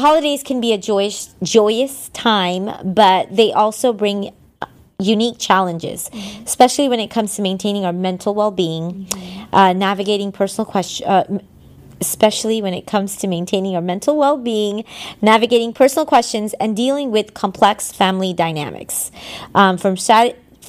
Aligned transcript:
holidays 0.00 0.44
can 0.44 0.60
be 0.60 0.72
a 0.72 0.78
joyous 0.78 1.34
joyous 1.42 2.08
time, 2.10 2.70
but 2.84 3.34
they 3.34 3.52
also 3.52 3.92
bring 3.92 4.32
unique 5.00 5.38
challenges, 5.38 6.08
mm-hmm. 6.10 6.44
especially 6.44 6.88
when 6.88 7.00
it 7.00 7.10
comes 7.10 7.34
to 7.34 7.42
maintaining 7.42 7.84
our 7.84 7.92
mental 7.92 8.32
well-being, 8.32 9.06
mm-hmm. 9.06 9.54
uh, 9.54 9.72
navigating 9.72 10.30
personal 10.30 10.64
questions. 10.64 11.08
Uh, 11.08 11.38
especially 12.00 12.62
when 12.62 12.74
it 12.74 12.86
comes 12.86 13.16
to 13.16 13.26
maintaining 13.26 13.74
our 13.74 13.82
mental 13.82 14.16
well 14.16 14.36
being, 14.36 14.84
navigating 15.20 15.72
personal 15.72 16.06
questions, 16.06 16.54
and 16.60 16.76
dealing 16.76 17.10
with 17.10 17.34
complex 17.34 17.90
family 17.90 18.32
dynamics. 18.32 19.10
Um, 19.52 19.78
from 19.78 19.96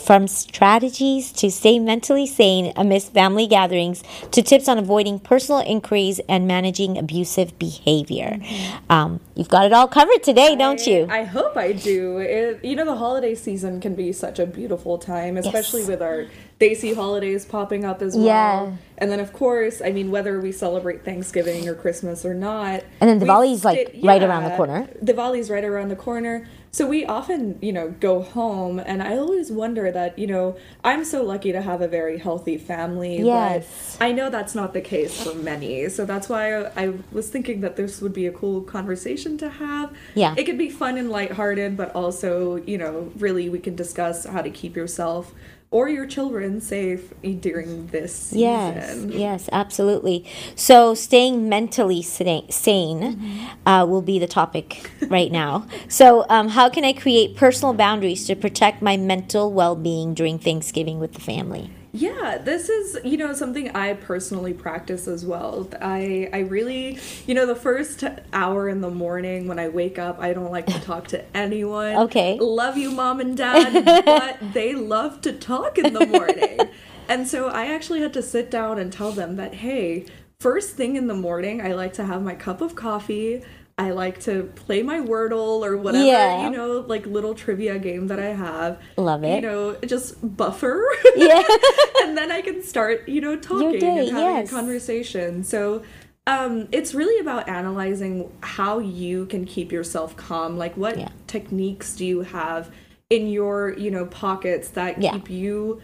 from 0.05 0.27
strategies 0.27 1.31
to 1.33 1.51
stay 1.51 1.79
mentally 1.79 2.25
sane 2.25 2.73
amidst 2.75 3.13
family 3.13 3.47
gatherings 3.47 4.03
to 4.31 4.41
tips 4.41 4.67
on 4.67 4.77
avoiding 4.77 5.19
personal 5.19 5.61
inquiries 5.61 6.19
and 6.27 6.47
managing 6.47 6.97
abusive 6.97 7.57
behavior. 7.59 8.37
Mm-hmm. 8.39 8.91
Um, 8.91 9.19
you've 9.35 9.49
got 9.49 9.65
it 9.65 9.73
all 9.73 9.87
covered 9.87 10.23
today, 10.23 10.53
I, 10.53 10.55
don't 10.55 10.85
you? 10.87 11.07
I 11.09 11.23
hope 11.23 11.57
I 11.57 11.73
do. 11.73 12.17
It, 12.19 12.63
you 12.63 12.75
know, 12.75 12.85
the 12.85 12.95
holiday 12.95 13.35
season 13.35 13.81
can 13.81 13.95
be 13.95 14.11
such 14.11 14.39
a 14.39 14.45
beautiful 14.45 14.97
time, 14.97 15.37
especially 15.37 15.81
yes. 15.81 15.89
with 15.89 16.01
our 16.01 16.25
Desi 16.59 16.93
holidays 16.95 17.45
popping 17.45 17.85
up 17.85 18.01
as 18.01 18.15
well. 18.15 18.25
Yeah. 18.25 18.71
And 18.97 19.09
then, 19.09 19.19
of 19.19 19.31
course, 19.31 19.81
I 19.81 19.91
mean, 19.91 20.11
whether 20.11 20.41
we 20.41 20.51
celebrate 20.51 21.05
Thanksgiving 21.05 21.69
or 21.69 21.75
Christmas 21.75 22.25
or 22.25 22.33
not. 22.33 22.83
And 22.99 23.09
then 23.09 23.19
Diwali's 23.19 23.63
like 23.63 23.91
yeah, 23.93 24.11
right 24.11 24.21
around 24.21 24.43
the 24.43 24.55
corner. 24.57 24.89
Diwali's 25.03 25.49
right 25.49 25.63
around 25.63 25.89
the 25.89 25.95
corner. 25.95 26.47
So 26.71 26.87
we 26.87 27.03
often, 27.03 27.57
you 27.61 27.73
know, 27.73 27.89
go 27.99 28.21
home, 28.21 28.79
and 28.79 29.01
I 29.01 29.17
always 29.17 29.51
wonder 29.51 29.91
that, 29.91 30.19
you 30.19 30.27
know, 30.27 30.55
I'm 30.83 31.03
so 31.03 31.23
lucky 31.23 31.51
to 31.51 31.61
have 31.61 31.81
a 31.81 31.87
very 31.87 32.19
healthy 32.19 32.57
family. 32.57 33.21
Yes. 33.21 33.97
I 33.99 34.11
know 34.11 34.29
that's 34.29 34.53
not 34.53 34.73
the 34.73 34.81
case 34.81 35.23
for 35.23 35.33
many. 35.33 35.89
So 35.89 36.05
that's 36.05 36.29
why 36.29 36.53
I, 36.53 36.83
I 36.83 36.93
was 37.11 37.29
thinking 37.29 37.61
that 37.61 37.75
this 37.75 38.01
would 38.01 38.13
be 38.13 38.27
a 38.27 38.31
cool 38.31 38.61
conversation 38.61 39.37
to 39.39 39.49
have. 39.49 39.95
Yeah. 40.13 40.35
It 40.37 40.43
could 40.43 40.59
be 40.59 40.69
fun 40.69 40.97
and 40.97 41.09
lighthearted, 41.09 41.75
but 41.75 41.95
also, 41.95 42.57
you 42.57 42.77
know, 42.77 43.11
really 43.17 43.49
we 43.49 43.59
can 43.59 43.75
discuss 43.75 44.25
how 44.25 44.41
to 44.41 44.49
keep 44.51 44.75
yourself 44.75 45.33
or 45.71 45.87
your 45.87 46.05
children 46.07 46.59
safe 46.59 47.13
during 47.41 47.87
this 47.87 48.15
season. 48.15 48.39
Yes, 48.39 49.05
yes, 49.11 49.49
absolutely. 49.51 50.25
So, 50.55 50.95
staying 50.95 51.47
mentally 51.47 52.01
sane 52.01 52.49
mm-hmm. 52.49 53.67
uh, 53.67 53.85
will 53.85 54.01
be 54.01 54.17
the 54.17 54.27
topic 54.27 54.89
right 55.07 55.31
now. 55.31 55.67
so, 55.87 56.25
um, 56.29 56.49
how 56.49 56.69
can 56.69 56.83
I 56.83 56.93
create 56.93 57.35
personal 57.35 57.73
boundaries 57.73 58.25
to 58.27 58.35
protect 58.35 58.81
my 58.81 58.97
mental 58.97 59.51
well 59.53 59.75
being 59.75 60.13
during 60.13 60.39
Thanksgiving 60.39 60.99
with 60.99 61.13
the 61.13 61.21
family? 61.21 61.71
Yeah, 61.91 62.37
this 62.37 62.69
is, 62.69 62.99
you 63.03 63.17
know, 63.17 63.33
something 63.33 63.71
I 63.75 63.93
personally 63.93 64.53
practice 64.53 65.07
as 65.07 65.25
well. 65.25 65.67
I 65.81 66.29
I 66.31 66.39
really, 66.39 66.99
you 67.25 67.33
know, 67.33 67.45
the 67.45 67.55
first 67.55 68.03
hour 68.31 68.69
in 68.69 68.81
the 68.81 68.91
morning 68.91 69.47
when 69.47 69.57
I 69.57 69.69
wake 69.69 69.97
up, 69.97 70.19
I 70.19 70.33
don't 70.33 70.51
like 70.51 70.67
to 70.67 70.79
talk 70.81 71.07
to 71.09 71.25
anyone. 71.35 71.95
Okay. 71.95 72.37
Love 72.39 72.77
you 72.77 72.91
mom 72.91 73.19
and 73.19 73.35
dad, 73.35 74.05
but 74.05 74.37
they 74.53 74.75
love 74.75 75.21
to 75.21 75.33
talk 75.33 75.77
in 75.79 75.93
the 75.93 76.05
morning. 76.05 76.59
and 77.07 77.27
so 77.27 77.47
I 77.47 77.73
actually 77.73 78.01
had 78.01 78.13
to 78.13 78.21
sit 78.21 78.51
down 78.51 78.77
and 78.77 78.93
tell 78.93 79.11
them 79.11 79.35
that 79.37 79.55
hey, 79.55 80.05
first 80.39 80.75
thing 80.75 80.95
in 80.95 81.07
the 81.07 81.15
morning, 81.15 81.59
I 81.59 81.73
like 81.73 81.93
to 81.93 82.05
have 82.05 82.21
my 82.21 82.35
cup 82.35 82.61
of 82.61 82.75
coffee. 82.75 83.43
I 83.79 83.91
like 83.91 84.19
to 84.21 84.43
play 84.55 84.83
my 84.83 84.99
Wordle 84.99 85.65
or 85.65 85.77
whatever, 85.77 86.03
yeah. 86.03 86.43
you 86.43 86.49
know, 86.49 86.81
like 86.81 87.05
little 87.05 87.33
trivia 87.33 87.79
game 87.79 88.07
that 88.07 88.19
I 88.19 88.33
have. 88.33 88.77
Love 88.97 89.23
it. 89.23 89.35
You 89.35 89.41
know, 89.41 89.75
just 89.85 90.15
buffer. 90.35 90.85
Yeah. 91.15 91.41
and 92.03 92.17
then 92.17 92.31
I 92.31 92.41
can 92.41 92.61
start, 92.61 93.07
you 93.09 93.19
know, 93.19 93.35
talking 93.35 93.79
day, 93.79 93.99
and 93.99 94.09
having 94.09 94.35
yes. 94.35 94.49
a 94.49 94.51
conversation. 94.51 95.43
So 95.43 95.83
um, 96.27 96.67
it's 96.71 96.93
really 96.93 97.19
about 97.19 97.49
analyzing 97.49 98.31
how 98.41 98.79
you 98.79 99.25
can 99.25 99.45
keep 99.45 99.71
yourself 99.71 100.15
calm. 100.15 100.57
Like, 100.57 100.77
what 100.77 100.97
yeah. 100.97 101.09
techniques 101.27 101.95
do 101.95 102.05
you 102.05 102.21
have 102.21 102.71
in 103.09 103.27
your, 103.27 103.77
you 103.77 103.91
know, 103.91 104.05
pockets 104.05 104.69
that 104.69 105.01
yeah. 105.01 105.13
keep 105.13 105.29
you 105.29 105.81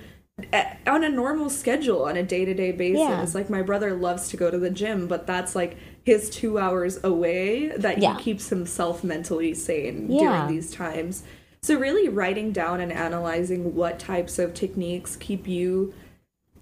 eh, 0.53 0.75
on 0.85 1.03
a 1.03 1.09
normal 1.09 1.49
schedule 1.49 2.03
on 2.03 2.17
a 2.17 2.23
day-to-day 2.23 2.73
basis 2.73 2.99
yeah. 2.99 3.25
like 3.33 3.49
my 3.49 3.61
brother 3.61 3.93
loves 3.93 4.29
to 4.29 4.37
go 4.37 4.51
to 4.51 4.57
the 4.57 4.69
gym 4.69 5.07
but 5.07 5.25
that's 5.25 5.55
like 5.55 5.77
his 6.05 6.29
two 6.29 6.59
hours 6.59 7.03
away 7.03 7.69
that 7.69 7.97
yeah. 7.97 8.15
he 8.15 8.23
keeps 8.23 8.49
himself 8.49 9.03
mentally 9.03 9.53
sane 9.55 10.09
yeah. 10.09 10.19
during 10.19 10.55
these 10.55 10.71
times. 10.71 11.23
So, 11.61 11.79
really 11.79 12.07
writing 12.07 12.51
down 12.51 12.79
and 12.79 12.93
analyzing 12.93 13.73
what 13.73 13.97
types 13.97 14.37
of 14.37 14.53
techniques 14.53 15.15
keep 15.15 15.47
you 15.47 15.93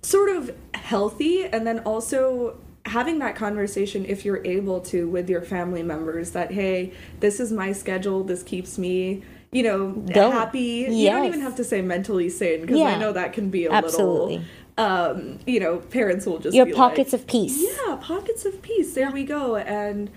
sort 0.02 0.30
of 0.30 0.56
healthy, 0.74 1.46
and 1.46 1.68
then 1.68 1.80
also 1.80 2.58
having 2.86 3.20
that 3.20 3.36
conversation 3.36 4.06
if 4.06 4.24
you're 4.24 4.46
able 4.46 4.80
to 4.80 5.10
with 5.10 5.30
your 5.30 5.42
family 5.42 5.84
members 5.84 6.32
that, 6.32 6.52
hey, 6.52 6.94
this 7.20 7.42
is 7.42 7.52
my 7.52 7.74
schedule, 7.74 8.24
this 8.24 8.44
keeps 8.44 8.78
me 8.78 9.24
you 9.54 9.62
know, 9.62 9.92
don't. 9.92 10.32
happy. 10.32 10.88
Yes. 10.88 10.94
You 10.94 11.10
don't 11.12 11.26
even 11.26 11.42
have 11.42 11.56
to 11.58 11.64
say 11.64 11.82
mentally 11.82 12.28
sane 12.28 12.62
because 12.62 12.80
yeah. 12.80 12.86
I 12.86 12.98
know 12.98 13.14
that 13.14 13.34
can 13.34 13.52
be 13.52 13.66
a 13.66 13.72
Absolutely. 13.72 14.38
little 14.38 14.50
um, 14.78 15.40
you 15.46 15.60
know, 15.60 15.78
parents 15.78 16.26
will 16.26 16.40
just 16.40 16.56
your 16.56 16.74
pockets 16.74 17.14
like, 17.14 17.22
of 17.22 17.28
peace. 17.28 17.62
Yeah, 17.62 17.98
pockets 17.98 18.46
of 18.46 18.62
peace. 18.62 18.94
There 18.94 19.12
we 19.12 19.24
go. 19.24 19.56
And 19.58 20.10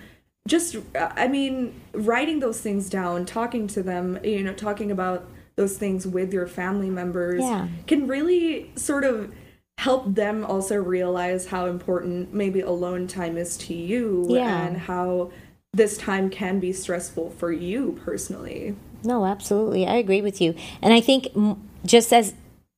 just, 0.47 0.77
I 0.95 1.27
mean, 1.27 1.79
writing 1.93 2.39
those 2.39 2.61
things 2.61 2.89
down, 2.89 3.25
talking 3.25 3.67
to 3.67 3.83
them, 3.83 4.19
you 4.23 4.43
know, 4.43 4.53
talking 4.53 4.91
about 4.91 5.27
those 5.55 5.77
things 5.77 6.07
with 6.07 6.33
your 6.33 6.47
family 6.47 6.89
members 6.89 7.41
yeah. 7.41 7.67
can 7.87 8.07
really 8.07 8.71
sort 8.75 9.03
of 9.03 9.33
help 9.79 10.15
them 10.15 10.45
also 10.45 10.75
realize 10.75 11.47
how 11.47 11.67
important 11.67 12.33
maybe 12.33 12.61
alone 12.61 13.07
time 13.07 13.37
is 13.37 13.57
to 13.57 13.73
you 13.73 14.25
yeah. 14.29 14.65
and 14.65 14.77
how 14.77 15.31
this 15.73 15.97
time 15.97 16.29
can 16.29 16.59
be 16.59 16.73
stressful 16.73 17.29
for 17.31 17.51
you 17.51 17.99
personally. 18.03 18.75
No, 19.03 19.25
absolutely. 19.25 19.85
I 19.85 19.95
agree 19.95 20.21
with 20.21 20.41
you. 20.41 20.55
And 20.81 20.93
I 20.93 21.01
think 21.01 21.27
just 21.85 22.11
as 22.11 22.33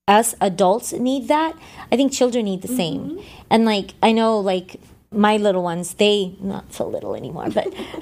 us 0.10 0.36
adults 0.42 0.92
need 0.92 1.28
that, 1.28 1.56
I 1.92 1.96
think 1.96 2.12
children 2.12 2.46
need 2.46 2.62
the 2.64 2.68
same. 2.68 3.12
Mm-hmm. 3.12 3.46
And 3.50 3.66
like 3.66 3.94
I 4.02 4.12
know 4.12 4.40
like 4.40 4.82
my 5.12 5.38
little 5.38 5.64
ones, 5.64 5.94
they 5.94 6.36
not 6.42 6.74
so 6.74 6.88
little 6.88 7.16
anymore, 7.16 7.50
but 7.50 7.74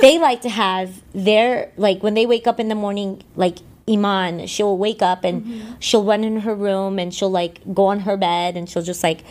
they 0.00 0.18
like 0.18 0.42
to 0.42 0.48
have 0.48 1.02
their 1.12 1.72
like 1.76 2.02
when 2.02 2.14
they 2.14 2.26
wake 2.26 2.46
up 2.46 2.60
in 2.60 2.68
the 2.68 2.74
morning, 2.74 3.22
like 3.36 3.58
Iman, 3.88 4.46
she'll 4.46 4.76
wake 4.76 5.02
up 5.02 5.24
and 5.24 5.44
mm-hmm. 5.44 5.74
she'll 5.78 6.04
run 6.04 6.24
in 6.24 6.40
her 6.40 6.54
room 6.54 6.98
and 6.98 7.14
she'll 7.14 7.30
like 7.30 7.60
go 7.72 7.86
on 7.86 8.00
her 8.00 8.16
bed 8.16 8.56
and 8.56 8.68
she'll 8.68 8.82
just 8.82 9.02
like 9.02 9.24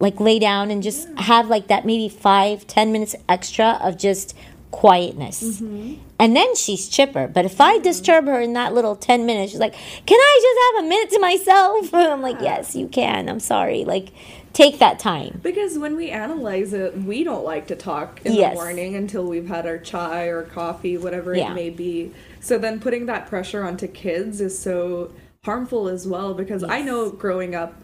like 0.00 0.20
lay 0.20 0.38
down 0.38 0.70
and 0.70 0.82
just 0.82 1.08
yeah. 1.08 1.22
have 1.22 1.48
like 1.48 1.68
that 1.68 1.84
maybe 1.86 2.08
five 2.08 2.66
ten 2.66 2.92
minutes 2.92 3.14
extra 3.28 3.78
of 3.82 3.96
just 3.96 4.36
quietness. 4.70 5.42
Mm-hmm. 5.42 5.94
And 6.18 6.36
then 6.36 6.54
she's 6.56 6.88
chipper. 6.88 7.28
But 7.28 7.44
if 7.44 7.60
I 7.60 7.74
mm-hmm. 7.74 7.82
disturb 7.82 8.26
her 8.26 8.40
in 8.40 8.52
that 8.54 8.74
little 8.74 8.96
10 8.96 9.26
minutes, 9.26 9.52
she's 9.52 9.60
like, 9.60 9.74
Can 9.74 10.18
I 10.20 10.40
just 10.42 10.76
have 10.76 10.84
a 10.84 10.88
minute 10.88 11.10
to 11.10 11.20
myself? 11.20 11.94
I'm 12.12 12.22
like, 12.22 12.40
Yes, 12.40 12.74
you 12.74 12.88
can. 12.88 13.28
I'm 13.28 13.40
sorry. 13.40 13.84
Like, 13.84 14.08
take 14.52 14.78
that 14.78 14.98
time. 14.98 15.40
Because 15.42 15.78
when 15.78 15.96
we 15.96 16.10
analyze 16.10 16.72
it, 16.72 16.96
we 16.98 17.24
don't 17.24 17.44
like 17.44 17.66
to 17.68 17.76
talk 17.76 18.20
in 18.24 18.34
yes. 18.34 18.50
the 18.50 18.54
morning 18.54 18.96
until 18.96 19.24
we've 19.24 19.48
had 19.48 19.66
our 19.66 19.78
chai 19.78 20.24
or 20.24 20.42
coffee, 20.42 20.96
whatever 20.96 21.34
yeah. 21.34 21.50
it 21.50 21.54
may 21.54 21.70
be. 21.70 22.12
So 22.40 22.58
then 22.58 22.80
putting 22.80 23.06
that 23.06 23.26
pressure 23.26 23.64
onto 23.64 23.86
kids 23.86 24.40
is 24.40 24.58
so 24.58 25.12
harmful 25.44 25.88
as 25.88 26.06
well 26.06 26.34
because 26.34 26.62
yes. 26.62 26.70
I 26.70 26.82
know 26.82 27.10
growing 27.10 27.54
up 27.54 27.74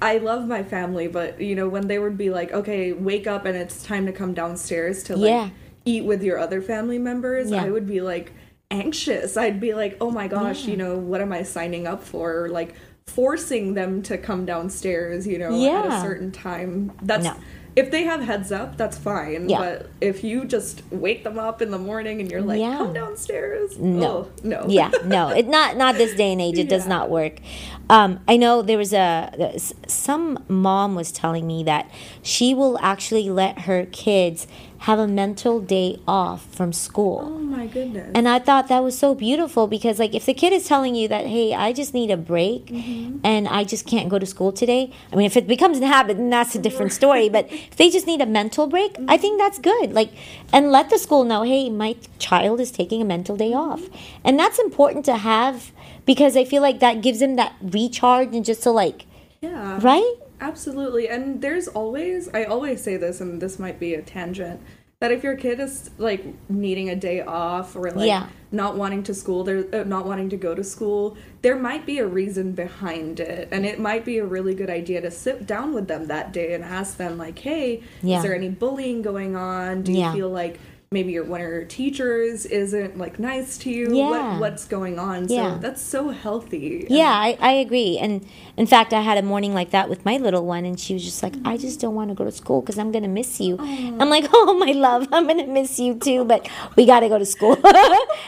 I 0.00 0.18
love 0.22 0.46
my 0.46 0.62
family, 0.62 1.08
but 1.08 1.40
you 1.42 1.54
know 1.54 1.68
when 1.68 1.88
they 1.88 1.98
would 1.98 2.16
be 2.16 2.30
like, 2.30 2.52
"Okay, 2.52 2.92
wake 2.92 3.26
up 3.26 3.44
and 3.44 3.54
it's 3.54 3.82
time 3.82 4.06
to 4.06 4.12
come 4.12 4.32
downstairs 4.32 5.02
to 5.04 5.16
like 5.16 5.28
yeah 5.28 5.50
eat 5.88 6.04
with 6.04 6.22
your 6.22 6.38
other 6.38 6.60
family 6.60 6.98
members, 6.98 7.50
yeah. 7.50 7.64
I 7.64 7.70
would 7.70 7.86
be 7.86 8.00
like 8.00 8.32
anxious. 8.70 9.36
I'd 9.36 9.60
be 9.60 9.74
like, 9.74 9.96
oh 10.00 10.10
my 10.10 10.28
gosh, 10.28 10.64
yeah. 10.64 10.70
you 10.70 10.76
know, 10.76 10.96
what 10.98 11.20
am 11.20 11.32
I 11.32 11.42
signing 11.42 11.86
up 11.86 12.02
for? 12.02 12.48
Like 12.50 12.74
forcing 13.06 13.74
them 13.74 14.02
to 14.02 14.18
come 14.18 14.44
downstairs, 14.44 15.26
you 15.26 15.38
know, 15.38 15.50
yeah. 15.50 15.80
at 15.80 15.86
a 15.86 16.00
certain 16.02 16.30
time. 16.30 16.92
That's 17.00 17.24
no. 17.24 17.36
if 17.74 17.90
they 17.90 18.04
have 18.04 18.20
heads 18.20 18.52
up, 18.52 18.76
that's 18.76 18.98
fine. 18.98 19.48
But 19.48 19.88
if 20.02 20.22
you 20.22 20.44
just 20.44 20.82
wake 20.90 21.24
them 21.24 21.38
up 21.38 21.62
in 21.62 21.70
the 21.70 21.78
morning 21.78 22.20
and 22.20 22.30
you're 22.30 22.42
like, 22.42 22.60
come 22.60 22.92
downstairs, 22.92 23.78
no, 23.78 24.06
oh, 24.06 24.30
no, 24.42 24.64
yeah, 24.68 24.90
no, 25.04 25.30
it 25.30 25.48
not 25.48 25.78
not 25.78 25.94
this 25.94 26.14
day 26.14 26.32
and 26.32 26.40
age. 26.40 26.58
It 26.58 26.68
does 26.68 26.86
not 26.86 27.08
work. 27.08 27.38
Um, 27.88 28.20
I 28.28 28.36
know 28.36 28.60
there 28.60 28.78
was 28.78 28.92
a 28.92 29.56
some 29.86 30.44
mom 30.48 30.94
was 30.94 31.10
telling 31.10 31.46
me 31.46 31.64
that 31.64 31.90
she 32.22 32.52
will 32.52 32.78
actually 32.82 33.30
let 33.30 33.60
her 33.60 33.86
kids 33.86 34.46
have 34.78 34.98
a 34.98 35.08
mental 35.08 35.60
day 35.60 35.98
off 36.06 36.46
from 36.54 36.72
school. 36.72 37.22
Oh 37.24 37.38
my 37.40 37.66
goodness. 37.66 38.10
And 38.14 38.28
I 38.28 38.38
thought 38.38 38.68
that 38.68 38.82
was 38.82 38.96
so 38.96 39.14
beautiful 39.14 39.66
because 39.66 39.98
like 39.98 40.14
if 40.14 40.26
the 40.26 40.34
kid 40.34 40.52
is 40.52 40.66
telling 40.66 40.94
you 40.94 41.08
that 41.08 41.26
hey, 41.26 41.52
I 41.52 41.72
just 41.72 41.94
need 41.94 42.10
a 42.10 42.16
break 42.16 42.66
mm-hmm. 42.66 43.18
and 43.24 43.48
I 43.48 43.64
just 43.64 43.86
can't 43.86 44.08
go 44.08 44.18
to 44.18 44.26
school 44.26 44.52
today. 44.52 44.92
I 45.12 45.16
mean, 45.16 45.26
if 45.26 45.36
it 45.36 45.48
becomes 45.48 45.78
an 45.78 45.84
habit, 45.84 46.16
then 46.16 46.30
that's 46.30 46.54
a 46.54 46.60
different 46.60 46.92
story, 46.92 47.28
but 47.28 47.50
if 47.50 47.76
they 47.76 47.90
just 47.90 48.06
need 48.06 48.20
a 48.20 48.26
mental 48.26 48.68
break, 48.68 48.94
mm-hmm. 48.94 49.10
I 49.10 49.16
think 49.16 49.40
that's 49.40 49.58
good. 49.58 49.92
Like 49.92 50.10
and 50.52 50.70
let 50.70 50.90
the 50.90 50.98
school 50.98 51.24
know, 51.24 51.42
"Hey, 51.42 51.70
my 51.70 51.96
child 52.18 52.60
is 52.60 52.70
taking 52.70 53.02
a 53.02 53.04
mental 53.04 53.36
day 53.36 53.50
mm-hmm. 53.50 53.72
off." 53.72 53.82
And 54.22 54.38
that's 54.38 54.58
important 54.60 55.04
to 55.06 55.16
have 55.16 55.72
because 56.06 56.36
I 56.36 56.44
feel 56.44 56.62
like 56.62 56.78
that 56.78 57.02
gives 57.02 57.18
them 57.18 57.36
that 57.36 57.54
recharge 57.60 58.34
and 58.34 58.44
just 58.44 58.62
to 58.62 58.70
like 58.70 59.06
Yeah. 59.40 59.78
Right? 59.82 60.14
Absolutely. 60.40 61.08
And 61.08 61.40
there's 61.42 61.68
always, 61.68 62.28
I 62.32 62.44
always 62.44 62.82
say 62.82 62.96
this, 62.96 63.20
and 63.20 63.40
this 63.40 63.58
might 63.58 63.78
be 63.80 63.94
a 63.94 64.02
tangent. 64.02 64.60
that 65.00 65.12
if 65.12 65.22
your 65.22 65.36
kid 65.36 65.60
is 65.60 65.90
like 65.98 66.24
needing 66.48 66.88
a 66.90 66.96
day 66.96 67.20
off 67.20 67.76
or 67.76 67.90
like 67.92 68.08
yeah. 68.08 68.26
not 68.50 68.76
wanting 68.76 69.02
to 69.04 69.14
school 69.14 69.44
they're 69.44 69.64
uh, 69.72 69.84
not 69.84 70.04
wanting 70.04 70.28
to 70.28 70.36
go 70.36 70.54
to 70.54 70.64
school 70.64 71.16
there 71.42 71.56
might 71.56 71.86
be 71.86 71.98
a 71.98 72.06
reason 72.06 72.52
behind 72.52 73.20
it 73.20 73.48
and 73.52 73.64
it 73.64 73.78
might 73.78 74.04
be 74.04 74.18
a 74.18 74.26
really 74.26 74.54
good 74.54 74.70
idea 74.70 75.00
to 75.00 75.10
sit 75.10 75.46
down 75.46 75.72
with 75.72 75.86
them 75.86 76.08
that 76.08 76.32
day 76.32 76.52
and 76.52 76.64
ask 76.64 76.96
them 76.96 77.16
like 77.16 77.38
hey 77.38 77.80
yeah. 78.02 78.16
is 78.16 78.22
there 78.24 78.34
any 78.34 78.48
bullying 78.48 79.00
going 79.00 79.36
on 79.36 79.82
do 79.82 79.92
you 79.92 79.98
yeah. 79.98 80.12
feel 80.12 80.30
like 80.30 80.58
maybe 80.90 81.12
your 81.12 81.24
one 81.24 81.40
of 81.42 81.46
your 81.46 81.64
teachers 81.64 82.46
isn't 82.46 82.96
like 82.96 83.18
nice 83.18 83.58
to 83.58 83.70
you 83.70 83.94
yeah. 83.94 84.32
What, 84.32 84.40
what's 84.40 84.64
going 84.64 84.98
on? 84.98 85.28
Yeah. 85.28 85.58
that's 85.60 85.82
so 85.82 86.08
healthy. 86.08 86.86
Yeah 86.88 87.10
I, 87.10 87.36
I 87.40 87.52
agree. 87.52 87.98
And 87.98 88.26
in 88.56 88.66
fact 88.66 88.94
i 88.94 89.02
had 89.02 89.18
a 89.18 89.22
morning 89.22 89.52
like 89.52 89.70
that 89.70 89.90
with 89.90 90.04
my 90.06 90.16
little 90.16 90.46
one 90.46 90.64
and 90.64 90.80
she 90.80 90.94
was 90.94 91.04
just 91.04 91.22
like 91.22 91.34
i 91.44 91.56
just 91.58 91.78
don't 91.78 91.94
want 91.94 92.08
to 92.08 92.14
go 92.14 92.24
to 92.24 92.32
school 92.32 92.62
because 92.62 92.78
i'm 92.78 92.90
gonna 92.90 93.08
miss 93.08 93.38
you. 93.38 93.56
Aww. 93.58 94.00
i'm 94.00 94.08
like 94.08 94.26
oh 94.32 94.54
my 94.54 94.72
love 94.72 95.06
i'm 95.12 95.26
gonna 95.26 95.46
miss 95.46 95.78
you 95.78 95.94
too 95.94 96.24
but 96.24 96.48
we 96.74 96.86
gotta 96.86 97.08
go 97.08 97.18
to 97.18 97.26
school. 97.26 97.56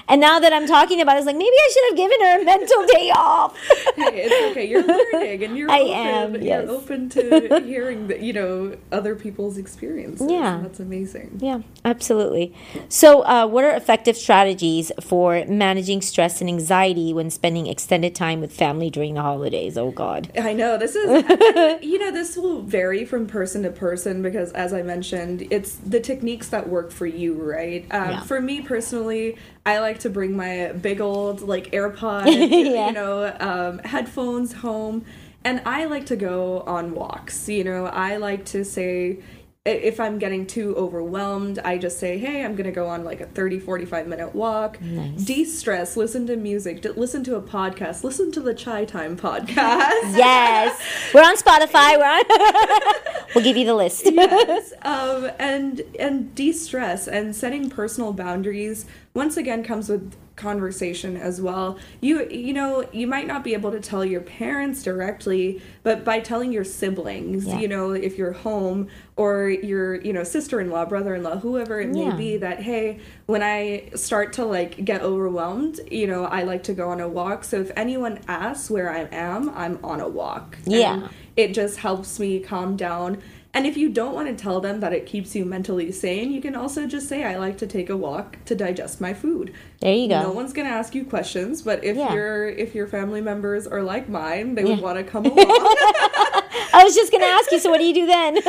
And 0.08 0.20
now 0.20 0.40
that 0.40 0.52
i'm 0.52 0.66
talking 0.66 1.00
about 1.00 1.16
it 1.16 1.20
it's 1.20 1.26
like 1.26 1.36
maybe 1.36 1.56
i 1.56 1.70
should 1.72 1.90
have 1.90 1.96
given 1.96 2.20
her 2.20 2.40
a 2.40 2.44
mental 2.44 2.86
day 2.86 3.10
off. 3.14 3.56
Hey 3.96 4.22
it's 4.24 4.50
okay. 4.50 4.68
You're 4.68 4.84
learning 4.84 5.44
and 5.44 5.56
you're 5.56 5.70
I 5.70 5.80
open, 5.80 5.94
am, 5.94 6.34
yes. 6.42 6.64
you're 6.66 6.76
open 6.76 7.08
to 7.10 7.60
hearing 7.64 8.08
that 8.08 8.20
you 8.20 8.32
know 8.32 8.76
other 8.92 9.14
people's 9.14 9.56
experiences. 9.56 10.30
Yeah. 10.30 10.60
That's 10.62 10.80
amazing. 10.80 11.38
Yeah 11.40 11.60
absolutely 11.84 12.50
so, 12.88 13.23
uh, 13.25 13.47
what 13.47 13.64
are 13.64 13.75
effective 13.75 14.17
strategies 14.17 14.93
for 15.00 15.44
managing 15.47 16.02
stress 16.02 16.41
and 16.41 16.49
anxiety 16.49 17.12
when 17.12 17.31
spending 17.31 17.67
extended 17.67 18.14
time 18.14 18.41
with 18.41 18.52
family 18.52 18.91
during 18.91 19.14
the 19.14 19.23
holidays? 19.23 19.76
Oh, 19.76 19.91
God. 19.91 20.31
I 20.38 20.52
know. 20.52 20.76
This 20.76 20.94
is, 20.94 21.25
you 21.82 21.99
know, 21.99 22.11
this 22.11 22.37
will 22.37 22.62
vary 22.62 23.05
from 23.05 23.26
person 23.26 23.62
to 23.62 23.70
person 23.70 24.23
because, 24.23 24.52
as 24.52 24.73
I 24.73 24.82
mentioned, 24.82 25.47
it's 25.50 25.75
the 25.76 26.00
techniques 26.00 26.49
that 26.49 26.69
work 26.69 26.91
for 26.91 27.06
you, 27.06 27.35
right? 27.35 27.87
Um, 27.91 28.11
yeah. 28.11 28.23
For 28.23 28.41
me 28.41 28.62
personally, 28.62 29.37
I 29.64 29.79
like 29.79 30.00
to 30.00 30.11
bring 30.11 30.37
my 30.37 30.73
big 30.73 31.00
old, 31.00 31.43
like, 31.43 31.70
AirPod, 31.73 32.26
yeah. 32.26 32.87
you 32.88 32.93
know, 32.93 33.37
um, 33.41 33.79
headphones 33.81 34.52
home. 34.52 35.05
And 35.43 35.62
I 35.64 35.87
like 35.87 36.06
to 36.06 36.17
go 36.17 36.61
on 36.61 36.94
walks. 36.94 37.49
You 37.49 37.64
know, 37.64 37.87
I 37.87 38.17
like 38.17 38.44
to 38.47 38.64
say, 38.64 39.20
if 39.66 40.00
I'm 40.00 40.18
getting 40.18 40.46
too 40.46 40.74
overwhelmed, 40.74 41.58
I 41.58 41.76
just 41.76 41.98
say, 41.98 42.16
hey, 42.16 42.42
I'm 42.42 42.56
going 42.56 42.64
to 42.64 42.72
go 42.72 42.86
on 42.86 43.04
like 43.04 43.20
a 43.20 43.26
30, 43.26 43.60
45 43.60 44.06
minute 44.06 44.34
walk. 44.34 44.80
Nice. 44.80 45.22
De 45.22 45.44
stress, 45.44 45.98
listen 45.98 46.26
to 46.28 46.36
music, 46.36 46.82
listen 46.96 47.22
to 47.24 47.36
a 47.36 47.42
podcast, 47.42 48.02
listen 48.02 48.32
to 48.32 48.40
the 48.40 48.54
Chai 48.54 48.86
Time 48.86 49.18
podcast. 49.18 49.46
yes. 50.16 50.80
We're 51.12 51.20
on 51.20 51.36
Spotify. 51.36 51.98
We're 51.98 52.06
on. 52.06 53.24
we'll 53.34 53.44
give 53.44 53.58
you 53.58 53.66
the 53.66 53.74
list. 53.74 54.10
yes. 54.10 54.72
Um, 54.80 55.30
and 55.38 55.82
and 55.98 56.34
de 56.34 56.52
stress 56.52 57.06
and 57.06 57.36
setting 57.36 57.68
personal 57.68 58.14
boundaries 58.14 58.86
once 59.14 59.36
again 59.36 59.62
comes 59.64 59.88
with 59.88 60.14
conversation 60.40 61.16
as 61.16 61.40
well. 61.40 61.78
You 62.00 62.28
you 62.28 62.52
know, 62.54 62.88
you 62.92 63.06
might 63.06 63.26
not 63.26 63.44
be 63.44 63.52
able 63.52 63.70
to 63.72 63.80
tell 63.80 64.04
your 64.04 64.22
parents 64.22 64.82
directly, 64.82 65.62
but 65.82 66.04
by 66.04 66.20
telling 66.20 66.52
your 66.52 66.64
siblings, 66.64 67.46
yeah. 67.46 67.58
you 67.58 67.68
know, 67.68 67.92
if 67.92 68.16
you're 68.16 68.32
home 68.32 68.88
or 69.16 69.50
your, 69.50 70.00
you 70.00 70.14
know, 70.14 70.24
sister-in-law, 70.24 70.86
brother-in-law, 70.86 71.36
whoever 71.38 71.80
it 71.80 71.94
yeah. 71.94 72.10
may 72.10 72.16
be 72.16 72.36
that 72.38 72.62
hey, 72.62 73.00
when 73.26 73.42
I 73.42 73.90
start 73.94 74.32
to 74.34 74.44
like 74.44 74.82
get 74.84 75.02
overwhelmed, 75.02 75.78
you 75.90 76.06
know, 76.06 76.24
I 76.24 76.44
like 76.44 76.62
to 76.64 76.72
go 76.72 76.88
on 76.88 77.00
a 77.00 77.08
walk. 77.08 77.44
So 77.44 77.60
if 77.60 77.70
anyone 77.76 78.20
asks 78.26 78.70
where 78.70 78.90
I 78.90 79.08
am, 79.12 79.50
I'm 79.50 79.78
on 79.84 80.00
a 80.00 80.08
walk. 80.08 80.56
Yeah. 80.64 80.94
And 80.94 81.08
it 81.36 81.54
just 81.54 81.78
helps 81.78 82.18
me 82.18 82.40
calm 82.40 82.76
down 82.76 83.22
and 83.52 83.67
if 83.67 83.76
you 83.76 83.88
don't 83.88 84.14
want 84.14 84.29
to 84.29 84.35
tell 84.35 84.61
them 84.61 84.79
that 84.81 84.93
it 84.93 85.06
keeps 85.06 85.35
you 85.35 85.44
mentally 85.44 85.91
sane, 85.91 86.31
you 86.31 86.41
can 86.41 86.55
also 86.55 86.87
just 86.87 87.08
say, 87.08 87.25
I 87.25 87.37
like 87.37 87.58
to 87.58 87.67
take 87.67 87.91
a 87.91 87.97
walk 87.97 88.38
to 88.44 88.55
digest 88.55 89.00
my 89.00 89.12
food. 89.12 89.52
There 89.81 89.93
you 89.93 90.08
go. 90.08 90.23
No 90.23 90.31
one's 90.31 90.52
gonna 90.52 90.69
ask 90.69 90.94
you 90.94 91.05
questions, 91.05 91.62
but 91.62 91.82
if 91.82 91.97
yeah. 91.97 92.12
your 92.12 92.49
if 92.49 92.75
your 92.75 92.87
family 92.87 93.20
members 93.20 93.67
are 93.67 93.82
like 93.82 94.08
mine, 94.08 94.55
they 94.55 94.62
yeah. 94.62 94.70
would 94.70 94.81
want 94.81 94.99
to 94.99 95.05
come 95.05 95.26
along. 95.26 95.37
I 96.73 96.85
was 96.85 96.94
just 96.94 97.12
gonna 97.12 97.26
ask 97.26 97.50
you. 97.52 97.58
So 97.58 97.70
what 97.70 97.79
do 97.79 97.85
you 97.85 97.94
do 97.94 98.06
then? 98.06 98.37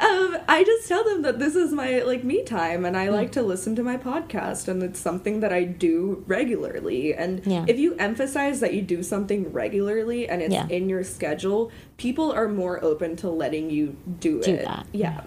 um, 0.00 0.38
I 0.48 0.64
just 0.64 0.88
tell 0.88 1.04
them 1.04 1.22
that 1.22 1.38
this 1.38 1.54
is 1.54 1.72
my 1.72 2.00
like 2.00 2.24
me 2.24 2.42
time, 2.42 2.84
and 2.84 2.96
I 2.96 3.08
like 3.08 3.32
to 3.32 3.42
listen 3.42 3.76
to 3.76 3.82
my 3.82 3.96
podcast, 3.96 4.68
and 4.68 4.82
it's 4.82 4.98
something 4.98 5.40
that 5.40 5.52
I 5.52 5.64
do 5.64 6.24
regularly. 6.26 7.14
And 7.14 7.44
yeah. 7.46 7.64
if 7.68 7.78
you 7.78 7.94
emphasize 7.96 8.60
that 8.60 8.74
you 8.74 8.82
do 8.82 9.02
something 9.02 9.52
regularly 9.52 10.28
and 10.28 10.42
it's 10.42 10.70
in 10.70 10.88
your 10.88 11.04
schedule, 11.04 11.70
people 11.96 12.32
are 12.32 12.48
more 12.48 12.82
open 12.84 13.16
to 13.16 13.30
letting 13.30 13.70
you 13.70 13.96
do, 14.20 14.40
do 14.42 14.54
it. 14.54 14.64
That. 14.64 14.86
Yeah. 14.92 15.22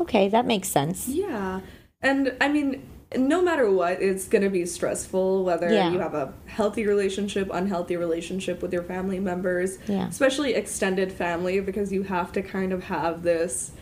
Okay, 0.00 0.28
that 0.28 0.46
makes 0.46 0.68
sense. 0.68 1.08
Yeah. 1.08 1.60
And 2.00 2.34
I 2.40 2.48
mean, 2.48 2.86
no 3.16 3.42
matter 3.42 3.70
what, 3.70 4.02
it's 4.02 4.28
going 4.28 4.42
to 4.42 4.50
be 4.50 4.66
stressful 4.66 5.44
whether 5.44 5.72
yeah. 5.72 5.90
you 5.90 5.98
have 5.98 6.14
a 6.14 6.32
healthy 6.46 6.86
relationship, 6.86 7.48
unhealthy 7.52 7.96
relationship 7.96 8.62
with 8.62 8.72
your 8.72 8.82
family 8.82 9.20
members, 9.20 9.78
yeah. 9.86 10.08
especially 10.08 10.54
extended 10.54 11.12
family, 11.12 11.60
because 11.60 11.92
you 11.92 12.02
have 12.04 12.32
to 12.32 12.42
kind 12.42 12.72
of 12.72 12.84
have 12.84 13.22
this. 13.22 13.72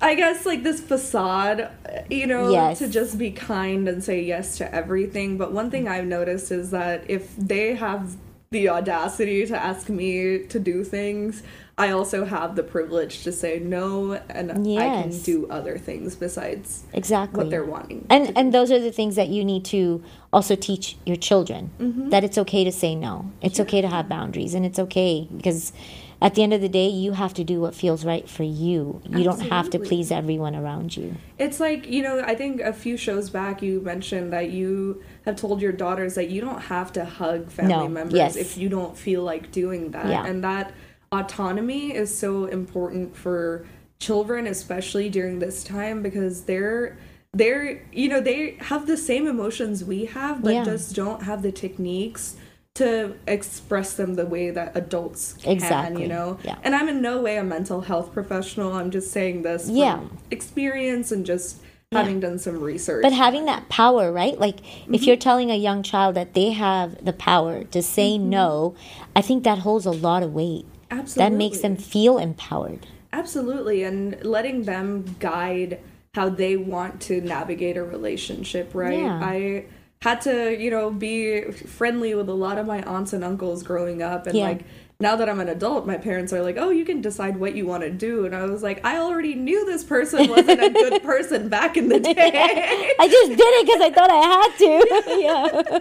I 0.00 0.14
guess 0.14 0.46
like 0.46 0.62
this 0.62 0.80
facade, 0.80 1.70
you 2.10 2.26
know, 2.26 2.50
yes. 2.50 2.78
to 2.78 2.88
just 2.88 3.18
be 3.18 3.30
kind 3.30 3.88
and 3.88 4.02
say 4.02 4.22
yes 4.22 4.56
to 4.58 4.74
everything. 4.74 5.38
But 5.38 5.52
one 5.52 5.70
thing 5.70 5.86
I've 5.86 6.06
noticed 6.06 6.50
is 6.50 6.70
that 6.70 7.08
if 7.08 7.36
they 7.36 7.74
have 7.74 8.16
the 8.50 8.68
audacity 8.68 9.46
to 9.46 9.56
ask 9.56 9.88
me 9.88 10.44
to 10.46 10.58
do 10.58 10.84
things, 10.84 11.42
I 11.82 11.90
also 11.90 12.24
have 12.24 12.54
the 12.54 12.62
privilege 12.62 13.24
to 13.24 13.32
say 13.32 13.58
no 13.58 14.12
and 14.28 14.64
yes. 14.64 14.80
I 14.80 15.02
can 15.02 15.22
do 15.22 15.48
other 15.50 15.78
things 15.78 16.14
besides 16.14 16.84
exactly 16.92 17.38
what 17.38 17.50
they're 17.50 17.64
wanting. 17.64 18.06
And 18.08 18.32
and 18.38 18.54
those 18.54 18.70
are 18.70 18.78
the 18.78 18.92
things 18.92 19.16
that 19.16 19.30
you 19.30 19.44
need 19.44 19.64
to 19.76 20.00
also 20.32 20.54
teach 20.54 20.96
your 21.04 21.16
children 21.16 21.72
mm-hmm. 21.80 22.10
that 22.10 22.22
it's 22.22 22.38
okay 22.38 22.62
to 22.62 22.70
say 22.70 22.94
no. 22.94 23.32
It's 23.40 23.58
yeah. 23.58 23.64
okay 23.64 23.80
to 23.80 23.88
have 23.88 24.08
boundaries 24.08 24.54
and 24.54 24.64
it's 24.64 24.78
okay 24.78 25.26
because 25.36 25.72
at 26.20 26.36
the 26.36 26.44
end 26.44 26.52
of 26.54 26.60
the 26.60 26.68
day 26.68 26.86
you 26.86 27.14
have 27.14 27.34
to 27.34 27.42
do 27.42 27.60
what 27.60 27.74
feels 27.74 28.04
right 28.04 28.28
for 28.28 28.44
you. 28.44 29.02
You 29.08 29.18
Absolutely. 29.18 29.24
don't 29.24 29.40
have 29.50 29.70
to 29.70 29.80
please 29.80 30.12
everyone 30.12 30.54
around 30.54 30.96
you. 30.96 31.16
It's 31.36 31.58
like, 31.58 31.88
you 31.88 32.04
know, 32.04 32.22
I 32.24 32.36
think 32.36 32.60
a 32.60 32.72
few 32.72 32.96
shows 32.96 33.28
back 33.28 33.60
you 33.60 33.80
mentioned 33.80 34.32
that 34.32 34.50
you 34.50 35.02
have 35.24 35.34
told 35.34 35.60
your 35.60 35.72
daughters 35.72 36.14
that 36.14 36.30
you 36.30 36.40
don't 36.40 36.62
have 36.62 36.92
to 36.92 37.04
hug 37.04 37.50
family 37.50 37.74
no. 37.74 37.88
members 37.88 38.14
yes. 38.14 38.36
if 38.36 38.56
you 38.56 38.68
don't 38.68 38.96
feel 38.96 39.24
like 39.24 39.50
doing 39.50 39.90
that. 39.90 40.06
Yeah. 40.06 40.24
And 40.24 40.44
that 40.44 40.72
autonomy 41.12 41.94
is 41.94 42.16
so 42.16 42.46
important 42.46 43.14
for 43.14 43.66
children 44.00 44.46
especially 44.48 45.08
during 45.08 45.38
this 45.38 45.62
time 45.62 46.02
because 46.02 46.42
they're 46.44 46.98
they're 47.32 47.80
you 47.92 48.08
know 48.08 48.20
they 48.20 48.56
have 48.60 48.86
the 48.86 48.96
same 48.96 49.28
emotions 49.28 49.84
we 49.84 50.06
have 50.06 50.42
but 50.42 50.54
yeah. 50.54 50.64
just 50.64 50.94
don't 50.96 51.22
have 51.22 51.42
the 51.42 51.52
techniques 51.52 52.36
to 52.74 53.14
express 53.28 53.94
them 53.94 54.14
the 54.14 54.26
way 54.26 54.50
that 54.50 54.74
adults 54.76 55.34
can 55.34 55.52
exactly. 55.52 56.02
you 56.02 56.08
know 56.08 56.38
yeah. 56.42 56.56
and 56.64 56.74
i'm 56.74 56.88
in 56.88 57.00
no 57.00 57.20
way 57.20 57.36
a 57.36 57.44
mental 57.44 57.82
health 57.82 58.12
professional 58.12 58.72
i'm 58.72 58.90
just 58.90 59.12
saying 59.12 59.42
this 59.42 59.68
yeah 59.68 60.00
experience 60.30 61.12
and 61.12 61.24
just 61.24 61.58
having 61.92 62.20
done 62.20 62.38
some 62.38 62.58
research 62.58 63.02
but 63.02 63.12
having 63.12 63.44
that 63.44 63.68
power 63.68 64.10
right 64.10 64.40
like 64.40 64.56
mm-hmm. 64.56 64.94
if 64.94 65.04
you're 65.04 65.16
telling 65.16 65.50
a 65.50 65.56
young 65.56 65.82
child 65.82 66.14
that 66.16 66.32
they 66.32 66.50
have 66.50 67.04
the 67.04 67.12
power 67.12 67.64
to 67.64 67.82
say 67.82 68.12
mm-hmm. 68.12 68.30
no 68.30 68.74
i 69.14 69.20
think 69.20 69.44
that 69.44 69.58
holds 69.58 69.86
a 69.86 69.90
lot 69.90 70.22
of 70.22 70.32
weight 70.32 70.64
Absolutely. 70.92 71.30
That 71.30 71.36
makes 71.36 71.60
them 71.60 71.76
feel 71.76 72.18
empowered. 72.18 72.86
Absolutely. 73.12 73.82
And 73.82 74.22
letting 74.24 74.64
them 74.64 75.16
guide 75.18 75.80
how 76.14 76.28
they 76.28 76.56
want 76.56 77.00
to 77.02 77.20
navigate 77.22 77.78
a 77.78 77.82
relationship, 77.82 78.70
right? 78.74 78.98
Yeah. 78.98 79.20
I 79.22 79.64
had 80.02 80.20
to, 80.22 80.54
you 80.60 80.70
know, 80.70 80.90
be 80.90 81.50
friendly 81.50 82.14
with 82.14 82.28
a 82.28 82.34
lot 82.34 82.58
of 82.58 82.66
my 82.66 82.82
aunts 82.82 83.14
and 83.14 83.24
uncles 83.24 83.62
growing 83.62 84.02
up 84.02 84.26
and 84.26 84.36
yeah. 84.36 84.44
like 84.44 84.64
now 85.02 85.16
that 85.16 85.28
I'm 85.28 85.40
an 85.40 85.48
adult, 85.48 85.86
my 85.86 85.98
parents 85.98 86.32
are 86.32 86.42
like, 86.42 86.56
"Oh, 86.56 86.70
you 86.70 86.84
can 86.84 87.00
decide 87.02 87.36
what 87.36 87.54
you 87.54 87.66
want 87.66 87.82
to 87.82 87.90
do," 87.90 88.24
and 88.24 88.34
I 88.34 88.46
was 88.46 88.62
like, 88.62 88.84
"I 88.86 88.98
already 88.98 89.34
knew 89.34 89.66
this 89.66 89.84
person 89.84 90.30
wasn't 90.30 90.62
a 90.62 90.70
good 90.70 91.02
person 91.12 91.48
back 91.48 91.76
in 91.76 91.88
the 91.88 92.00
day. 92.14 92.94
I 92.98 93.08
just 93.08 93.30
did 93.30 93.40
it 93.40 93.66
because 93.66 93.80
I 93.82 93.90
thought 93.90 94.10
I 94.10 94.22
had 94.32 94.56
to." 94.58 95.02
yeah. 95.20 95.80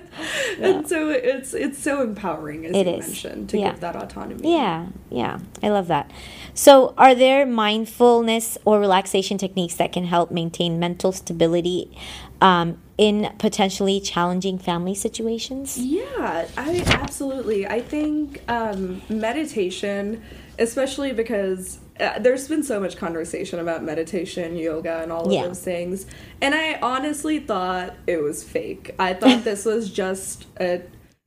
yeah. 0.59 0.67
And 0.67 0.89
so 0.89 1.09
it's 1.09 1.53
it's 1.53 1.79
so 1.79 2.01
empowering, 2.01 2.65
as 2.65 2.75
it 2.75 2.87
you 2.87 2.93
is. 2.95 3.07
mentioned, 3.07 3.49
to 3.51 3.59
yeah. 3.59 3.71
give 3.71 3.79
that 3.81 3.95
autonomy. 3.95 4.51
Yeah, 4.53 4.87
yeah, 5.09 5.39
I 5.61 5.69
love 5.69 5.87
that. 5.87 6.09
So, 6.53 6.93
are 6.98 7.15
there 7.15 7.46
mindfulness 7.46 8.58
or 8.65 8.79
relaxation 8.79 9.38
techniques 9.38 9.75
that 9.75 9.91
can 9.91 10.05
help 10.05 10.31
maintain 10.31 10.79
mental 10.79 11.12
stability 11.12 11.96
um, 12.41 12.81
in 12.98 13.34
potentially 13.38 14.00
challenging 14.00 14.58
family 14.58 14.96
situations? 14.96 15.77
Yeah, 15.77 16.48
I 16.58 16.84
absolutely. 16.88 17.67
I 17.67 17.81
think 17.81 18.41
um, 18.48 19.01
meditation, 19.10 20.22
especially 20.60 21.13
because 21.13 21.79
uh, 22.00 22.20
there's 22.20 22.48
been 22.48 22.63
so 22.63 22.79
much 22.79 22.98
conversation 22.98 23.60
about 23.60 23.84
meditation, 23.84 24.55
yoga, 24.55 25.01
and 25.01 25.12
all 25.12 25.25
of 25.25 25.31
yeah. 25.31 25.48
those 25.48 25.62
things, 25.63 26.05
and 26.41 26.53
I 26.53 26.79
honestly 26.81 27.39
thought 27.39 27.96
it 28.08 28.22
was 28.22 28.43
fake. 28.43 28.93
I 29.00 29.13
thought 29.13 29.43
this 29.43 29.65
was 29.65 29.89
just 29.89 30.48
a 30.60 30.81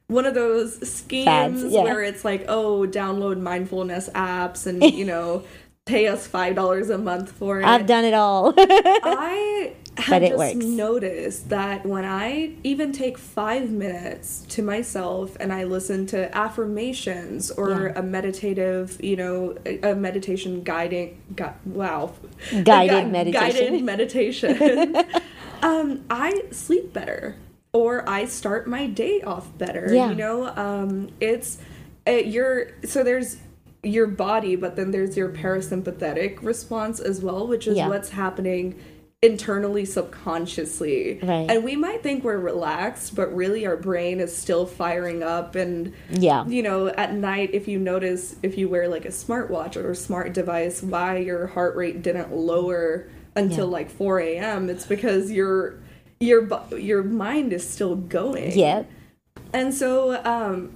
one 0.07 0.27
of 0.27 0.35
those 0.35 0.89
schemes 0.89 1.65
yeah. 1.65 1.83
where 1.83 2.03
it's 2.03 2.25
like, 2.25 2.45
oh, 2.49 2.87
download 2.87 3.41
mindfulness 3.41 4.09
apps 4.11 4.67
and 4.67 4.83
you 4.95 5.05
know 5.05 5.45
pay 5.87 6.07
us 6.07 6.27
five 6.27 6.55
dollars 6.55 6.91
a 6.91 6.99
month 6.99 7.33
for 7.33 7.61
it. 7.61 7.65
I've 7.65 7.87
done 7.87 8.05
it 8.05 8.15
all. 8.15 8.55
I 8.59 9.75
but 10.09 10.23
it 10.23 10.37
works. 10.37 10.57
Notice 10.57 11.41
that 11.41 11.87
when 11.87 12.05
I 12.05 12.55
even 12.65 12.93
take 12.93 13.19
five 13.19 13.71
minutes 13.71 14.45
to 14.51 14.63
myself 14.63 15.37
and 15.39 15.53
I 15.53 15.65
listen 15.65 16.07
to 16.07 16.37
affirmations 16.37 17.51
or 17.51 17.87
yeah. 17.87 18.01
a 18.01 18.03
meditative, 18.03 19.03
you 19.03 19.17
know, 19.17 19.57
a, 19.65 19.93
a 19.93 19.95
meditation 19.95 20.63
guiding, 20.63 21.21
gu- 21.37 21.53
wow, 21.65 22.13
guided 22.65 23.05
gu- 23.05 23.11
meditation, 23.11 23.67
guided 23.67 23.85
meditation. 23.85 24.97
um, 25.63 26.05
I 26.11 26.45
sleep 26.51 26.93
better, 26.93 27.37
or 27.75 28.09
I 28.09 28.25
start 28.25 28.67
my 28.67 28.87
day 28.87 29.21
off 29.21 29.59
better. 29.59 29.93
Yeah. 29.93 30.09
You 30.09 30.15
know, 30.15 30.47
um, 30.47 31.11
it's 31.21 31.59
it, 32.07 32.27
you're 32.27 32.71
so 32.85 33.05
there's 33.05 33.37
your 33.83 34.07
body, 34.07 34.57
but 34.57 34.77
then 34.77 34.93
there's 34.93 35.17
your 35.17 35.29
parasympathetic 35.29 36.43
response 36.43 37.01
as 37.01 37.21
well, 37.21 37.47
which 37.47 37.67
is 37.67 37.77
yeah. 37.77 37.89
what's 37.89 38.11
happening 38.11 38.81
internally 39.23 39.87
subconsciously 39.87 41.19
right. 41.23 41.51
and 41.51 41.65
we 41.65 41.77
might 41.77 42.03
think 42.03 42.23
we're 42.23 42.37
relaxed 42.37 43.15
but 43.15 43.35
really 43.35 43.67
our 43.67 43.77
brain 43.77 44.21
is 44.21 44.37
still 44.37 44.67
firing 44.67 45.23
up 45.23 45.55
and 45.55 45.95
yeah 46.11 46.45
you 46.47 46.63
know 46.63 46.89
at 46.89 47.15
night 47.15 47.49
if 47.55 47.67
you 47.67 47.79
notice 47.79 48.37
if 48.43 48.59
you 48.59 48.69
wear 48.69 48.87
like 48.87 49.07
a 49.07 49.09
smartwatch 49.09 49.77
or 49.77 49.93
a 49.93 49.97
smart 49.97 50.35
device 50.35 50.83
why 50.83 51.17
your 51.17 51.47
heart 51.47 51.75
rate 51.75 52.03
didn't 52.03 52.35
lower 52.35 53.09
until 53.35 53.65
yeah. 53.65 53.73
like 53.73 53.89
4 53.89 54.21
a.m 54.21 54.69
it's 54.69 54.85
because 54.85 55.31
your 55.31 55.79
your 56.21 56.49
your 56.77 57.03
mind 57.03 57.53
is 57.53 57.69
still 57.69 57.97
going. 57.97 58.59
Yeah 58.59 58.85
and 59.55 59.73
so 59.73 60.23
um 60.25 60.71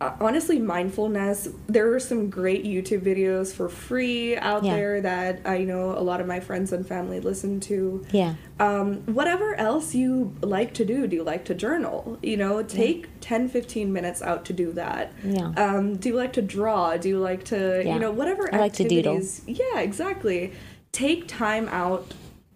uh, 0.00 0.16
honestly 0.20 0.58
mindfulness 0.58 1.48
there 1.68 1.94
are 1.94 2.00
some 2.00 2.28
great 2.28 2.64
youtube 2.64 3.00
videos 3.00 3.54
for 3.54 3.68
free 3.68 4.36
out 4.36 4.64
yeah. 4.64 4.74
there 4.74 5.00
that 5.00 5.40
i 5.44 5.58
know 5.58 5.96
a 5.96 6.02
lot 6.02 6.20
of 6.20 6.26
my 6.26 6.40
friends 6.40 6.72
and 6.72 6.86
family 6.86 7.20
listen 7.20 7.60
to. 7.60 8.04
Yeah. 8.10 8.34
Um, 8.58 8.96
whatever 9.06 9.54
else 9.54 9.94
you 9.94 10.34
like 10.40 10.74
to 10.74 10.84
do 10.84 11.06
do 11.06 11.16
you 11.16 11.22
like 11.22 11.44
to 11.44 11.54
journal? 11.54 12.18
You 12.22 12.36
know 12.36 12.62
take 12.64 13.02
yeah. 13.02 13.08
10 13.20 13.48
15 13.48 13.92
minutes 13.92 14.20
out 14.22 14.44
to 14.46 14.52
do 14.52 14.72
that. 14.72 15.12
Yeah. 15.24 15.52
Um, 15.56 15.96
do 15.96 16.08
you 16.08 16.16
like 16.16 16.32
to 16.32 16.42
draw? 16.42 16.96
Do 16.96 17.08
you 17.08 17.20
like 17.20 17.44
to 17.44 17.82
yeah. 17.84 17.94
you 17.94 18.00
know 18.00 18.10
whatever 18.10 18.52
I 18.52 18.58
like 18.58 18.72
activities 18.72 19.42
yeah 19.46 19.78
exactly. 19.78 20.52
Take 20.90 21.28
time 21.28 21.68
out 21.68 22.12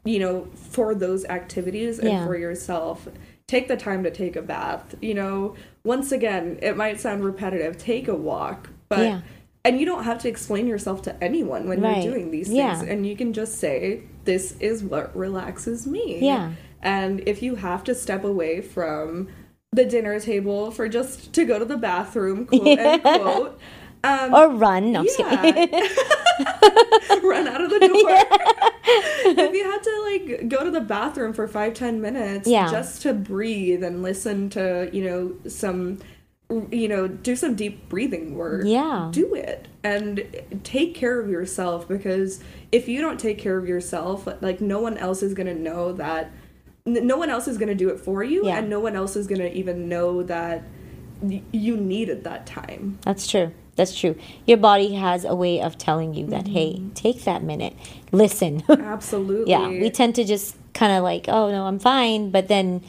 you 0.07 0.19
know 0.19 0.47
for 0.55 0.95
those 0.95 1.25
activities 1.27 1.99
and 1.99 2.27
for 2.27 2.37
yourself 2.37 3.09
take 3.47 3.69
the 3.69 3.77
time 3.77 4.03
to 4.03 4.11
take 4.11 4.37
a 4.37 4.43
bath 4.43 4.95
you 5.01 5.15
know 5.15 5.55
once 5.87 6.11
again, 6.11 6.59
it 6.63 6.77
might 6.77 7.01
sound 7.01 7.25
repetitive. 7.25 7.79
Take 7.79 8.09
a 8.09 8.15
walk, 8.15 8.71
but 8.89 8.99
yeah. 8.99 9.21
and 9.65 9.79
you 9.79 9.87
don't 9.87 10.03
have 10.03 10.19
to 10.23 10.29
explain 10.29 10.67
yourself 10.67 11.01
to 11.03 11.23
anyone 11.23 11.69
when 11.69 11.81
right. 11.81 12.03
you're 12.03 12.13
doing 12.13 12.33
these 12.33 12.49
things, 12.49 12.57
yeah. 12.59 12.83
and 12.83 13.07
you 13.07 13.17
can 13.17 13.33
just 13.33 13.61
say, 13.61 14.03
"This 14.25 14.57
is 14.59 14.83
what 14.83 15.17
relaxes 15.17 15.87
me." 15.87 16.19
Yeah. 16.21 16.53
And 16.83 17.23
if 17.27 17.41
you 17.41 17.55
have 17.55 17.85
to 17.85 17.95
step 17.95 18.25
away 18.25 18.61
from 18.61 19.29
the 19.73 19.85
dinner 19.85 20.19
table 20.19 20.73
for 20.73 20.89
just 20.89 21.33
to 21.35 21.45
go 21.45 21.59
to 21.61 21.65
the 21.65 21.77
bathroom, 21.77 22.47
quote 22.47 22.63
yeah. 22.67 22.99
unquote. 23.05 23.61
Um, 24.05 24.35
or 24.35 24.49
run. 24.49 24.93
No, 24.93 25.05
yeah. 25.19 25.43
run 27.23 27.49
out 27.49 27.61
of 27.61 27.71
the 27.71 27.81
door. 27.81 28.23
Yeah. 28.87 28.87
if 29.26 29.55
you 29.55 29.65
had 29.65 29.83
to 29.83 30.03
like 30.03 30.49
go 30.49 30.62
to 30.62 30.71
the 30.71 30.81
bathroom 30.81 31.33
for 31.33 31.49
five 31.49 31.75
ten 31.75 32.00
minutes 32.00 32.49
yeah. 32.49 32.71
just 32.71 33.03
to 33.03 33.12
breathe 33.12 33.83
and 33.83 34.03
listen 34.03 34.49
to 34.50 34.88
you 34.93 35.05
know 35.05 35.35
some 35.50 35.99
you 36.71 36.87
know 36.87 37.09
do 37.09 37.35
some 37.35 37.57
deep 37.57 37.88
breathing 37.88 38.37
work 38.37 38.62
yeah 38.65 39.09
do 39.12 39.35
it 39.35 39.67
and 39.83 40.25
take 40.62 40.95
care 40.95 41.19
of 41.19 41.29
yourself 41.29 41.88
because 41.88 42.43
if 42.71 42.87
you 42.87 43.00
don't 43.00 43.19
take 43.19 43.38
care 43.38 43.59
of 43.59 43.67
yourself 43.67 44.29
like 44.41 44.61
no 44.61 44.81
one 44.81 44.97
else 44.99 45.23
is 45.23 45.35
going 45.35 45.49
to 45.49 45.55
know 45.55 45.93
that 45.93 46.31
no 46.85 47.17
one 47.17 47.29
else 47.31 47.49
is 47.49 47.59
going 47.59 47.69
to 47.69 47.75
do 47.75 47.88
it 47.88 47.99
for 47.99 48.23
you 48.23 48.47
yeah. 48.47 48.59
and 48.59 48.71
no 48.71 48.79
one 48.79 48.95
else 48.95 49.17
is 49.17 49.26
going 49.26 49.41
to 49.41 49.53
even 49.53 49.88
know 49.88 50.23
that 50.23 50.62
you 51.50 51.76
needed 51.76 52.23
that 52.23 52.47
time 52.47 52.97
that's 53.03 53.26
true 53.26 53.53
that's 53.76 53.99
true. 53.99 54.16
Your 54.47 54.56
body 54.56 54.95
has 54.95 55.25
a 55.25 55.35
way 55.35 55.61
of 55.61 55.78
telling 55.78 56.14
you 56.14 56.26
that, 56.28 56.45
mm-hmm. 56.45 56.52
hey, 56.52 56.83
take 56.95 57.25
that 57.25 57.42
minute, 57.42 57.75
listen. 58.11 58.62
Absolutely. 58.68 59.50
yeah, 59.50 59.68
we 59.68 59.90
tend 59.90 60.14
to 60.16 60.25
just 60.25 60.56
kind 60.73 60.92
of 60.92 61.02
like, 61.02 61.28
oh 61.28 61.50
no, 61.50 61.64
I'm 61.64 61.78
fine, 61.78 62.30
but 62.30 62.49
then 62.49 62.83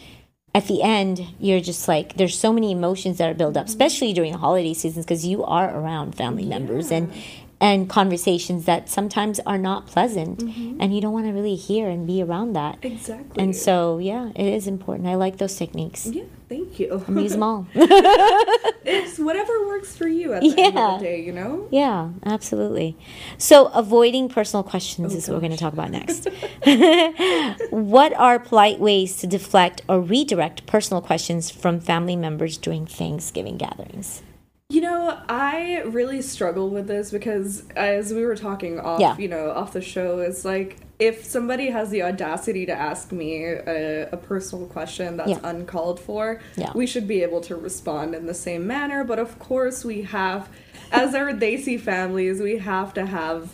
at 0.56 0.68
the 0.68 0.82
end, 0.82 1.22
you're 1.40 1.60
just 1.60 1.88
like, 1.88 2.16
there's 2.16 2.38
so 2.38 2.52
many 2.52 2.72
emotions 2.72 3.20
that 3.20 3.30
are 3.30 3.36
built 3.36 3.56
up, 3.58 3.66
mm-hmm. 3.66 3.70
especially 3.70 4.14
during 4.14 4.32
the 4.32 4.40
holiday 4.40 4.74
seasons, 4.74 5.06
because 5.06 5.26
you 5.26 5.44
are 5.44 5.76
around 5.76 6.16
family 6.16 6.44
yeah. 6.44 6.58
members 6.58 6.92
and 6.92 7.14
and 7.60 7.90
conversations 7.90 8.66
that 8.66 8.88
sometimes 8.88 9.40
are 9.42 9.58
not 9.58 9.88
pleasant 9.88 10.40
mm-hmm. 10.40 10.78
and 10.80 10.94
you 10.94 11.02
don't 11.02 11.14
want 11.14 11.26
to 11.26 11.32
really 11.32 11.56
hear 11.56 11.90
and 11.90 12.06
be 12.06 12.22
around 12.22 12.54
that. 12.54 12.78
Exactly. 12.84 13.44
And 13.44 13.56
so 13.56 13.98
yeah 13.98 14.30
it 14.36 14.46
is 14.46 14.68
important. 14.68 15.08
I 15.08 15.16
like 15.16 15.38
those 15.38 15.56
techniques. 15.56 16.06
Yeah 16.06 16.24
thank 16.50 16.80
you. 16.80 17.04
And 17.08 17.22
use 17.22 17.32
them 17.32 17.44
all 17.44 17.68
it's 17.74 19.20
whatever 19.20 19.66
works 19.66 19.98
for 19.98 20.08
you 20.08 20.34
at 20.34 20.42
the 20.42 20.48
yeah. 20.50 20.64
end 20.66 20.78
of 20.78 21.00
the 21.00 21.06
day 21.06 21.22
you 21.22 21.32
know? 21.32 21.68
Yeah 21.72 22.12
absolutely. 22.26 22.96
So 23.38 23.68
avoiding 23.68 24.30
personal 24.30 24.64
questions 24.64 25.14
oh, 25.14 25.18
is 25.18 25.24
gosh. 25.24 25.30
what 25.30 25.36
we're 25.36 25.48
going 25.48 25.52
to 25.52 25.58
talk 25.58 25.74
about 25.74 25.92
next. 25.92 26.28
What 27.72 28.14
are 28.14 28.40
polite 28.40 28.80
ways 28.80 29.18
to 29.18 29.28
deflect 29.28 29.82
or 29.90 30.00
redirect 30.00 30.66
personal 30.66 31.02
questions 31.02 31.50
from 31.50 31.80
family 31.80 32.16
members 32.16 32.58
during 32.58 32.86
thanksgiving 32.86 33.58
gatherings 33.58 34.22
you 34.70 34.82
know, 34.82 35.18
I 35.30 35.82
really 35.86 36.22
struggle 36.22 36.70
with 36.70 36.88
this 36.88 37.10
because 37.10 37.64
as 37.76 38.14
we 38.14 38.26
were 38.26 38.36
talking 38.36 38.80
off, 38.80 39.00
yeah. 39.00 39.18
you 39.18 39.30
know, 39.30 39.52
off 39.52 39.72
the 39.72 39.82
show, 39.82 40.20
it's 40.20 40.44
like 40.44 40.78
if 41.00 41.24
somebody 41.24 41.70
has 41.70 41.90
the 41.90 42.04
audacity 42.04 42.66
to 42.66 42.74
ask 42.74 43.14
me 43.14 43.46
a, 43.46 44.10
a 44.10 44.18
personal 44.18 44.68
question 44.68 45.16
that's 45.16 45.30
yeah. 45.30 45.40
uncalled 45.44 46.02
for, 46.02 46.42
yeah. 46.58 46.72
we 46.76 46.86
should 46.86 47.08
be 47.08 47.24
able 47.24 47.40
to 47.42 47.56
respond 47.56 48.14
in 48.14 48.26
the 48.26 48.34
same 48.34 48.68
manner. 48.68 49.06
But 49.06 49.20
of 49.20 49.40
course, 49.40 49.86
we 49.86 50.02
have, 50.02 50.50
as 50.92 51.16
our 51.16 51.32
Desi 51.32 51.80
families, 51.80 52.42
we 52.42 52.58
have 52.58 52.94
to 52.96 53.06
have 53.06 53.50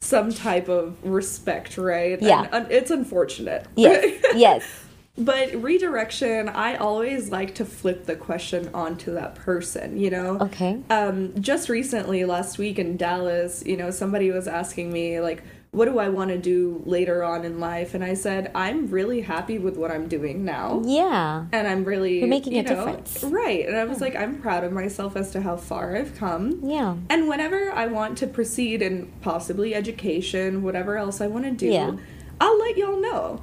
some 0.00 0.32
type 0.32 0.68
of 0.68 0.96
respect, 1.04 1.76
right? 1.76 2.20
Yeah. 2.22 2.44
And, 2.44 2.54
and 2.54 2.72
it's 2.72 2.90
unfortunate. 2.90 3.66
Yes. 3.76 4.22
yes. 4.34 4.83
But 5.16 5.54
redirection, 5.62 6.48
I 6.48 6.74
always 6.74 7.30
like 7.30 7.54
to 7.56 7.64
flip 7.64 8.06
the 8.06 8.16
question 8.16 8.70
onto 8.74 9.14
that 9.14 9.36
person, 9.36 9.96
you 9.96 10.10
know? 10.10 10.38
Okay. 10.40 10.80
Um, 10.90 11.40
just 11.40 11.68
recently, 11.68 12.24
last 12.24 12.58
week 12.58 12.80
in 12.80 12.96
Dallas, 12.96 13.62
you 13.64 13.76
know, 13.76 13.92
somebody 13.92 14.32
was 14.32 14.48
asking 14.48 14.92
me, 14.92 15.20
like, 15.20 15.44
what 15.70 15.86
do 15.86 15.98
I 15.98 16.08
want 16.08 16.30
to 16.30 16.38
do 16.38 16.82
later 16.84 17.22
on 17.22 17.44
in 17.44 17.60
life? 17.60 17.94
And 17.94 18.04
I 18.04 18.14
said, 18.14 18.50
I'm 18.54 18.90
really 18.90 19.20
happy 19.20 19.58
with 19.58 19.76
what 19.76 19.90
I'm 19.90 20.08
doing 20.08 20.44
now. 20.44 20.82
Yeah. 20.84 21.46
And 21.52 21.66
I'm 21.66 21.84
really 21.84 22.20
You're 22.20 22.28
making 22.28 22.54
you 22.54 22.60
a 22.60 22.62
know, 22.62 22.74
difference. 22.74 23.24
Right. 23.24 23.66
And 23.66 23.76
I 23.76 23.84
was 23.84 23.98
yeah. 23.98 24.04
like, 24.04 24.16
I'm 24.16 24.40
proud 24.40 24.64
of 24.64 24.72
myself 24.72 25.16
as 25.16 25.30
to 25.32 25.40
how 25.40 25.56
far 25.56 25.96
I've 25.96 26.16
come. 26.16 26.60
Yeah. 26.62 26.96
And 27.08 27.28
whenever 27.28 27.72
I 27.72 27.86
want 27.86 28.18
to 28.18 28.26
proceed 28.26 28.82
in 28.82 29.12
possibly 29.20 29.74
education, 29.74 30.62
whatever 30.62 30.96
else 30.96 31.20
I 31.20 31.26
want 31.26 31.44
to 31.44 31.50
do, 31.50 31.66
yeah. 31.66 31.96
I'll 32.40 32.58
let 32.58 32.76
y'all 32.76 33.00
know. 33.00 33.42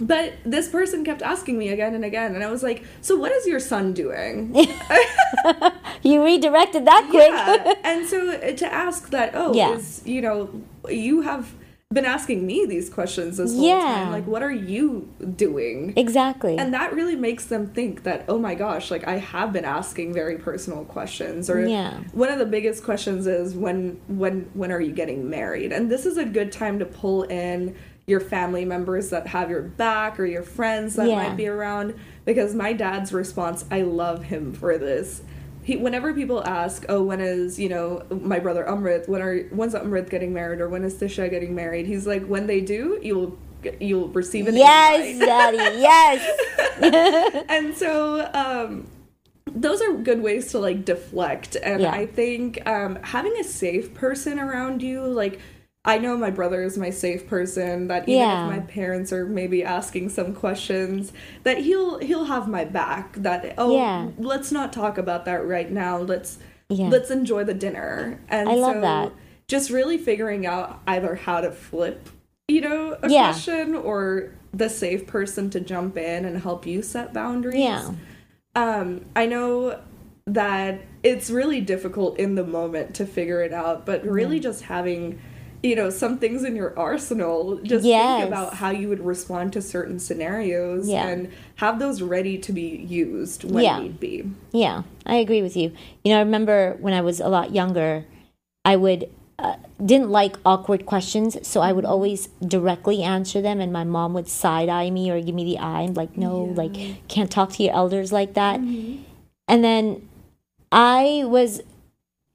But 0.00 0.34
this 0.44 0.68
person 0.68 1.04
kept 1.04 1.22
asking 1.22 1.58
me 1.58 1.68
again 1.68 1.94
and 1.94 2.04
again, 2.04 2.34
and 2.34 2.42
I 2.42 2.50
was 2.50 2.62
like, 2.62 2.84
"So 3.00 3.16
what 3.16 3.32
is 3.32 3.46
your 3.46 3.60
son 3.60 3.92
doing?" 3.92 4.54
you 6.02 6.24
redirected 6.24 6.86
that 6.86 7.06
quick. 7.10 7.30
yeah, 7.30 7.74
and 7.84 8.06
so 8.06 8.30
uh, 8.30 8.52
to 8.52 8.72
ask 8.72 9.10
that, 9.10 9.32
oh, 9.34 9.54
yeah. 9.54 9.72
is 9.72 10.02
you 10.06 10.22
know, 10.22 10.62
you 10.88 11.20
have 11.20 11.54
been 11.92 12.04
asking 12.04 12.46
me 12.46 12.64
these 12.66 12.88
questions 12.88 13.38
this 13.38 13.52
whole 13.52 13.66
yeah. 13.66 13.80
time. 13.80 14.12
Like, 14.12 14.24
what 14.24 14.44
are 14.44 14.52
you 14.52 15.12
doing? 15.34 15.92
Exactly. 15.96 16.56
And 16.56 16.72
that 16.72 16.92
really 16.92 17.16
makes 17.16 17.46
them 17.46 17.66
think 17.66 18.04
that, 18.04 18.24
oh 18.28 18.38
my 18.38 18.54
gosh, 18.54 18.92
like 18.92 19.08
I 19.08 19.18
have 19.18 19.52
been 19.52 19.64
asking 19.64 20.14
very 20.14 20.38
personal 20.38 20.84
questions. 20.84 21.50
Or 21.50 21.66
yeah. 21.66 21.98
one 22.12 22.28
of 22.28 22.38
the 22.38 22.46
biggest 22.46 22.84
questions 22.84 23.26
is 23.26 23.56
when 23.56 24.00
when 24.06 24.48
when 24.54 24.70
are 24.70 24.80
you 24.80 24.92
getting 24.92 25.28
married? 25.28 25.72
And 25.72 25.90
this 25.90 26.06
is 26.06 26.16
a 26.16 26.24
good 26.24 26.52
time 26.52 26.78
to 26.78 26.86
pull 26.86 27.24
in 27.24 27.76
your 28.10 28.20
family 28.20 28.64
members 28.64 29.10
that 29.10 29.28
have 29.28 29.48
your 29.48 29.62
back 29.62 30.18
or 30.18 30.26
your 30.26 30.42
friends 30.42 30.96
that 30.96 31.08
yeah. 31.08 31.14
might 31.14 31.36
be 31.36 31.46
around 31.46 31.94
because 32.24 32.54
my 32.54 32.72
dad's 32.72 33.12
response 33.12 33.64
i 33.70 33.82
love 33.82 34.24
him 34.24 34.52
for 34.52 34.76
this. 34.76 35.22
He 35.62 35.76
whenever 35.76 36.12
people 36.14 36.42
ask 36.44 36.84
oh 36.88 37.02
when 37.02 37.20
is 37.20 37.58
you 37.58 37.68
know 37.68 38.04
my 38.10 38.38
brother 38.38 38.64
amrit 38.64 39.08
when 39.08 39.20
are 39.20 39.40
when's 39.50 39.74
amrit 39.74 40.08
getting 40.08 40.32
married 40.32 40.60
or 40.60 40.68
when 40.68 40.84
is 40.84 40.94
Tishya 40.94 41.30
getting 41.30 41.54
married? 41.54 41.86
He's 41.86 42.06
like 42.06 42.24
when 42.26 42.46
they 42.46 42.60
do 42.60 42.98
you'll 43.02 43.38
you'll 43.78 44.08
receive 44.08 44.48
an 44.48 44.56
yes 44.56 45.18
daddy 45.18 45.56
yes. 45.80 47.44
And 47.48 47.76
so 47.76 48.28
um 48.32 48.88
those 49.52 49.82
are 49.82 49.92
good 49.98 50.22
ways 50.22 50.50
to 50.52 50.58
like 50.58 50.84
deflect. 50.84 51.56
And 51.62 51.82
yeah. 51.82 51.92
i 51.92 52.06
think 52.06 52.66
um 52.66 52.98
having 53.02 53.36
a 53.38 53.44
safe 53.44 53.92
person 53.92 54.40
around 54.40 54.82
you 54.82 55.04
like 55.04 55.40
I 55.84 55.98
know 55.98 56.16
my 56.16 56.30
brother 56.30 56.62
is 56.62 56.76
my 56.76 56.90
safe 56.90 57.26
person 57.26 57.88
that 57.88 58.08
even 58.08 58.20
yeah. 58.20 58.44
if 58.44 58.50
my 58.50 58.60
parents 58.60 59.12
are 59.12 59.24
maybe 59.24 59.64
asking 59.64 60.10
some 60.10 60.34
questions 60.34 61.12
that 61.42 61.58
he'll 61.58 61.98
he'll 61.98 62.26
have 62.26 62.48
my 62.48 62.66
back 62.66 63.14
that 63.16 63.54
oh 63.56 63.74
yeah. 63.74 64.08
let's 64.18 64.52
not 64.52 64.74
talk 64.74 64.98
about 64.98 65.24
that 65.24 65.46
right 65.46 65.70
now 65.70 65.96
let's 65.96 66.38
yeah. 66.68 66.88
let's 66.88 67.10
enjoy 67.10 67.44
the 67.44 67.54
dinner 67.54 68.20
and 68.28 68.50
I 68.50 68.56
love 68.56 68.74
so 68.74 68.80
that. 68.82 69.12
just 69.48 69.70
really 69.70 69.96
figuring 69.96 70.44
out 70.46 70.80
either 70.86 71.14
how 71.14 71.40
to 71.40 71.50
flip 71.50 72.10
you 72.46 72.60
know 72.60 72.98
a 73.02 73.08
yeah. 73.08 73.32
question 73.32 73.74
or 73.74 74.32
the 74.52 74.68
safe 74.68 75.06
person 75.06 75.50
to 75.50 75.60
jump 75.60 75.96
in 75.96 76.24
and 76.24 76.42
help 76.42 76.66
you 76.66 76.82
set 76.82 77.12
boundaries. 77.12 77.60
Yeah. 77.60 77.92
Um, 78.54 79.04
I 79.14 79.26
know 79.26 79.80
that 80.26 80.80
it's 81.02 81.30
really 81.30 81.60
difficult 81.60 82.18
in 82.18 82.34
the 82.34 82.44
moment 82.44 82.94
to 82.96 83.06
figure 83.06 83.42
it 83.42 83.52
out, 83.52 83.86
but 83.86 84.04
really 84.04 84.40
just 84.40 84.62
having 84.62 85.20
you 85.62 85.76
know 85.76 85.90
some 85.90 86.18
things 86.18 86.44
in 86.44 86.56
your 86.56 86.78
arsenal 86.78 87.56
just 87.62 87.84
yes. 87.84 88.20
think 88.20 88.28
about 88.28 88.54
how 88.54 88.70
you 88.70 88.88
would 88.88 89.04
respond 89.04 89.52
to 89.52 89.60
certain 89.60 89.98
scenarios 89.98 90.88
yeah. 90.88 91.06
and 91.06 91.30
have 91.56 91.78
those 91.78 92.00
ready 92.00 92.38
to 92.38 92.52
be 92.52 92.76
used 92.88 93.44
when 93.44 93.64
yeah. 93.64 93.78
need 93.78 94.00
be 94.00 94.30
yeah 94.52 94.82
i 95.06 95.16
agree 95.16 95.42
with 95.42 95.56
you 95.56 95.72
you 96.04 96.12
know 96.12 96.16
i 96.16 96.22
remember 96.22 96.76
when 96.80 96.94
i 96.94 97.00
was 97.00 97.20
a 97.20 97.28
lot 97.28 97.52
younger 97.52 98.04
i 98.64 98.74
would 98.74 99.10
uh, 99.40 99.56
didn't 99.82 100.10
like 100.10 100.36
awkward 100.44 100.84
questions, 100.84 101.38
so 101.48 101.62
I 101.62 101.72
would 101.72 101.84
mm-hmm. 101.84 101.92
always 101.92 102.26
directly 102.46 103.02
answer 103.02 103.40
them, 103.40 103.58
and 103.58 103.72
my 103.72 103.84
mom 103.84 104.12
would 104.12 104.28
side 104.28 104.68
eye 104.68 104.90
me 104.90 105.10
or 105.10 105.18
give 105.18 105.34
me 105.34 105.44
the 105.44 105.58
eye. 105.58 105.80
I'm 105.80 105.94
like, 105.94 106.16
no, 106.18 106.48
yeah. 106.48 106.54
like 106.54 107.08
can't 107.08 107.30
talk 107.30 107.52
to 107.52 107.62
your 107.62 107.74
elders 107.74 108.12
like 108.12 108.34
that. 108.34 108.60
Mm-hmm. 108.60 109.02
And 109.48 109.64
then 109.64 110.08
I 110.70 111.22
was, 111.24 111.62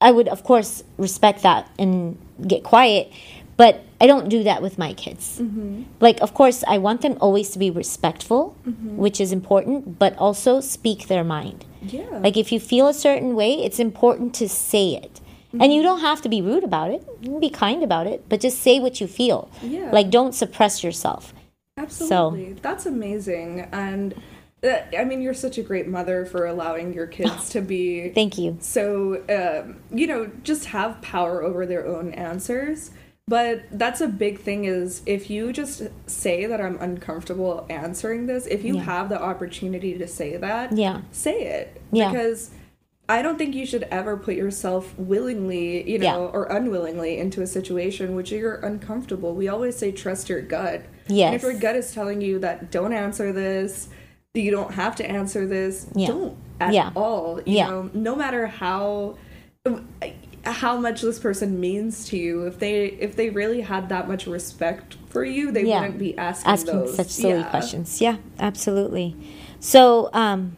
I 0.01 0.11
would 0.11 0.27
of 0.27 0.43
course 0.43 0.83
respect 0.97 1.43
that 1.43 1.69
and 1.79 2.17
get 2.47 2.63
quiet, 2.63 3.11
but 3.57 3.83
I 4.01 4.07
don't 4.07 4.27
do 4.27 4.43
that 4.43 4.61
with 4.61 4.77
my 4.77 4.93
kids. 4.93 5.39
Mm-hmm. 5.39 5.83
Like, 6.01 6.19
of 6.21 6.33
course, 6.33 6.63
I 6.67 6.77
want 6.77 7.01
them 7.01 7.17
always 7.21 7.49
to 7.51 7.59
be 7.59 7.71
respectful, 7.71 8.57
mm-hmm. 8.67 8.97
which 8.97 9.21
is 9.21 9.31
important, 9.31 9.97
but 9.97 10.17
also 10.17 10.59
speak 10.59 11.07
their 11.07 11.23
mind. 11.23 11.63
Yeah. 11.81 12.19
Like, 12.19 12.35
if 12.35 12.51
you 12.51 12.59
feel 12.59 12.87
a 12.87 12.93
certain 12.93 13.35
way, 13.35 13.53
it's 13.53 13.79
important 13.79 14.33
to 14.35 14.49
say 14.49 14.95
it. 14.95 15.13
Mm-hmm. 15.13 15.61
And 15.61 15.73
you 15.73 15.81
don't 15.81 16.01
have 16.01 16.21
to 16.23 16.29
be 16.29 16.41
rude 16.41 16.65
about 16.65 16.91
it. 16.91 17.01
Be 17.39 17.49
kind 17.49 17.83
about 17.83 18.07
it, 18.07 18.27
but 18.27 18.41
just 18.41 18.59
say 18.59 18.79
what 18.79 18.99
you 18.99 19.07
feel. 19.07 19.49
Yeah. 19.61 19.89
Like, 19.91 20.09
don't 20.09 20.35
suppress 20.35 20.83
yourself. 20.83 21.33
Absolutely. 21.77 22.55
So, 22.55 22.59
That's 22.61 22.85
amazing. 22.85 23.61
And 23.71 24.13
I 24.65 25.03
mean, 25.05 25.21
you're 25.21 25.33
such 25.33 25.57
a 25.57 25.63
great 25.63 25.87
mother 25.87 26.25
for 26.25 26.45
allowing 26.45 26.93
your 26.93 27.07
kids 27.07 27.49
to 27.49 27.61
be. 27.61 28.09
Thank 28.09 28.37
you. 28.37 28.57
So, 28.59 29.23
um, 29.29 29.81
you 29.91 30.07
know, 30.07 30.31
just 30.43 30.65
have 30.65 31.01
power 31.01 31.43
over 31.43 31.65
their 31.65 31.85
own 31.85 32.13
answers. 32.13 32.91
But 33.27 33.63
that's 33.71 34.01
a 34.01 34.07
big 34.07 34.39
thing 34.39 34.65
is 34.65 35.01
if 35.07 35.31
you 35.31 35.51
just 35.51 35.81
say 36.05 36.45
that 36.45 36.61
I'm 36.61 36.79
uncomfortable 36.79 37.65
answering 37.69 38.27
this, 38.27 38.45
if 38.45 38.63
you 38.63 38.75
yeah. 38.75 38.83
have 38.83 39.09
the 39.09 39.19
opportunity 39.19 39.97
to 39.97 40.07
say 40.07 40.37
that, 40.37 40.77
yeah. 40.77 41.01
say 41.11 41.41
it. 41.41 41.81
Yeah. 41.91 42.11
Because 42.11 42.51
I 43.09 43.23
don't 43.23 43.37
think 43.37 43.55
you 43.55 43.65
should 43.65 43.83
ever 43.83 44.15
put 44.15 44.35
yourself 44.35 44.95
willingly, 44.97 45.89
you 45.89 45.97
know, 45.97 46.05
yeah. 46.05 46.17
or 46.17 46.45
unwillingly 46.45 47.17
into 47.17 47.41
a 47.41 47.47
situation 47.47 48.15
which 48.15 48.31
you're 48.31 48.57
uncomfortable. 48.57 49.33
We 49.33 49.47
always 49.47 49.75
say 49.75 49.91
trust 49.91 50.29
your 50.29 50.41
gut. 50.41 50.83
Yes. 51.07 51.27
And 51.27 51.35
if 51.35 51.41
your 51.41 51.59
gut 51.59 51.75
is 51.75 51.93
telling 51.93 52.21
you 52.21 52.37
that 52.39 52.71
don't 52.71 52.93
answer 52.93 53.33
this, 53.33 53.89
you 54.35 54.51
don't 54.51 54.73
have 54.73 54.95
to 54.97 55.09
answer 55.09 55.47
this, 55.47 55.87
yeah. 55.95 56.07
don't 56.07 56.37
at 56.59 56.73
yeah. 56.73 56.91
all. 56.95 57.41
You 57.41 57.57
yeah. 57.57 57.67
know, 57.67 57.89
no 57.93 58.15
matter 58.15 58.47
how 58.47 59.17
how 60.45 60.77
much 60.77 61.01
this 61.01 61.17
person 61.17 61.59
means 61.59 62.05
to 62.09 62.17
you 62.17 62.45
if 62.45 62.59
they 62.59 62.85
if 62.85 63.15
they 63.15 63.29
really 63.29 63.61
had 63.61 63.89
that 63.89 64.07
much 64.07 64.27
respect 64.27 64.95
for 65.09 65.25
you 65.25 65.51
they 65.51 65.63
yeah. 65.63 65.81
wouldn't 65.81 65.99
be 65.99 66.15
asking, 66.17 66.51
asking 66.51 66.79
those. 66.79 66.95
such 66.95 67.07
silly 67.07 67.43
questions 67.45 67.99
yeah 67.99 68.17
absolutely 68.39 69.15
so 69.59 70.09
um 70.13 70.55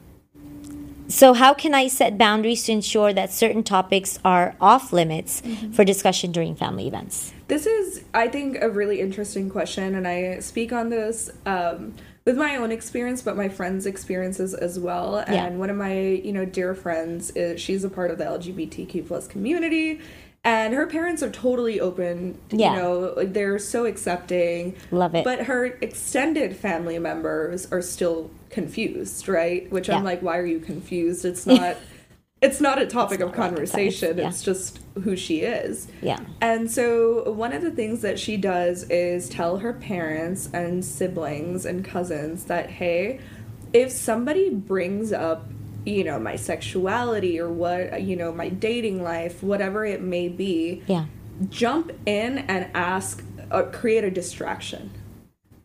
so 1.07 1.33
how 1.33 1.53
can 1.53 1.73
i 1.73 1.87
set 1.87 2.17
boundaries 2.17 2.65
to 2.65 2.71
ensure 2.73 3.13
that 3.13 3.31
certain 3.31 3.63
topics 3.63 4.19
are 4.25 4.55
off 4.59 4.91
limits 4.91 5.41
mm-hmm. 5.41 5.71
for 5.71 5.85
discussion 5.85 6.33
during 6.33 6.53
family 6.53 6.85
events 6.85 7.31
this 7.47 7.65
is 7.65 8.03
i 8.13 8.27
think 8.27 8.57
a 8.61 8.69
really 8.69 8.99
interesting 8.99 9.49
question 9.49 9.95
and 9.95 10.05
i 10.05 10.37
speak 10.39 10.73
on 10.73 10.89
this 10.89 11.29
um, 11.45 11.95
with 12.27 12.37
my 12.37 12.57
own 12.57 12.73
experience, 12.73 13.21
but 13.21 13.37
my 13.37 13.47
friends' 13.47 13.85
experiences 13.85 14.53
as 14.53 14.77
well. 14.77 15.15
And 15.15 15.33
yeah. 15.33 15.49
one 15.51 15.69
of 15.69 15.77
my, 15.77 15.97
you 15.97 16.33
know, 16.33 16.43
dear 16.43 16.75
friends, 16.75 17.31
is, 17.31 17.61
she's 17.61 17.85
a 17.85 17.89
part 17.89 18.11
of 18.11 18.17
the 18.17 18.25
LGBTQ 18.25 19.07
plus 19.07 19.27
community, 19.27 20.01
and 20.43 20.73
her 20.73 20.85
parents 20.87 21.23
are 21.23 21.31
totally 21.31 21.79
open. 21.79 22.37
Yeah. 22.51 22.75
You 22.75 22.81
know, 22.81 23.13
like 23.15 23.31
they're 23.31 23.57
so 23.59 23.85
accepting. 23.85 24.75
Love 24.91 25.15
it. 25.15 25.23
But 25.23 25.45
her 25.45 25.67
extended 25.67 26.57
family 26.57 26.99
members 26.99 27.71
are 27.71 27.81
still 27.81 28.29
confused, 28.49 29.29
right? 29.29 29.71
Which 29.71 29.87
yeah. 29.87 29.95
I'm 29.95 30.03
like, 30.03 30.21
why 30.21 30.37
are 30.37 30.45
you 30.45 30.59
confused? 30.59 31.23
It's 31.23 31.47
not. 31.47 31.77
it's 32.41 32.61
not 32.61 32.79
a 32.79 32.85
topic 32.85 33.19
of 33.19 33.33
conversation. 33.33 34.17
Yeah. 34.17 34.29
It's 34.29 34.43
just 34.43 34.79
who 35.03 35.15
she 35.15 35.41
is. 35.41 35.87
Yeah. 36.01 36.19
And 36.39 36.69
so 36.69 37.31
one 37.31 37.51
of 37.53 37.61
the 37.61 37.71
things 37.71 38.01
that 38.01 38.19
she 38.19 38.37
does 38.37 38.83
is 38.89 39.27
tell 39.27 39.57
her 39.57 39.73
parents 39.73 40.49
and 40.53 40.85
siblings 40.85 41.65
and 41.65 41.83
cousins 41.83 42.45
that 42.45 42.69
hey, 42.69 43.19
if 43.73 43.91
somebody 43.91 44.49
brings 44.49 45.11
up 45.11 45.47
you 45.85 46.03
know 46.03 46.19
my 46.19 46.35
sexuality 46.35 47.39
or 47.39 47.49
what 47.49 48.01
you 48.01 48.15
know 48.15 48.31
my 48.31 48.49
dating 48.49 49.01
life 49.01 49.41
whatever 49.41 49.85
it 49.85 50.01
may 50.01 50.27
be 50.27 50.83
yeah 50.85 51.05
jump 51.49 51.91
in 52.05 52.39
and 52.39 52.69
ask 52.73 53.23
uh, 53.51 53.63
create 53.63 54.03
a 54.03 54.11
distraction 54.11 54.91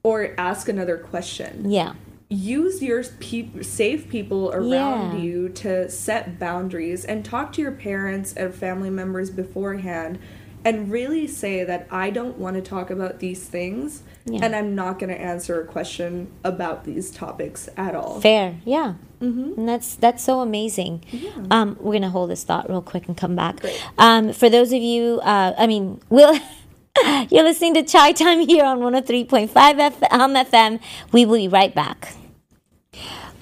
or 0.05 0.33
ask 0.39 0.69
another 0.69 0.97
question 0.97 1.69
yeah 1.69 1.95
use 2.33 2.83
your 2.83 3.03
pe- 3.21 3.63
safe 3.63 4.09
people 4.09 4.51
around 4.53 5.17
yeah. 5.17 5.23
you 5.23 5.49
to 5.51 5.89
set 5.91 6.39
boundaries 6.39 7.05
and 7.05 7.25
talk 7.25 7.53
to 7.53 7.61
your 7.61 7.73
parents 7.73 8.33
and 8.33 8.55
family 8.55 8.91
members 8.91 9.31
beforehand 9.31 10.19
and 10.65 10.91
really 10.91 11.27
say 11.27 11.65
that 11.65 11.87
I 11.91 12.11
don't 12.11 12.39
want 12.39 12.57
to 12.57 12.63
talk 12.63 12.91
about 12.91 13.19
these 13.19 13.47
things 13.47 14.03
yeah. 14.25 14.45
and 14.45 14.55
I'm 14.55 14.75
not 14.75 14.99
going 14.99 15.11
to 15.11 15.21
answer 15.21 15.61
a 15.61 15.67
question 15.67 16.31
about 16.45 16.85
these 16.85 17.11
topics 17.11 17.69
at 17.77 17.95
all. 17.95 18.21
Fair, 18.21 18.61
yeah. 18.65 18.95
Mm-hmm. 19.21 19.59
And 19.59 19.69
that's 19.69 19.95
that's 19.95 20.25
so 20.25 20.41
amazing. 20.41 21.05
Yeah. 21.13 21.31
Um, 21.53 21.77
we're 21.79 21.93
gonna 21.93 22.11
hold 22.11 22.31
this 22.31 22.43
thought 22.43 22.69
real 22.69 22.83
quick 22.83 23.07
and 23.07 23.17
come 23.17 23.37
back. 23.37 23.61
Um, 23.97 24.33
for 24.33 24.51
those 24.51 24.73
of 24.73 24.83
you, 24.83 25.21
uh, 25.23 25.55
I 25.57 25.69
mean, 25.69 26.01
we'll 26.09 26.35
you're 27.31 27.45
listening 27.45 27.75
to 27.75 27.85
Chai 27.85 28.11
Time 28.11 28.41
here 28.41 28.65
on 28.65 28.81
103.5 28.81 29.49
F- 29.55 30.03
Hum 30.11 30.35
FM. 30.35 30.81
We 31.13 31.25
will 31.25 31.37
be 31.37 31.47
right 31.47 31.73
back. 31.73 32.17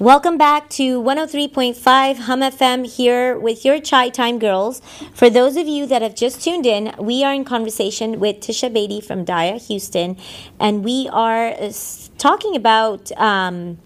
Welcome 0.00 0.38
back 0.38 0.70
to 0.70 0.98
103.5 0.98 2.20
Hum 2.20 2.40
FM 2.40 2.86
here 2.86 3.38
with 3.38 3.66
your 3.66 3.78
Chai 3.78 4.08
Time 4.08 4.38
Girls. 4.38 4.80
For 5.12 5.28
those 5.28 5.58
of 5.58 5.68
you 5.68 5.84
that 5.88 6.00
have 6.00 6.14
just 6.14 6.42
tuned 6.42 6.64
in, 6.64 6.94
we 6.98 7.22
are 7.22 7.34
in 7.34 7.44
conversation 7.44 8.18
with 8.18 8.36
Tishya 8.36 8.74
Bedi 8.74 9.04
from 9.04 9.26
Daya 9.26 9.60
Houston, 9.66 10.16
and 10.58 10.82
we 10.82 11.06
are 11.12 11.48
uh, 11.48 11.70
talking 12.16 12.56
about 12.56 13.12
um, 13.18 13.76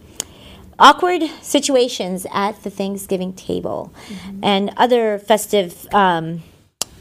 awkward 0.79 1.24
situations 1.42 2.29
at 2.33 2.62
the 2.62 2.70
Thanksgiving 2.70 3.33
table 3.33 3.92
mm-hmm. 4.07 4.38
and 4.40 4.72
other 4.77 5.18
festive 5.18 5.92
um, 5.92 6.44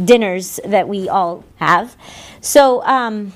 dinners 0.04 0.60
that 0.65 0.89
we 0.89 1.08
all 1.08 1.43
have. 1.58 1.95
So, 2.41 2.84
um, 2.84 3.34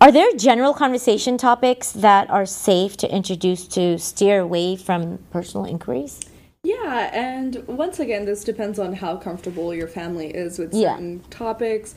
are 0.00 0.10
there 0.10 0.32
general 0.36 0.72
conversation 0.72 1.36
topics 1.36 1.92
that 1.92 2.30
are 2.30 2.46
safe 2.46 2.96
to 2.98 3.14
introduce 3.14 3.66
to 3.68 3.98
steer 3.98 4.40
away 4.40 4.76
from 4.76 5.18
personal 5.30 5.66
inquiries? 5.66 6.20
Yeah, 6.62 7.10
and 7.12 7.66
once 7.66 8.00
again, 8.00 8.24
this 8.24 8.44
depends 8.44 8.78
on 8.78 8.94
how 8.94 9.16
comfortable 9.16 9.74
your 9.74 9.88
family 9.88 10.28
is 10.28 10.58
with 10.58 10.72
certain 10.74 11.16
yeah. 11.16 11.26
topics. 11.30 11.94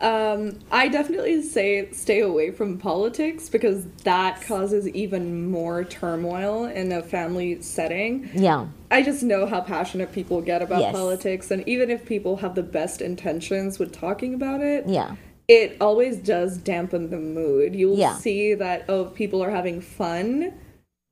Um, 0.00 0.58
I 0.72 0.88
definitely 0.88 1.40
say 1.42 1.90
stay 1.92 2.20
away 2.20 2.50
from 2.50 2.78
politics 2.78 3.48
because 3.48 3.86
that 4.02 4.42
causes 4.42 4.88
even 4.88 5.48
more 5.50 5.84
turmoil 5.84 6.66
in 6.66 6.90
a 6.90 7.02
family 7.02 7.62
setting. 7.62 8.28
Yeah. 8.34 8.66
I 8.90 9.02
just 9.02 9.22
know 9.22 9.46
how 9.46 9.60
passionate 9.60 10.12
people 10.12 10.40
get 10.42 10.62
about 10.62 10.80
yes. 10.80 10.92
politics, 10.92 11.50
and 11.52 11.66
even 11.68 11.90
if 11.90 12.04
people 12.04 12.36
have 12.38 12.56
the 12.56 12.62
best 12.62 13.00
intentions 13.00 13.78
with 13.78 13.92
talking 13.92 14.34
about 14.34 14.60
it, 14.60 14.88
yeah 14.88 15.14
it 15.48 15.76
always 15.80 16.16
does 16.16 16.56
dampen 16.56 17.10
the 17.10 17.18
mood. 17.18 17.74
You'll 17.74 17.98
yeah. 17.98 18.16
see 18.16 18.54
that 18.54 18.84
oh 18.88 19.06
people 19.06 19.42
are 19.42 19.50
having 19.50 19.80
fun 19.80 20.54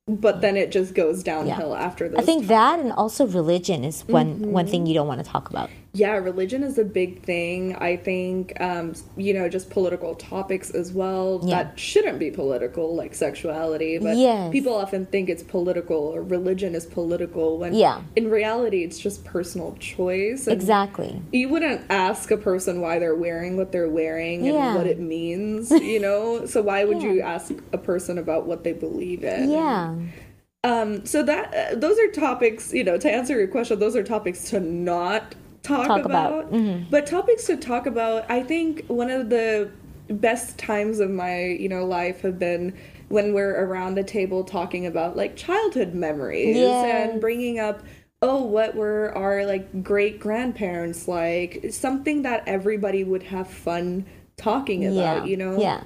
but 0.07 0.41
then 0.41 0.57
it 0.57 0.71
just 0.71 0.93
goes 0.93 1.23
downhill 1.23 1.71
yeah. 1.71 1.83
after 1.83 2.09
that. 2.09 2.19
I 2.19 2.23
think 2.23 2.47
that 2.47 2.79
and 2.79 2.91
also 2.91 3.25
religion 3.25 3.83
is 3.83 4.03
one 4.03 4.35
mm-hmm. 4.35 4.51
one 4.51 4.67
thing 4.67 4.85
you 4.85 4.93
don't 4.93 5.07
want 5.07 5.23
to 5.23 5.29
talk 5.29 5.49
about. 5.49 5.69
Yeah, 5.95 6.13
religion 6.13 6.63
is 6.63 6.79
a 6.79 6.83
big 6.83 7.21
thing. 7.21 7.75
I 7.75 7.97
think 7.97 8.59
um, 8.59 8.93
you 9.15 9.31
know, 9.31 9.47
just 9.47 9.69
political 9.69 10.15
topics 10.15 10.71
as 10.71 10.91
well 10.91 11.39
yeah. 11.43 11.63
that 11.63 11.79
shouldn't 11.79 12.17
be 12.17 12.31
political, 12.31 12.95
like 12.95 13.13
sexuality. 13.13 13.99
But 13.99 14.17
yes. 14.17 14.51
people 14.51 14.73
often 14.73 15.05
think 15.05 15.29
it's 15.29 15.43
political 15.43 15.97
or 15.97 16.23
religion 16.23 16.73
is 16.73 16.87
political 16.87 17.59
when 17.59 17.75
yeah. 17.75 18.01
in 18.15 18.31
reality 18.31 18.83
it's 18.83 18.97
just 18.97 19.23
personal 19.23 19.75
choice. 19.79 20.47
exactly. 20.47 21.21
You 21.31 21.49
wouldn't 21.49 21.85
ask 21.91 22.31
a 22.31 22.37
person 22.37 22.81
why 22.81 22.97
they're 22.97 23.15
wearing 23.15 23.55
what 23.55 23.71
they're 23.71 23.89
wearing 23.89 24.47
and 24.47 24.55
yeah. 24.55 24.75
what 24.75 24.87
it 24.87 24.99
means, 24.99 25.69
you 25.71 25.99
know? 25.99 26.45
so 26.47 26.61
why 26.61 26.85
would 26.85 27.03
you 27.03 27.21
ask 27.21 27.53
a 27.71 27.77
person 27.77 28.17
about 28.17 28.47
what 28.47 28.63
they 28.63 28.73
believe 28.73 29.23
in? 29.23 29.51
Yeah. 29.51 29.95
Um, 30.63 31.05
so 31.05 31.21
that 31.23 31.53
uh, 31.53 31.75
those 31.75 31.99
are 31.99 32.09
topics, 32.11 32.73
you 32.73 32.83
know, 32.83 32.97
to 32.97 33.11
answer 33.11 33.37
your 33.37 33.47
question, 33.47 33.79
those 33.79 33.95
are 33.95 34.03
topics 34.03 34.49
to 34.49 34.59
not 34.59 35.35
talk, 35.63 35.87
talk 35.87 36.05
about. 36.05 36.31
about. 36.31 36.51
Mm-hmm. 36.51 36.89
But 36.89 37.07
topics 37.07 37.45
to 37.47 37.57
talk 37.57 37.85
about, 37.85 38.29
I 38.29 38.43
think 38.43 38.85
one 38.87 39.09
of 39.09 39.29
the 39.29 39.71
best 40.09 40.57
times 40.57 40.99
of 40.99 41.09
my, 41.09 41.45
you 41.45 41.69
know, 41.69 41.85
life 41.85 42.21
have 42.21 42.37
been 42.37 42.77
when 43.09 43.33
we're 43.33 43.63
around 43.63 43.95
the 43.95 44.03
table 44.03 44.43
talking 44.43 44.85
about 44.85 45.15
like 45.15 45.35
childhood 45.35 45.93
memories 45.93 46.57
and 46.57 47.21
bringing 47.21 47.59
up 47.59 47.83
oh 48.23 48.41
what 48.41 48.73
were 48.73 49.15
our 49.15 49.45
like 49.45 49.83
great 49.83 50.19
grandparents 50.19 51.07
like 51.07 51.63
something 51.69 52.23
that 52.23 52.41
everybody 52.47 53.03
would 53.03 53.21
have 53.21 53.47
fun 53.47 54.03
talking 54.37 54.85
about 54.87 55.23
yeah. 55.23 55.25
you 55.25 55.37
know 55.37 55.59
yeah 55.59 55.83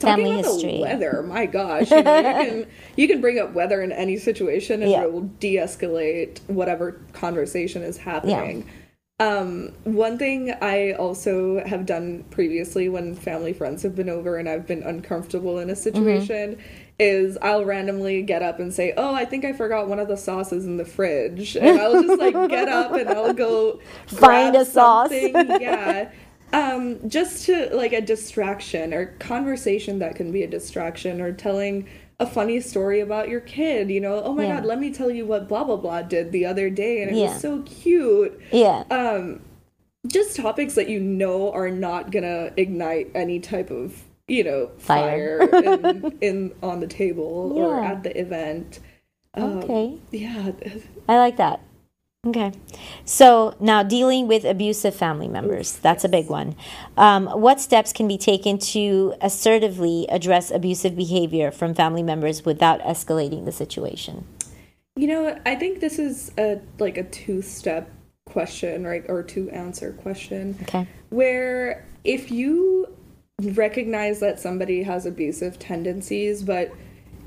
Talking 0.00 0.26
Family 0.26 0.40
about 0.40 0.52
history. 0.52 0.72
the 0.72 0.80
weather, 0.80 1.22
my 1.22 1.46
gosh, 1.46 1.90
you, 1.90 2.02
know, 2.02 2.16
you, 2.16 2.22
can 2.22 2.66
you 2.96 3.08
can 3.08 3.20
bring 3.20 3.38
up 3.38 3.54
weather 3.54 3.80
in 3.82 3.90
any 3.90 4.18
situation 4.18 4.82
and 4.82 4.90
yeah. 4.90 5.02
it 5.02 5.12
will 5.12 5.22
de-escalate 5.22 6.40
whatever 6.46 7.00
conversation 7.14 7.82
is 7.82 7.96
happening. 7.96 8.60
Yeah. 8.60 8.72
Um, 9.20 9.72
one 9.82 10.16
thing 10.16 10.54
I 10.60 10.92
also 10.92 11.64
have 11.66 11.86
done 11.86 12.24
previously 12.30 12.88
when 12.88 13.16
family 13.16 13.52
friends 13.52 13.82
have 13.82 13.96
been 13.96 14.08
over 14.08 14.36
and 14.36 14.48
I've 14.48 14.64
been 14.64 14.84
uncomfortable 14.84 15.58
in 15.58 15.70
a 15.70 15.72
mm-hmm. 15.72 15.82
situation 15.82 16.54
mm-hmm. 16.54 16.60
is 17.00 17.36
I'll 17.42 17.64
randomly 17.64 18.22
get 18.22 18.42
up 18.42 18.60
and 18.60 18.72
say, 18.72 18.94
"Oh, 18.96 19.12
I 19.12 19.24
think 19.24 19.44
I 19.44 19.52
forgot 19.52 19.88
one 19.88 19.98
of 19.98 20.06
the 20.06 20.16
sauces 20.16 20.66
in 20.66 20.76
the 20.76 20.84
fridge," 20.84 21.56
and 21.56 21.80
I'll 21.80 22.00
just 22.00 22.20
like 22.20 22.34
get 22.48 22.68
up 22.68 22.92
and 22.92 23.08
I'll 23.08 23.34
go 23.34 23.80
find 24.06 24.54
a 24.54 24.64
sauce. 24.64 25.10
yeah. 25.10 26.12
Um, 26.52 27.08
just 27.08 27.44
to 27.46 27.74
like 27.74 27.92
a 27.92 28.00
distraction 28.00 28.94
or 28.94 29.06
conversation 29.18 29.98
that 29.98 30.14
can 30.14 30.30
be 30.30 30.44
a 30.44 30.48
distraction 30.48 31.20
or 31.20 31.32
telling 31.32 31.88
a 32.20 32.26
funny 32.26 32.60
story 32.60 33.00
about 33.00 33.28
your 33.28 33.40
kid, 33.40 33.90
you 33.90 34.00
know, 34.00 34.22
oh 34.22 34.34
my 34.34 34.44
yeah. 34.44 34.56
god, 34.56 34.64
let 34.64 34.80
me 34.80 34.92
tell 34.92 35.10
you 35.10 35.24
what 35.24 35.48
blah 35.48 35.64
blah 35.64 35.76
blah 35.76 36.02
did 36.02 36.32
the 36.32 36.44
other 36.44 36.68
day 36.68 37.02
and 37.02 37.10
it 37.12 37.16
yeah. 37.16 37.32
was 37.32 37.40
so 37.40 37.62
cute. 37.62 38.40
Yeah. 38.50 38.84
Um 38.90 39.40
just 40.06 40.36
topics 40.36 40.74
that 40.74 40.88
you 40.88 41.00
know 41.00 41.52
are 41.52 41.70
not 41.70 42.10
gonna 42.10 42.52
ignite 42.56 43.10
any 43.14 43.38
type 43.38 43.70
of, 43.70 44.02
you 44.26 44.42
know, 44.42 44.70
fire, 44.78 45.46
fire 45.46 45.62
in, 45.62 46.18
in, 46.20 46.54
on 46.62 46.80
the 46.80 46.86
table 46.86 47.52
yeah. 47.54 47.62
or 47.62 47.84
at 47.84 48.02
the 48.02 48.18
event. 48.18 48.80
Um, 49.34 49.58
okay. 49.58 49.98
Yeah. 50.10 50.52
I 51.08 51.18
like 51.18 51.36
that. 51.36 51.60
Okay. 52.26 52.52
So 53.04 53.54
now 53.60 53.84
dealing 53.84 54.26
with 54.26 54.44
abusive 54.44 54.94
family 54.94 55.28
members, 55.28 55.76
that's 55.78 56.02
a 56.02 56.08
big 56.08 56.28
one. 56.28 56.56
Um, 56.96 57.26
what 57.28 57.60
steps 57.60 57.92
can 57.92 58.08
be 58.08 58.18
taken 58.18 58.58
to 58.58 59.14
assertively 59.20 60.06
address 60.08 60.50
abusive 60.50 60.96
behavior 60.96 61.52
from 61.52 61.74
family 61.74 62.02
members 62.02 62.44
without 62.44 62.80
escalating 62.80 63.44
the 63.44 63.52
situation? 63.52 64.26
You 64.96 65.06
know, 65.06 65.38
I 65.46 65.54
think 65.54 65.78
this 65.78 66.00
is 66.00 66.32
a 66.36 66.60
like 66.80 66.98
a 66.98 67.04
two-step 67.04 67.88
question, 68.26 68.84
right? 68.84 69.04
Or 69.08 69.22
two-answer 69.22 69.92
question. 69.92 70.58
Okay. 70.62 70.88
Where 71.10 71.86
if 72.02 72.32
you 72.32 72.96
recognize 73.40 74.18
that 74.18 74.40
somebody 74.40 74.82
has 74.82 75.06
abusive 75.06 75.60
tendencies, 75.60 76.42
but 76.42 76.72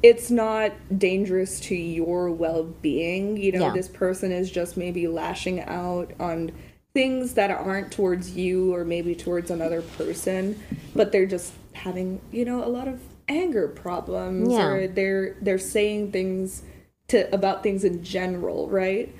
it's 0.03 0.31
not 0.31 0.71
dangerous 0.97 1.59
to 1.59 1.75
your 1.75 2.31
well-being 2.31 3.37
you 3.37 3.51
know 3.51 3.67
yeah. 3.67 3.73
this 3.73 3.87
person 3.87 4.31
is 4.31 4.49
just 4.51 4.77
maybe 4.77 5.07
lashing 5.07 5.61
out 5.61 6.11
on 6.19 6.51
things 6.93 7.35
that 7.35 7.51
aren't 7.51 7.91
towards 7.91 8.35
you 8.35 8.73
or 8.73 8.83
maybe 8.83 9.15
towards 9.15 9.49
another 9.49 9.81
person 9.81 10.61
but 10.95 11.11
they're 11.11 11.25
just 11.25 11.53
having 11.73 12.19
you 12.31 12.43
know 12.43 12.63
a 12.63 12.67
lot 12.67 12.87
of 12.87 12.99
anger 13.27 13.67
problems 13.67 14.51
yeah. 14.51 14.65
or 14.65 14.87
they're 14.87 15.35
they're 15.41 15.57
saying 15.57 16.11
things 16.11 16.63
to 17.07 17.33
about 17.33 17.63
things 17.63 17.83
in 17.83 18.03
general 18.03 18.67
right 18.69 19.13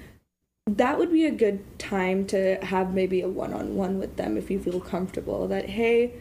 that 0.67 0.97
would 0.97 1.11
be 1.11 1.25
a 1.25 1.31
good 1.31 1.63
time 1.79 2.25
to 2.25 2.55
have 2.63 2.93
maybe 2.93 3.21
a 3.21 3.27
one-on-one 3.27 3.99
with 3.99 4.15
them 4.17 4.37
if 4.37 4.51
you 4.51 4.59
feel 4.59 4.79
comfortable 4.79 5.47
that 5.47 5.69
hey 5.69 6.13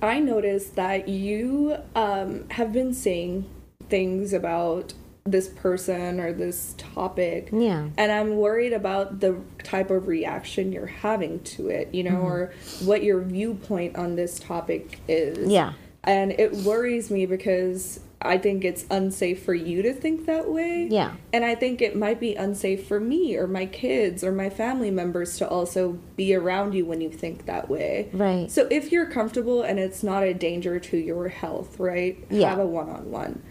I 0.00 0.20
noticed 0.20 0.76
that 0.76 1.08
you 1.08 1.76
um, 1.94 2.48
have 2.50 2.72
been 2.72 2.94
saying 2.94 3.48
things 3.88 4.32
about 4.32 4.94
this 5.24 5.48
person 5.48 6.18
or 6.18 6.32
this 6.32 6.74
topic. 6.78 7.50
Yeah. 7.52 7.88
And 7.96 8.10
I'm 8.10 8.36
worried 8.36 8.72
about 8.72 9.20
the 9.20 9.38
type 9.62 9.90
of 9.90 10.08
reaction 10.08 10.72
you're 10.72 10.86
having 10.86 11.40
to 11.44 11.68
it, 11.68 11.94
you 11.94 12.02
know, 12.02 12.10
mm-hmm. 12.10 12.24
or 12.24 12.52
what 12.82 13.02
your 13.02 13.20
viewpoint 13.20 13.96
on 13.96 14.16
this 14.16 14.38
topic 14.38 14.98
is. 15.06 15.48
Yeah. 15.48 15.74
And 16.04 16.32
it 16.32 16.52
worries 16.52 17.10
me 17.10 17.26
because 17.26 18.00
I 18.24 18.38
think 18.38 18.64
it's 18.64 18.84
unsafe 18.90 19.42
for 19.42 19.54
you 19.54 19.82
to 19.82 19.92
think 19.92 20.26
that 20.26 20.50
way. 20.50 20.88
Yeah. 20.90 21.14
And 21.32 21.44
I 21.44 21.54
think 21.54 21.82
it 21.82 21.96
might 21.96 22.20
be 22.20 22.34
unsafe 22.34 22.86
for 22.86 23.00
me 23.00 23.36
or 23.36 23.46
my 23.46 23.66
kids 23.66 24.24
or 24.24 24.32
my 24.32 24.50
family 24.50 24.90
members 24.90 25.36
to 25.38 25.48
also 25.48 25.98
be 26.16 26.34
around 26.34 26.74
you 26.74 26.86
when 26.86 27.00
you 27.00 27.10
think 27.10 27.46
that 27.46 27.68
way. 27.68 28.08
Right. 28.12 28.50
So 28.50 28.66
if 28.70 28.92
you're 28.92 29.06
comfortable 29.06 29.62
and 29.62 29.78
it's 29.78 30.02
not 30.02 30.22
a 30.22 30.34
danger 30.34 30.78
to 30.80 30.96
your 30.96 31.28
health, 31.28 31.78
right? 31.78 32.18
Yeah. 32.30 32.50
Have 32.50 32.58
a 32.58 32.66
one 32.66 32.88
on 32.88 33.10
one. 33.10 33.42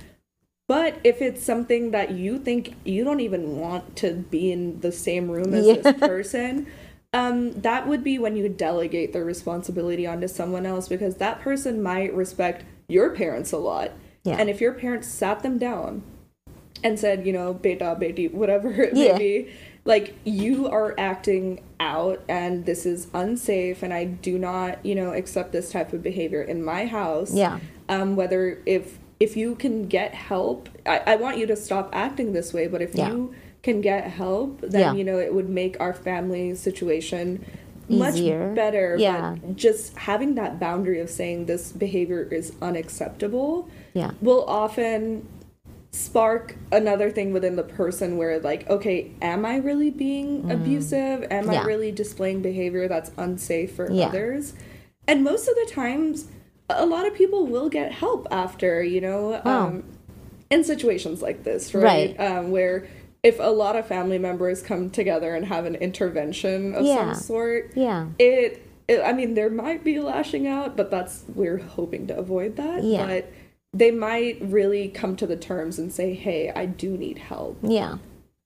But 0.68 1.00
if 1.04 1.22
it's 1.22 1.44
something 1.44 1.92
that 1.92 2.12
you 2.12 2.40
think 2.40 2.76
you 2.86 3.04
don't 3.04 3.20
even 3.20 3.58
want 3.58 3.98
to 3.98 4.14
be 4.14 4.52
in 4.52 4.80
the 4.80 4.92
same 4.92 5.30
room 5.30 5.54
as 5.54 5.66
yeah. 5.66 5.76
this 5.76 5.98
person, 6.00 6.68
um, 7.14 7.52
that 7.60 7.88
would 7.88 8.04
be 8.04 8.18
when 8.18 8.38
you 8.38 8.48
delegate 8.48 9.12
the 9.12 9.24
responsibility 9.24 10.08
onto 10.08 10.30
someone 10.30 10.66
else 10.66 10.88
because 10.88 11.16
that 11.18 11.42
person 11.42 11.84
might 11.84 12.14
respect 12.14 12.64
your 12.88 13.10
parents 13.10 13.52
a 13.52 13.58
lot 13.58 13.92
yeah. 14.24 14.36
And 14.38 14.50
if 14.50 14.62
your 14.62 14.74
parents 14.74 15.08
sat 15.08 15.44
them 15.44 15.58
down 15.58 16.04
and 16.84 17.00
said, 17.00 17.26
you 17.26 17.34
know, 17.34 17.54
beta, 17.54 17.98
beti, 18.00 18.32
whatever 18.32 18.72
it 18.82 18.96
yeah. 18.96 19.14
may 19.14 19.18
be, 19.18 19.54
like 19.84 20.16
you 20.24 20.68
are 20.68 20.94
acting 20.98 21.64
out 21.80 22.22
and 22.30 22.66
this 22.66 22.86
is 22.86 23.08
unsafe 23.14 23.82
and 23.82 23.94
I 23.94 24.06
do 24.06 24.38
not, 24.38 24.86
you 24.86 24.96
know, 24.96 25.14
accept 25.14 25.52
this 25.52 25.72
type 25.72 25.92
of 25.94 26.04
behavior 26.04 26.42
in 26.42 26.64
my 26.64 26.86
house. 26.86 27.34
Yeah. 27.34 27.60
Um, 27.90 28.16
whether 28.16 28.62
if 28.66 29.00
if 29.20 29.38
you 29.38 29.56
can 29.56 29.88
get 29.88 30.16
help, 30.16 30.70
I, 30.86 31.00
I 31.00 31.16
want 31.16 31.38
you 31.38 31.46
to 31.48 31.56
stop 31.56 31.90
acting 31.94 32.34
this 32.34 32.54
way, 32.54 32.68
but 32.68 32.82
if 32.82 32.96
yeah. 32.96 33.10
you 33.10 33.36
can 33.62 33.80
get 33.82 34.08
help, 34.08 34.62
then 34.62 34.82
yeah. 34.82 34.94
you 34.94 35.04
know 35.04 35.20
it 35.20 35.34
would 35.34 35.50
make 35.50 35.80
our 35.80 35.94
family 35.94 36.56
situation 36.56 37.46
Easier. 37.88 38.48
much 38.48 38.56
better. 38.56 38.96
Yeah. 38.98 39.36
But 39.42 39.56
just 39.56 39.98
having 39.98 40.36
that 40.36 40.60
boundary 40.60 41.00
of 41.00 41.10
saying 41.10 41.46
this 41.46 41.72
behavior 41.72 42.24
is 42.24 42.54
unacceptable 42.62 43.70
yeah. 43.94 44.12
will 44.22 44.46
often 44.46 45.28
spark 45.92 46.56
another 46.72 47.12
thing 47.12 47.34
within 47.34 47.58
the 47.58 47.64
person 47.64 48.18
where 48.18 48.40
like 48.40 48.70
okay 48.70 49.12
am 49.22 49.46
i 49.46 49.58
really 49.58 49.90
being 49.90 50.44
mm. 50.44 50.52
abusive 50.52 51.24
am 51.30 51.52
yeah. 51.52 51.62
i 51.62 51.66
really 51.66 51.92
displaying 51.92 52.42
behavior 52.42 52.88
that's 52.88 53.12
unsafe 53.18 53.76
for 53.76 53.92
yeah. 53.92 54.06
others 54.06 54.54
and 55.08 55.22
most 55.22 55.50
of 55.50 55.56
the 55.56 55.70
times 55.70 56.28
a 56.70 56.86
lot 56.86 57.06
of 57.06 57.14
people 57.14 57.46
will 57.46 57.68
get 57.68 57.92
help 57.92 58.26
after 58.32 58.82
you 58.82 59.02
know 59.02 59.42
wow. 59.44 59.68
um, 59.68 59.84
in 60.50 60.64
situations 60.64 61.22
like 61.22 61.44
this 61.44 61.74
right, 61.74 62.16
right. 62.18 62.20
Um, 62.20 62.52
where 62.52 62.88
if 63.22 63.40
a 63.40 63.52
lot 63.52 63.76
of 63.76 63.86
family 63.86 64.18
members 64.18 64.62
come 64.62 64.90
together 64.90 65.36
and 65.36 65.46
have 65.46 65.66
an 65.66 65.76
intervention 65.76 66.74
of 66.74 66.86
yeah. 66.86 67.14
some 67.14 67.16
sort 67.16 67.72
yeah 67.76 68.08
it, 68.18 68.66
it 68.88 69.02
i 69.02 69.12
mean 69.12 69.34
there 69.34 69.50
might 69.50 69.84
be 69.84 70.00
lashing 70.00 70.48
out 70.48 70.78
but 70.78 70.90
that's 70.90 71.26
we're 71.36 71.58
hoping 71.58 72.08
to 72.08 72.18
avoid 72.18 72.56
that 72.56 72.82
yeah. 72.82 73.06
but 73.06 73.32
they 73.74 73.92
might 73.92 74.38
really 74.42 74.90
come 74.90 75.16
to 75.16 75.28
the 75.28 75.38
terms 75.38 75.80
and 75.80 75.92
say, 75.92 76.14
hey, 76.14 76.52
I 76.56 76.66
do 76.66 76.98
need 76.98 77.18
help. 77.18 77.58
Yeah. 77.62 77.98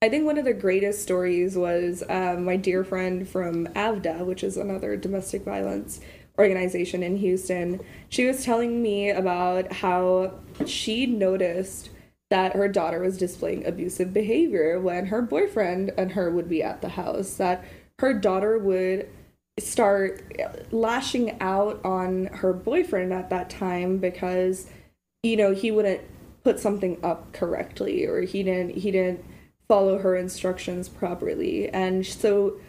I 0.02 0.08
think 0.08 0.24
one 0.24 0.38
of 0.38 0.44
the 0.44 0.52
greatest 0.52 1.02
stories 1.02 1.56
was 1.56 2.04
um, 2.08 2.44
my 2.44 2.56
dear 2.56 2.84
friend 2.84 3.28
from 3.28 3.66
AVDA, 3.68 4.24
which 4.24 4.44
is 4.44 4.56
another 4.56 4.96
domestic 4.96 5.42
violence 5.42 6.00
organization 6.38 7.02
in 7.02 7.16
Houston. 7.16 7.80
She 8.08 8.26
was 8.26 8.44
telling 8.44 8.82
me 8.82 9.10
about 9.10 9.72
how 9.72 10.34
she 10.66 11.06
noticed 11.06 11.90
that 12.30 12.54
her 12.54 12.68
daughter 12.68 13.00
was 13.00 13.16
displaying 13.16 13.66
abusive 13.66 14.12
behavior 14.12 14.78
when 14.80 15.06
her 15.06 15.22
boyfriend 15.22 15.92
and 15.96 16.12
her 16.12 16.30
would 16.30 16.48
be 16.48 16.62
at 16.62 16.82
the 16.82 16.90
house, 16.90 17.34
that 17.34 17.64
her 18.00 18.12
daughter 18.12 18.58
would 18.58 19.08
start 19.58 20.22
lashing 20.70 21.40
out 21.40 21.82
on 21.84 22.26
her 22.26 22.52
boyfriend 22.52 23.12
at 23.12 23.30
that 23.30 23.48
time 23.48 23.96
because 23.96 24.68
you 25.30 25.36
know, 25.36 25.54
he 25.54 25.70
wouldn't 25.70 26.00
put 26.46 26.60
something 26.60 26.96
up 27.02 27.32
correctly 27.32 28.04
or 28.04 28.20
he 28.20 28.44
didn't 28.44 28.76
he 28.76 28.92
didn't 28.92 29.24
follow 29.66 29.98
her 29.98 30.14
instructions 30.14 30.88
properly. 30.88 31.68
And 31.68 32.06
so 32.06 32.60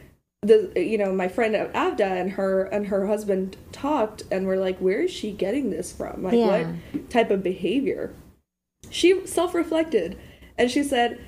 the 0.41 0.71
you 0.75 0.97
know, 0.97 1.13
my 1.13 1.27
friend 1.27 1.53
Avda 1.53 2.19
and 2.19 2.31
her 2.31 2.63
and 2.63 2.87
her 2.87 3.05
husband 3.05 3.55
talked 3.71 4.23
and 4.31 4.47
were 4.47 4.57
like, 4.57 4.79
Where 4.79 5.01
is 5.01 5.11
she 5.11 5.31
getting 5.31 5.69
this 5.69 5.91
from? 5.91 6.23
Like 6.23 6.33
yeah. 6.33 6.71
what 6.91 7.09
type 7.11 7.29
of 7.29 7.43
behavior? 7.43 8.13
She 8.89 9.25
self 9.27 9.53
reflected 9.53 10.17
and 10.57 10.71
she 10.71 10.81
said, 10.83 11.21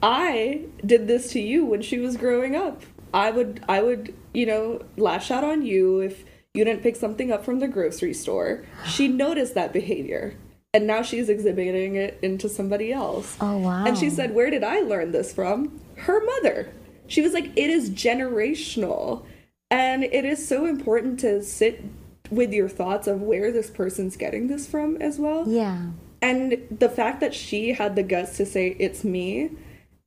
I 0.00 0.66
did 0.84 1.08
this 1.08 1.32
to 1.32 1.40
you 1.40 1.64
when 1.64 1.82
she 1.82 1.98
was 1.98 2.16
growing 2.16 2.54
up. 2.54 2.82
I 3.12 3.32
would 3.32 3.64
I 3.68 3.82
would, 3.82 4.14
you 4.32 4.46
know, 4.46 4.82
lash 4.96 5.32
out 5.32 5.42
on 5.42 5.62
you 5.62 6.00
if 6.00 6.24
you 6.54 6.64
didn't 6.64 6.84
pick 6.84 6.94
something 6.94 7.32
up 7.32 7.44
from 7.44 7.58
the 7.58 7.66
grocery 7.68 8.14
store. 8.14 8.64
She 8.86 9.08
noticed 9.08 9.54
that 9.54 9.72
behavior 9.72 10.36
and 10.76 10.86
now 10.86 11.00
she's 11.00 11.30
exhibiting 11.30 11.96
it 11.96 12.18
into 12.20 12.50
somebody 12.50 12.92
else. 12.92 13.34
Oh 13.40 13.56
wow. 13.56 13.86
And 13.86 13.96
she 13.96 14.10
said, 14.10 14.34
"Where 14.34 14.50
did 14.50 14.62
I 14.62 14.80
learn 14.80 15.10
this 15.10 15.32
from?" 15.32 15.80
Her 15.96 16.22
mother. 16.22 16.70
She 17.06 17.22
was 17.22 17.32
like, 17.32 17.46
"It 17.56 17.70
is 17.70 17.88
generational." 17.88 19.24
And 19.70 20.04
it 20.04 20.26
is 20.26 20.46
so 20.46 20.66
important 20.66 21.18
to 21.20 21.42
sit 21.42 21.82
with 22.30 22.52
your 22.52 22.68
thoughts 22.68 23.06
of 23.06 23.22
where 23.22 23.50
this 23.50 23.70
person's 23.70 24.18
getting 24.18 24.48
this 24.48 24.66
from 24.66 24.96
as 24.96 25.18
well. 25.18 25.48
Yeah. 25.48 25.86
And 26.20 26.58
the 26.70 26.90
fact 26.90 27.20
that 27.20 27.34
she 27.34 27.72
had 27.72 27.96
the 27.96 28.02
guts 28.02 28.36
to 28.36 28.44
say 28.44 28.76
it's 28.78 29.02
me, 29.02 29.52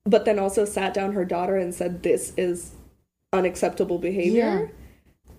but 0.05 0.25
then 0.25 0.38
also 0.38 0.65
sat 0.65 0.93
down 0.93 1.13
her 1.13 1.25
daughter 1.25 1.58
and 1.58 1.73
said 1.73 2.03
this 2.03 2.32
is 2.38 2.73
unacceptable 3.34 3.97
behavior. 3.97 4.69
Yeah. 4.69 4.79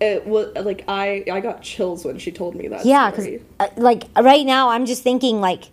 It 0.01 0.25
was 0.25 0.53
like 0.55 0.83
I 0.87 1.23
I 1.31 1.39
got 1.39 1.61
chills 1.61 2.03
when 2.03 2.17
she 2.17 2.31
told 2.31 2.55
me 2.55 2.67
that. 2.67 2.85
Yeah, 2.85 3.11
because 3.11 3.27
uh, 3.59 3.67
like 3.77 4.05
right 4.19 4.45
now 4.45 4.69
I'm 4.69 4.85
just 4.85 5.03
thinking 5.03 5.39
like 5.39 5.65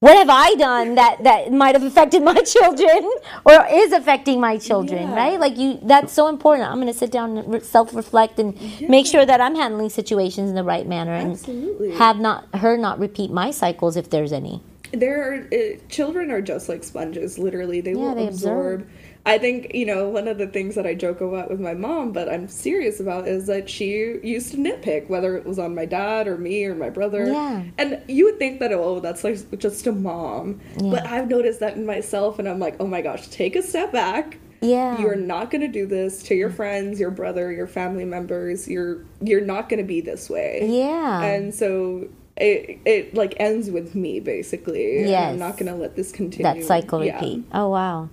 what 0.00 0.16
have 0.16 0.28
I 0.30 0.54
done 0.54 0.94
that 0.94 1.24
that 1.24 1.52
might 1.52 1.74
have 1.74 1.82
affected 1.82 2.22
my 2.22 2.34
children 2.42 3.10
or 3.44 3.66
is 3.68 3.92
affecting 3.92 4.40
my 4.40 4.56
children, 4.56 5.02
yeah. 5.02 5.14
right? 5.14 5.40
Like 5.40 5.56
you, 5.56 5.78
that's 5.82 6.12
so 6.12 6.28
important. 6.28 6.68
I'm 6.68 6.76
going 6.76 6.86
to 6.86 6.98
sit 6.98 7.10
down 7.10 7.36
and 7.36 7.62
self 7.62 7.92
reflect 7.94 8.38
and 8.38 8.56
yeah. 8.56 8.88
make 8.88 9.06
sure 9.06 9.26
that 9.26 9.40
I'm 9.40 9.56
handling 9.56 9.90
situations 9.90 10.50
in 10.50 10.54
the 10.54 10.62
right 10.62 10.86
manner 10.86 11.14
and 11.14 11.32
Absolutely. 11.32 11.92
have 11.96 12.20
not 12.20 12.46
her 12.56 12.76
not 12.76 13.00
repeat 13.00 13.32
my 13.32 13.50
cycles 13.50 13.96
if 13.96 14.10
there's 14.10 14.32
any. 14.32 14.62
There 14.92 15.32
are 15.32 15.48
uh, 15.52 15.78
children 15.88 16.30
are 16.30 16.40
just 16.40 16.68
like 16.68 16.84
sponges. 16.84 17.36
Literally, 17.36 17.80
they 17.80 17.92
yeah, 17.92 17.96
will 17.96 18.14
they 18.14 18.28
absorb. 18.28 18.82
absorb 18.82 18.90
I 19.28 19.38
think, 19.38 19.74
you 19.74 19.84
know, 19.84 20.08
one 20.08 20.26
of 20.26 20.38
the 20.38 20.46
things 20.46 20.74
that 20.74 20.86
I 20.86 20.94
joke 20.94 21.20
about 21.20 21.50
with 21.50 21.60
my 21.60 21.74
mom, 21.74 22.12
but 22.12 22.28
I'm 22.28 22.48
serious 22.48 22.98
about, 22.98 23.28
is 23.28 23.46
that 23.46 23.68
she 23.68 24.18
used 24.22 24.52
to 24.52 24.56
nitpick, 24.56 25.08
whether 25.08 25.36
it 25.36 25.44
was 25.44 25.58
on 25.58 25.74
my 25.74 25.84
dad 25.84 26.26
or 26.26 26.38
me 26.38 26.64
or 26.64 26.74
my 26.74 26.88
brother. 26.88 27.26
Yeah. 27.26 27.64
And 27.76 28.02
you 28.08 28.24
would 28.24 28.38
think 28.38 28.58
that, 28.60 28.72
oh, 28.72 29.00
that's 29.00 29.24
like 29.24 29.58
just 29.58 29.86
a 29.86 29.92
mom. 29.92 30.60
Yeah. 30.80 30.90
But 30.90 31.06
I've 31.06 31.28
noticed 31.28 31.60
that 31.60 31.76
in 31.76 31.84
myself, 31.84 32.38
and 32.38 32.48
I'm 32.48 32.58
like, 32.58 32.76
oh 32.80 32.86
my 32.86 33.02
gosh, 33.02 33.28
take 33.28 33.54
a 33.54 33.62
step 33.62 33.92
back. 33.92 34.38
Yeah. 34.60 34.98
You're 34.98 35.16
not 35.16 35.50
going 35.50 35.60
to 35.60 35.68
do 35.68 35.86
this 35.86 36.22
to 36.24 36.34
your 36.34 36.50
friends, 36.50 36.98
your 36.98 37.10
brother, 37.10 37.52
your 37.52 37.66
family 37.66 38.04
members. 38.04 38.66
You're 38.66 39.04
you're 39.20 39.40
not 39.40 39.68
going 39.68 39.78
to 39.78 39.86
be 39.86 40.00
this 40.00 40.28
way. 40.28 40.66
Yeah. 40.68 41.22
And 41.22 41.54
so 41.54 42.08
it 42.36 42.80
it 42.84 43.14
like 43.14 43.34
ends 43.38 43.70
with 43.70 43.94
me 43.94 44.20
basically. 44.20 45.08
Yes. 45.08 45.30
I'm 45.30 45.38
not 45.38 45.58
going 45.58 45.72
to 45.72 45.78
let 45.78 45.94
this 45.94 46.10
continue. 46.10 46.42
That 46.42 46.64
cycle 46.66 47.04
yeah. 47.04 47.14
repeat. 47.14 47.44
Oh 47.52 47.68
wow. 47.68 48.08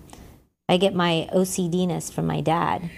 I 0.68 0.78
get 0.78 0.96
my 0.96 1.30
OCDness 1.34 2.12
from 2.12 2.26
my 2.26 2.42
dad. 2.42 2.90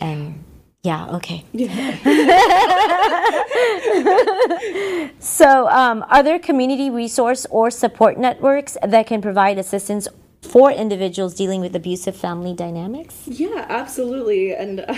And 0.00 0.44
yeah, 0.82 1.16
okay. 1.16 1.44
Yeah. 1.52 1.96
so, 5.18 5.68
um, 5.68 6.04
are 6.08 6.22
there 6.22 6.38
community 6.38 6.90
resource 6.90 7.46
or 7.50 7.70
support 7.70 8.18
networks 8.18 8.76
that 8.82 9.06
can 9.06 9.22
provide 9.22 9.58
assistance 9.58 10.08
for 10.42 10.72
individuals 10.72 11.34
dealing 11.34 11.60
with 11.60 11.74
abusive 11.76 12.16
family 12.16 12.52
dynamics? 12.52 13.22
Yeah, 13.26 13.64
absolutely. 13.68 14.54
And 14.54 14.80
uh, 14.80 14.86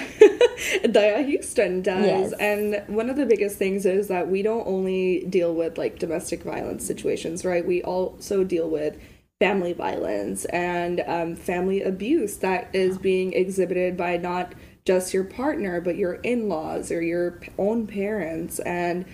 Daya 0.85 1.25
Houston 1.27 1.83
does. 1.83 2.07
Yes. 2.07 2.33
And 2.41 2.83
one 2.87 3.11
of 3.11 3.17
the 3.17 3.27
biggest 3.27 3.59
things 3.59 3.85
is 3.85 4.09
that 4.09 4.29
we 4.29 4.43
don't 4.43 4.67
only 4.67 5.27
deal 5.29 5.55
with 5.55 5.77
like 5.77 5.99
domestic 5.99 6.43
violence 6.43 6.87
situations, 6.87 7.45
right? 7.45 7.65
We 7.65 7.83
also 7.83 8.43
deal 8.43 8.71
with 8.71 8.97
family 9.45 9.75
violence 9.75 10.47
and 10.47 11.05
um, 11.07 11.37
family 11.37 11.83
abuse 11.83 12.39
that 12.39 12.67
is 12.73 12.97
being 12.97 13.35
exhibited 13.35 13.95
by 13.95 14.17
not 14.17 14.55
just 14.87 15.13
your 15.13 15.23
partner 15.23 15.83
but 15.83 15.97
your 15.97 16.15
in-laws 16.15 16.91
or 16.91 17.03
your 17.03 17.39
own 17.59 17.87
parents 17.87 18.59
and 18.61 19.05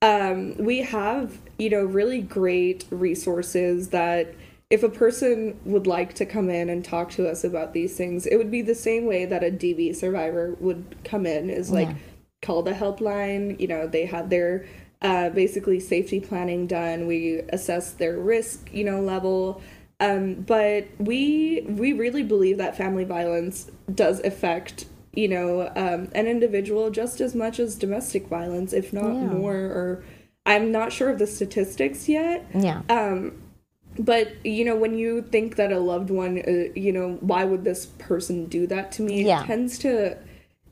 um, 0.00 0.54
we 0.56 0.82
have 0.82 1.36
you 1.58 1.68
know 1.68 1.82
really 1.82 2.20
great 2.22 2.84
resources 2.90 3.88
that 3.88 4.32
if 4.70 4.84
a 4.84 4.88
person 4.88 5.58
would 5.64 5.88
like 5.88 6.14
to 6.14 6.24
come 6.24 6.48
in 6.48 6.70
and 6.70 6.84
talk 6.84 7.10
to 7.10 7.28
us 7.28 7.42
about 7.42 7.72
these 7.72 7.96
things 7.96 8.24
it 8.26 8.36
would 8.36 8.52
be 8.52 8.62
the 8.62 8.76
same 8.76 9.04
way 9.04 9.24
that 9.24 9.42
a 9.42 9.50
dv 9.50 9.96
survivor 9.96 10.56
would 10.60 10.94
come 11.02 11.26
in 11.26 11.50
is 11.50 11.72
like 11.72 11.88
yeah. 11.88 11.94
call 12.40 12.62
the 12.62 12.70
helpline 12.70 13.58
you 13.58 13.66
know 13.66 13.88
they 13.88 14.06
have 14.06 14.30
their 14.30 14.64
uh, 15.02 15.30
basically 15.30 15.80
safety 15.80 16.20
planning 16.20 16.66
done. 16.66 17.06
We 17.06 17.40
assess 17.52 17.92
their 17.92 18.18
risk, 18.18 18.70
you 18.72 18.84
know, 18.84 19.00
level. 19.00 19.60
Um, 20.00 20.34
but 20.34 20.88
we 20.98 21.64
we 21.68 21.92
really 21.92 22.22
believe 22.22 22.58
that 22.58 22.76
family 22.76 23.04
violence 23.04 23.70
does 23.94 24.20
affect 24.20 24.86
you 25.12 25.28
know 25.28 25.70
um, 25.76 26.08
an 26.14 26.26
individual 26.26 26.90
just 26.90 27.20
as 27.20 27.34
much 27.34 27.60
as 27.60 27.76
domestic 27.76 28.26
violence, 28.28 28.72
if 28.72 28.92
not 28.92 29.14
yeah. 29.14 29.26
more. 29.26 29.54
Or 29.54 30.04
I'm 30.46 30.72
not 30.72 30.92
sure 30.92 31.10
of 31.10 31.18
the 31.18 31.26
statistics 31.26 32.08
yet. 32.08 32.46
Yeah. 32.54 32.82
Um, 32.88 33.42
but 33.98 34.44
you 34.44 34.64
know 34.64 34.74
when 34.74 34.96
you 34.96 35.22
think 35.22 35.56
that 35.56 35.72
a 35.72 35.78
loved 35.78 36.10
one, 36.10 36.38
uh, 36.38 36.72
you 36.74 36.92
know, 36.92 37.18
why 37.20 37.44
would 37.44 37.64
this 37.64 37.86
person 37.86 38.46
do 38.46 38.66
that 38.68 38.92
to 38.92 39.02
me? 39.02 39.24
Yeah. 39.24 39.42
It 39.42 39.46
tends 39.46 39.78
to 39.80 40.16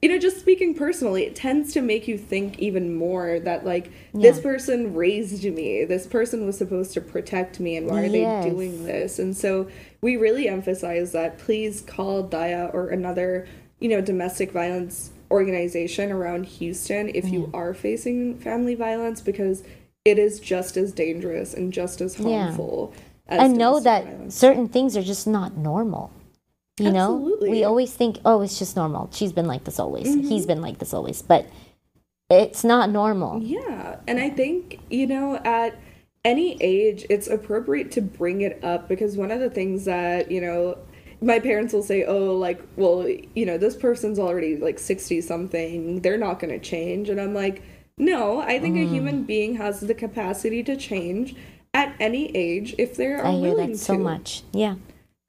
you 0.02 0.08
know, 0.08 0.18
just 0.18 0.40
speaking 0.40 0.74
personally, 0.74 1.24
it 1.24 1.36
tends 1.36 1.74
to 1.74 1.82
make 1.82 2.08
you 2.08 2.16
think 2.16 2.58
even 2.58 2.94
more 2.94 3.38
that 3.40 3.66
like 3.66 3.92
yeah. 4.14 4.22
this 4.22 4.40
person 4.40 4.94
raised 4.94 5.44
me, 5.44 5.84
this 5.84 6.06
person 6.06 6.46
was 6.46 6.56
supposed 6.56 6.94
to 6.94 7.00
protect 7.02 7.60
me, 7.60 7.76
and 7.76 7.86
why 7.86 8.02
are 8.02 8.06
yes. 8.06 8.44
they 8.44 8.50
doing 8.50 8.84
this? 8.84 9.18
And 9.18 9.36
so 9.36 9.68
we 10.00 10.16
really 10.16 10.48
emphasize 10.48 11.12
that 11.12 11.38
please 11.38 11.82
call 11.82 12.26
Daya 12.26 12.72
or 12.72 12.88
another, 12.88 13.46
you 13.78 13.90
know, 13.90 14.00
domestic 14.00 14.52
violence 14.52 15.10
organization 15.30 16.10
around 16.10 16.44
Houston 16.44 17.10
if 17.10 17.28
you 17.28 17.42
mm-hmm. 17.42 17.54
are 17.54 17.74
facing 17.74 18.38
family 18.38 18.74
violence 18.74 19.20
because 19.20 19.62
it 20.04 20.18
is 20.18 20.40
just 20.40 20.76
as 20.76 20.92
dangerous 20.92 21.52
and 21.52 21.72
just 21.72 22.00
as 22.00 22.16
harmful. 22.16 22.92
Yeah. 22.94 23.00
As 23.28 23.42
and 23.42 23.58
know 23.58 23.78
that 23.80 24.04
violence. 24.04 24.34
certain 24.34 24.68
things 24.68 24.96
are 24.96 25.02
just 25.02 25.26
not 25.26 25.56
normal. 25.56 26.10
You 26.80 26.88
Absolutely. 26.88 27.48
know, 27.48 27.52
we 27.52 27.64
always 27.64 27.92
think, 27.92 28.18
oh, 28.24 28.40
it's 28.40 28.58
just 28.58 28.74
normal. 28.74 29.10
She's 29.12 29.32
been 29.32 29.46
like 29.46 29.64
this 29.64 29.78
always. 29.78 30.08
Mm-hmm. 30.08 30.28
He's 30.28 30.46
been 30.46 30.62
like 30.62 30.78
this 30.78 30.94
always. 30.94 31.20
But 31.20 31.46
it's 32.30 32.64
not 32.64 32.88
normal. 32.88 33.42
Yeah. 33.42 33.96
And 34.08 34.18
I 34.18 34.30
think, 34.30 34.80
you 34.88 35.06
know, 35.06 35.36
at 35.44 35.78
any 36.24 36.56
age, 36.62 37.04
it's 37.10 37.28
appropriate 37.28 37.90
to 37.92 38.00
bring 38.00 38.40
it 38.40 38.64
up 38.64 38.88
because 38.88 39.18
one 39.18 39.30
of 39.30 39.40
the 39.40 39.50
things 39.50 39.84
that, 39.84 40.30
you 40.30 40.40
know, 40.40 40.78
my 41.20 41.38
parents 41.38 41.74
will 41.74 41.82
say, 41.82 42.04
oh, 42.04 42.34
like, 42.34 42.62
well, 42.76 43.06
you 43.34 43.44
know, 43.44 43.58
this 43.58 43.76
person's 43.76 44.18
already 44.18 44.56
like 44.56 44.78
60 44.78 45.20
something. 45.20 46.00
They're 46.00 46.16
not 46.16 46.40
going 46.40 46.58
to 46.58 46.64
change. 46.64 47.10
And 47.10 47.20
I'm 47.20 47.34
like, 47.34 47.62
no, 47.98 48.40
I 48.40 48.58
think 48.58 48.76
mm. 48.76 48.86
a 48.86 48.88
human 48.88 49.24
being 49.24 49.56
has 49.56 49.80
the 49.80 49.94
capacity 49.94 50.62
to 50.62 50.76
change 50.78 51.36
at 51.74 51.94
any 52.00 52.34
age 52.34 52.74
if 52.78 52.96
they're 52.96 53.24
I 53.24 53.32
hear 53.32 53.54
that 53.54 53.76
so 53.76 53.98
much. 53.98 54.44
Yeah 54.52 54.76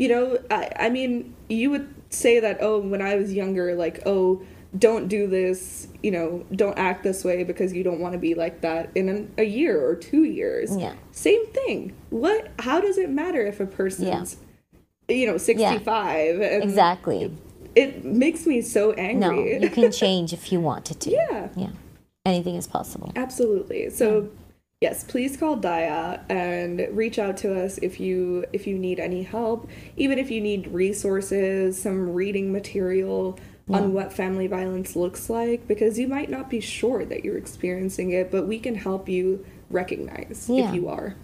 you 0.02 0.08
know 0.08 0.40
I, 0.50 0.72
I 0.80 0.90
mean 0.90 1.36
you 1.52 1.70
would 1.70 1.94
say 2.10 2.40
that 2.40 2.58
oh 2.62 2.80
when 2.80 3.02
i 3.02 3.16
was 3.16 3.34
younger 3.34 3.76
like 3.76 4.02
oh 4.06 4.42
don't 4.78 5.10
do 5.10 5.28
this 5.28 5.88
you 6.02 6.12
know 6.12 6.46
don't 6.56 6.78
act 6.78 7.04
this 7.04 7.26
way 7.26 7.44
because 7.44 7.74
you 7.74 7.84
don't 7.84 8.00
want 8.00 8.14
to 8.14 8.20
be 8.20 8.34
like 8.34 8.62
that 8.62 8.90
in 8.96 9.10
an, 9.10 9.34
a 9.38 9.44
year 9.44 9.86
or 9.86 9.96
two 9.96 10.24
years. 10.24 10.76
Yeah. 10.76 10.94
Same 11.12 11.46
thing. 11.48 11.94
What 12.10 12.50
how 12.60 12.80
does 12.80 12.98
it 12.98 13.10
matter 13.10 13.46
if 13.46 13.60
a 13.60 13.66
person's 13.66 14.38
yeah. 15.10 15.16
you 15.16 15.28
know 15.28 15.38
65 15.38 16.38
yeah. 16.40 16.46
exactly. 16.46 17.24
it, 17.24 17.32
it, 17.76 18.06
makes 18.06 18.46
me 18.46 18.62
so 18.62 18.94
angry. 18.94 19.20
no 19.20 19.60
you 19.60 19.70
can 19.70 19.92
change 19.92 20.32
if 20.32 20.52
you 20.52 20.62
wanted 20.62 21.02
to. 21.02 21.12
Yeah. 21.12 21.50
Yeah. 21.56 21.70
Anything 22.26 22.56
is 22.56 22.68
possible. 22.68 23.12
Absolutely. 23.16 23.90
So 23.90 24.22
yeah 24.22 24.28
yes 24.82 25.04
please 25.04 25.38
call 25.38 25.56
daya 25.56 26.20
and 26.28 26.86
reach 26.92 27.20
out 27.20 27.38
to 27.38 27.64
us 27.64 27.78
if 27.84 28.00
you 28.00 28.44
if 28.52 28.66
you 28.66 28.78
need 28.78 29.00
any 29.00 29.22
help 29.22 29.70
even 29.96 30.18
if 30.18 30.32
you 30.32 30.42
need 30.42 30.68
resources 30.68 31.80
some 31.80 32.10
reading 32.10 32.52
material 32.52 33.40
yeah. 33.68 33.78
on 33.78 33.94
what 33.94 34.12
family 34.12 34.48
violence 34.48 34.96
looks 34.96 35.30
like 35.30 35.68
because 35.68 36.00
you 36.00 36.08
might 36.08 36.32
not 36.32 36.50
be 36.50 36.60
sure 36.60 37.06
that 37.06 37.24
you're 37.24 37.38
experiencing 37.38 38.10
it 38.10 38.32
but 38.32 38.48
we 38.48 38.58
can 38.58 38.74
help 38.74 39.08
you 39.08 39.46
recognize 39.70 40.50
yeah. 40.50 40.68
if 40.68 40.76
you 40.76 40.90
are 40.90 41.16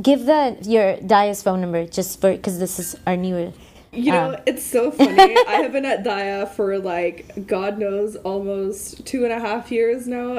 give 0.00 0.24
the 0.24 0.56
your 0.62 0.96
daya's 0.98 1.42
phone 1.42 1.60
number 1.60 1.84
just 1.84 2.20
for 2.20 2.30
because 2.30 2.60
this 2.60 2.78
is 2.78 2.96
our 3.06 3.16
newer 3.16 3.52
you 3.94 4.10
know, 4.10 4.30
uh. 4.30 4.42
it's 4.46 4.62
so 4.62 4.90
funny. 4.90 5.36
I 5.36 5.56
have 5.56 5.72
been 5.72 5.84
at 5.84 6.02
Daya 6.02 6.48
for 6.48 6.78
like, 6.78 7.46
God 7.46 7.76
knows, 7.76 8.16
almost 8.16 9.04
two 9.04 9.24
and 9.24 9.32
a 9.34 9.38
half 9.38 9.70
years 9.70 10.06
now. 10.06 10.38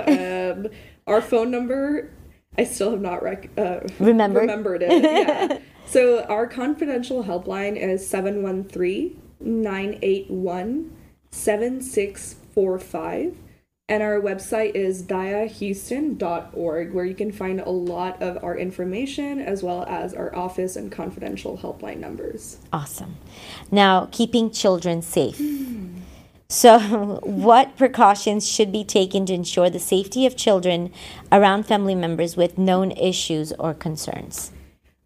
Our 1.05 1.21
phone 1.21 1.51
number 1.51 2.09
I 2.57 2.63
still 2.65 2.91
have 2.91 3.01
not 3.01 3.23
rec- 3.23 3.49
uh, 3.57 3.79
remembered. 3.99 4.41
remembered 4.41 4.83
it. 4.83 5.03
Yeah. 5.03 5.59
so 5.85 6.23
our 6.25 6.47
confidential 6.47 7.23
helpline 7.23 7.75
is 7.75 8.07
713 8.07 9.19
981 9.39 10.95
7645. 11.31 13.37
And 13.89 14.01
our 14.01 14.21
website 14.21 14.75
is 14.75 15.03
dayahouston.org, 15.03 16.93
where 16.93 17.05
you 17.05 17.13
can 17.13 17.33
find 17.33 17.59
a 17.59 17.69
lot 17.69 18.21
of 18.21 18.41
our 18.41 18.57
information 18.57 19.41
as 19.41 19.61
well 19.61 19.83
as 19.89 20.13
our 20.13 20.33
office 20.33 20.77
and 20.77 20.89
confidential 20.89 21.57
helpline 21.57 21.97
numbers. 21.97 22.59
Awesome. 22.71 23.17
Now, 23.71 24.07
keeping 24.11 24.51
children 24.51 25.01
safe. 25.01 25.37
So, 26.53 26.77
what 27.23 27.75
precautions 27.77 28.47
should 28.47 28.71
be 28.71 28.83
taken 28.83 29.25
to 29.25 29.33
ensure 29.33 29.71
the 29.71 29.79
safety 29.79 30.27
of 30.27 30.37
children 30.37 30.93
around 31.31 31.65
family 31.65 31.95
members 31.95 32.37
with 32.37 32.59
known 32.59 32.91
issues 32.91 33.51
or 33.53 33.73
concerns? 33.73 34.51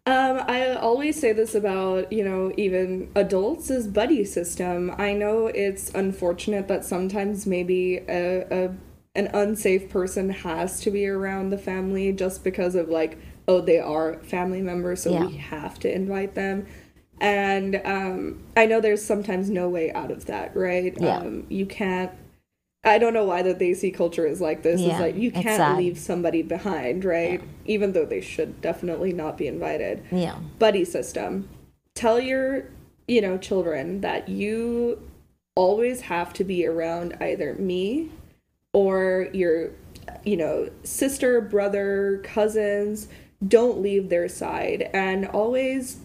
Um, 0.04 0.42
I 0.46 0.74
always 0.74 1.18
say 1.18 1.32
this 1.32 1.54
about, 1.54 2.12
you 2.12 2.22
know, 2.22 2.52
even 2.58 3.10
adults 3.14 3.70
is 3.70 3.86
buddy 3.88 4.26
system. 4.26 4.94
I 4.98 5.14
know 5.14 5.46
it's 5.46 5.88
unfortunate 5.94 6.68
that 6.68 6.84
sometimes 6.84 7.46
maybe 7.46 7.96
a, 8.08 8.46
a 8.50 8.74
an 9.14 9.28
unsafe 9.32 9.88
person 9.88 10.28
has 10.30 10.80
to 10.80 10.90
be 10.90 11.08
around 11.08 11.48
the 11.48 11.58
family 11.58 12.12
just 12.12 12.44
because 12.44 12.74
of 12.74 12.88
like 12.88 13.18
oh 13.48 13.60
they 13.60 13.80
are 13.80 14.20
family 14.20 14.60
members 14.60 15.02
so 15.02 15.10
yeah. 15.10 15.24
we 15.24 15.36
have 15.36 15.78
to 15.80 15.92
invite 15.92 16.34
them 16.36 16.66
and 17.20 17.80
um, 17.84 18.42
i 18.56 18.66
know 18.66 18.80
there's 18.80 19.04
sometimes 19.04 19.50
no 19.50 19.68
way 19.68 19.92
out 19.92 20.10
of 20.10 20.26
that 20.26 20.54
right 20.56 20.94
yeah. 21.00 21.18
Um, 21.18 21.46
you 21.48 21.66
can't 21.66 22.12
I 22.84 22.98
don't 22.98 23.12
know 23.12 23.24
why 23.24 23.42
the 23.42 23.54
Desi 23.54 23.92
culture 23.92 24.26
is 24.26 24.40
like 24.40 24.62
this. 24.62 24.80
Yeah, 24.80 24.92
it's 24.92 25.00
like 25.00 25.16
you 25.16 25.32
can't 25.32 25.76
leave 25.76 25.98
somebody 25.98 26.42
behind, 26.42 27.04
right? 27.04 27.40
Yeah. 27.40 27.46
Even 27.66 27.92
though 27.92 28.04
they 28.04 28.20
should 28.20 28.60
definitely 28.60 29.12
not 29.12 29.36
be 29.36 29.46
invited. 29.46 30.04
Yeah. 30.10 30.36
Buddy 30.58 30.84
system. 30.84 31.48
Tell 31.94 32.20
your, 32.20 32.64
you 33.08 33.20
know, 33.20 33.36
children 33.36 34.00
that 34.02 34.28
you 34.28 35.02
always 35.56 36.02
have 36.02 36.32
to 36.34 36.44
be 36.44 36.66
around 36.66 37.16
either 37.20 37.54
me 37.54 38.10
or 38.72 39.28
your, 39.32 39.70
you 40.24 40.36
know, 40.36 40.70
sister, 40.84 41.40
brother, 41.40 42.20
cousins. 42.22 43.08
Don't 43.46 43.82
leave 43.82 44.08
their 44.08 44.28
side 44.28 44.88
and 44.92 45.26
always 45.26 45.98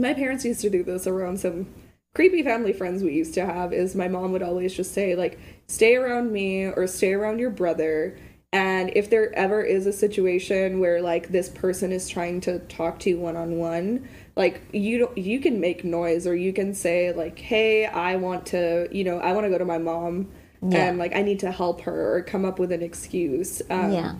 my 0.00 0.14
parents 0.14 0.44
used 0.44 0.60
to 0.62 0.70
do 0.70 0.82
this 0.82 1.06
around 1.06 1.38
some 1.38 1.66
creepy 2.14 2.42
family 2.42 2.72
friends 2.72 3.02
we 3.02 3.12
used 3.12 3.34
to 3.34 3.46
have 3.46 3.72
is 3.72 3.94
my 3.94 4.08
mom 4.08 4.32
would 4.32 4.42
always 4.42 4.74
just 4.74 4.92
say 4.92 5.14
like 5.14 5.38
stay 5.66 5.94
around 5.94 6.32
me 6.32 6.66
or 6.66 6.86
stay 6.86 7.12
around 7.12 7.38
your 7.38 7.50
brother. 7.50 8.18
And 8.52 8.90
if 8.96 9.10
there 9.10 9.32
ever 9.36 9.62
is 9.62 9.86
a 9.86 9.92
situation 9.92 10.80
where 10.80 11.00
like 11.00 11.28
this 11.28 11.48
person 11.48 11.92
is 11.92 12.08
trying 12.08 12.40
to 12.42 12.58
talk 12.60 12.98
to 13.00 13.10
you 13.10 13.18
one 13.18 13.36
on 13.36 13.58
one 13.58 14.08
like 14.34 14.60
you 14.72 14.98
don't 14.98 15.16
you 15.16 15.38
can 15.38 15.60
make 15.60 15.84
noise 15.84 16.26
or 16.26 16.34
you 16.34 16.52
can 16.52 16.72
say 16.74 17.12
like 17.12 17.38
hey 17.38 17.84
i 17.86 18.16
want 18.16 18.46
to 18.46 18.88
you 18.90 19.04
know 19.04 19.18
i 19.18 19.32
want 19.32 19.44
to 19.44 19.50
go 19.50 19.58
to 19.58 19.64
my 19.64 19.76
mom 19.76 20.30
yeah. 20.62 20.88
and 20.88 20.98
like 20.98 21.14
i 21.14 21.22
need 21.22 21.38
to 21.40 21.50
help 21.50 21.82
her 21.82 22.16
or 22.16 22.22
come 22.22 22.44
up 22.44 22.58
with 22.58 22.72
an 22.72 22.82
excuse. 22.82 23.60
Um, 23.70 23.92
yeah 23.92 24.14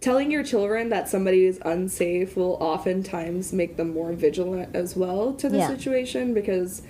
telling 0.00 0.30
your 0.30 0.44
children 0.44 0.88
that 0.90 1.08
somebody 1.08 1.44
is 1.44 1.58
unsafe 1.64 2.36
will 2.36 2.56
oftentimes 2.60 3.52
make 3.52 3.76
them 3.76 3.92
more 3.92 4.12
vigilant 4.12 4.74
as 4.74 4.96
well 4.96 5.32
to 5.34 5.48
the 5.48 5.58
yeah. 5.58 5.68
situation 5.68 6.34
because 6.34 6.82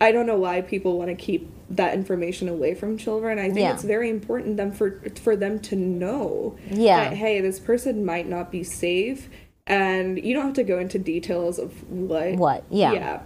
I 0.00 0.12
don't 0.12 0.26
know 0.26 0.36
why 0.36 0.60
people 0.60 0.98
want 0.98 1.08
to 1.10 1.14
keep 1.14 1.50
that 1.70 1.94
information 1.94 2.48
away 2.48 2.74
from 2.74 2.96
children. 2.96 3.38
I 3.38 3.46
think 3.46 3.60
yeah. 3.60 3.74
it's 3.74 3.82
very 3.82 4.10
important 4.10 4.56
them 4.56 4.72
for 4.72 5.02
for 5.20 5.34
them 5.34 5.58
to 5.60 5.76
know 5.76 6.56
yeah. 6.70 7.08
that 7.08 7.16
hey, 7.16 7.40
this 7.40 7.58
person 7.58 8.04
might 8.04 8.28
not 8.28 8.52
be 8.52 8.62
safe, 8.62 9.28
and 9.66 10.22
you 10.22 10.34
don't 10.34 10.44
have 10.44 10.54
to 10.54 10.64
go 10.64 10.78
into 10.78 10.98
details 10.98 11.58
of 11.58 11.88
what 11.90 12.34
what 12.34 12.64
yeah 12.70 12.92
yeah, 12.92 13.20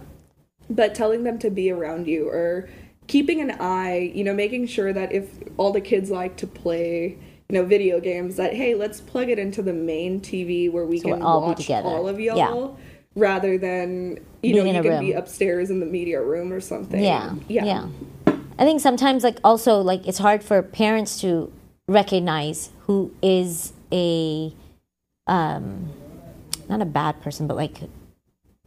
but 0.69 0.95
telling 0.95 1.23
them 1.23 1.37
to 1.39 1.51
be 1.51 1.69
around 1.69 2.07
you 2.07 2.27
or 2.27 2.67
keeping 3.07 3.41
an 3.41 3.51
eye, 3.59 4.11
you 4.15 4.23
know, 4.23 4.33
making 4.33 4.65
sure 4.65 4.93
that 4.93 5.11
if 5.11 5.29
all 5.57 5.71
the 5.71 5.81
kids 5.81 6.09
like 6.09 6.37
to 6.37 6.47
play 6.47 7.17
you 7.49 7.59
know 7.59 7.65
video 7.65 7.99
games 7.99 8.35
that 8.35 8.53
hey 8.53 8.73
let's 8.75 9.01
plug 9.01 9.29
it 9.29 9.37
into 9.37 9.61
the 9.61 9.73
main 9.73 10.19
tv 10.21 10.71
where 10.71 10.85
we 10.85 10.99
so 10.99 11.09
can 11.09 11.21
all 11.21 11.41
watch 11.41 11.69
all 11.69 12.07
of 12.07 12.19
y'all 12.19 12.37
yeah 12.37 12.83
rather 13.15 13.57
than 13.57 14.17
you 14.41 14.53
Being 14.53 14.55
know 14.57 14.65
you 14.65 14.81
can 14.81 14.91
room. 14.91 14.99
be 15.05 15.13
upstairs 15.13 15.69
in 15.69 15.79
the 15.79 15.85
media 15.85 16.21
room 16.21 16.51
or 16.51 16.59
something. 16.59 17.03
Yeah, 17.03 17.35
yeah, 17.47 17.65
yeah. 17.65 17.87
I 18.27 18.65
think 18.65 18.81
sometimes 18.81 19.23
like 19.23 19.39
also 19.43 19.81
like 19.81 20.07
it's 20.07 20.17
hard 20.17 20.43
for 20.43 20.61
parents 20.61 21.19
to 21.21 21.51
recognize 21.87 22.69
who 22.81 23.13
is 23.21 23.73
a 23.91 24.53
um 25.27 25.91
not 26.69 26.81
a 26.81 26.85
bad 26.85 27.21
person 27.21 27.47
but 27.47 27.57
like 27.57 27.77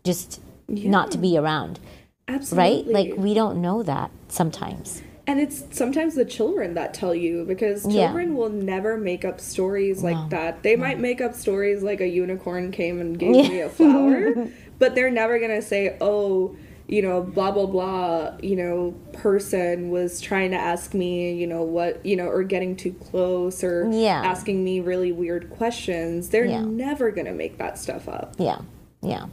just 0.04 0.40
yeah. 0.68 0.90
not 0.90 1.10
to 1.12 1.18
be 1.18 1.36
around. 1.36 1.80
Absolutely. 2.28 2.94
Right? 2.94 3.08
Like 3.08 3.18
we 3.18 3.34
don't 3.34 3.60
know 3.60 3.82
that 3.82 4.10
sometimes 4.28 5.02
and 5.26 5.40
it's 5.40 5.64
sometimes 5.70 6.14
the 6.14 6.24
children 6.24 6.74
that 6.74 6.94
tell 6.94 7.14
you 7.14 7.44
because 7.44 7.82
children 7.82 8.30
yeah. 8.30 8.34
will 8.34 8.48
never 8.48 8.96
make 8.96 9.24
up 9.24 9.40
stories 9.40 10.02
like 10.02 10.16
no. 10.16 10.28
that. 10.28 10.62
They 10.62 10.76
no. 10.76 10.82
might 10.82 11.00
make 11.00 11.20
up 11.20 11.34
stories 11.34 11.82
like 11.82 12.00
a 12.00 12.06
unicorn 12.06 12.70
came 12.70 13.00
and 13.00 13.18
gave 13.18 13.48
me 13.48 13.60
a 13.60 13.68
flower, 13.68 14.48
but 14.78 14.94
they're 14.94 15.10
never 15.10 15.38
going 15.38 15.50
to 15.50 15.62
say, 15.62 15.96
"Oh, 16.00 16.56
you 16.86 17.02
know, 17.02 17.22
blah 17.22 17.50
blah 17.50 17.66
blah, 17.66 18.36
you 18.40 18.54
know, 18.54 18.94
person 19.12 19.90
was 19.90 20.20
trying 20.20 20.52
to 20.52 20.56
ask 20.56 20.94
me, 20.94 21.34
you 21.34 21.48
know, 21.48 21.62
what, 21.62 22.06
you 22.06 22.14
know, 22.14 22.28
or 22.28 22.44
getting 22.44 22.76
too 22.76 22.92
close 22.92 23.64
or 23.64 23.90
yeah. 23.90 24.22
asking 24.24 24.62
me 24.62 24.80
really 24.80 25.10
weird 25.10 25.50
questions." 25.50 26.28
They're 26.28 26.44
yeah. 26.44 26.62
never 26.62 27.10
going 27.10 27.26
to 27.26 27.34
make 27.34 27.58
that 27.58 27.78
stuff 27.78 28.08
up. 28.08 28.36
Yeah. 28.38 28.60
Yeah 29.02 29.26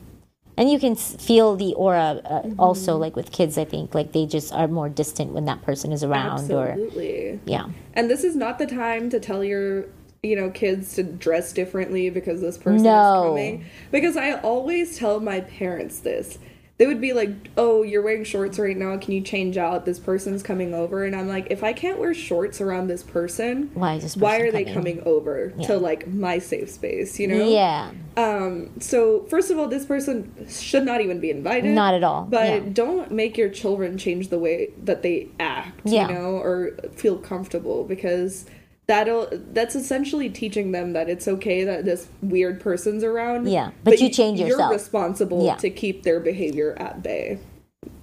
and 0.57 0.69
you 0.69 0.79
can 0.79 0.95
feel 0.95 1.55
the 1.55 1.73
aura 1.75 2.21
uh, 2.25 2.41
mm-hmm. 2.41 2.59
also 2.59 2.97
like 2.97 3.15
with 3.15 3.31
kids 3.31 3.57
i 3.57 3.65
think 3.65 3.93
like 3.95 4.11
they 4.11 4.25
just 4.25 4.53
are 4.53 4.67
more 4.67 4.89
distant 4.89 5.31
when 5.31 5.45
that 5.45 5.61
person 5.61 5.91
is 5.91 6.03
around 6.03 6.39
Absolutely. 6.39 7.29
or 7.29 7.39
yeah 7.45 7.67
and 7.93 8.09
this 8.09 8.23
is 8.23 8.35
not 8.35 8.59
the 8.59 8.67
time 8.67 9.09
to 9.09 9.19
tell 9.19 9.43
your 9.43 9.85
you 10.21 10.35
know 10.35 10.49
kids 10.49 10.93
to 10.95 11.03
dress 11.03 11.53
differently 11.53 12.09
because 12.09 12.41
this 12.41 12.57
person 12.57 12.83
no. 12.83 12.89
is 12.89 13.29
coming 13.29 13.65
because 13.91 14.15
i 14.15 14.33
always 14.39 14.97
tell 14.97 15.19
my 15.19 15.41
parents 15.41 15.99
this 15.99 16.37
they 16.77 16.87
would 16.87 16.99
be 16.99 17.13
like, 17.13 17.29
"Oh, 17.55 17.83
you're 17.83 18.01
wearing 18.01 18.23
shorts 18.23 18.57
right 18.57 18.75
now. 18.75 18.97
Can 18.97 19.13
you 19.13 19.21
change 19.21 19.57
out? 19.57 19.85
This 19.85 19.99
person's 19.99 20.41
coming 20.41 20.73
over." 20.73 21.05
And 21.05 21.15
I'm 21.15 21.27
like, 21.27 21.47
"If 21.51 21.63
I 21.63 21.71
can't 21.71 21.99
wear 21.99 22.13
shorts 22.15 22.59
around 22.59 22.87
this 22.87 23.03
person, 23.03 23.69
why 23.75 23.95
is 23.95 24.03
this 24.03 24.17
why 24.17 24.37
are 24.37 24.51
coming? 24.51 24.65
they 24.65 24.73
coming 24.73 25.03
over 25.05 25.53
yeah. 25.55 25.67
to 25.67 25.77
like 25.77 26.07
my 26.07 26.39
safe 26.39 26.71
space? 26.71 27.19
You 27.19 27.27
know? 27.27 27.47
Yeah. 27.47 27.91
Um. 28.17 28.71
So 28.79 29.23
first 29.25 29.51
of 29.51 29.59
all, 29.59 29.67
this 29.67 29.85
person 29.85 30.47
should 30.49 30.83
not 30.83 30.99
even 31.01 31.19
be 31.19 31.29
invited. 31.29 31.75
Not 31.75 31.93
at 31.93 32.03
all. 32.03 32.23
But 32.23 32.47
yeah. 32.47 32.69
don't 32.73 33.11
make 33.11 33.37
your 33.37 33.49
children 33.49 33.97
change 33.97 34.29
the 34.29 34.39
way 34.39 34.71
that 34.83 35.03
they 35.03 35.29
act. 35.39 35.81
Yeah. 35.83 36.07
You 36.07 36.15
know, 36.15 36.37
or 36.37 36.71
feel 36.95 37.17
comfortable 37.17 37.83
because 37.83 38.45
that'll 38.87 39.29
that's 39.51 39.75
essentially 39.75 40.29
teaching 40.29 40.71
them 40.71 40.93
that 40.93 41.09
it's 41.09 41.27
okay 41.27 41.63
that 41.63 41.85
this 41.85 42.07
weird 42.21 42.59
person's 42.59 43.03
around. 43.03 43.47
Yeah, 43.47 43.71
but, 43.83 43.91
but 43.91 43.99
you 43.99 44.09
change 44.09 44.39
yourself. 44.39 44.59
You're 44.59 44.77
responsible 44.77 45.45
yeah. 45.45 45.55
to 45.55 45.69
keep 45.69 46.03
their 46.03 46.19
behavior 46.19 46.75
at 46.77 47.01
bay. 47.01 47.39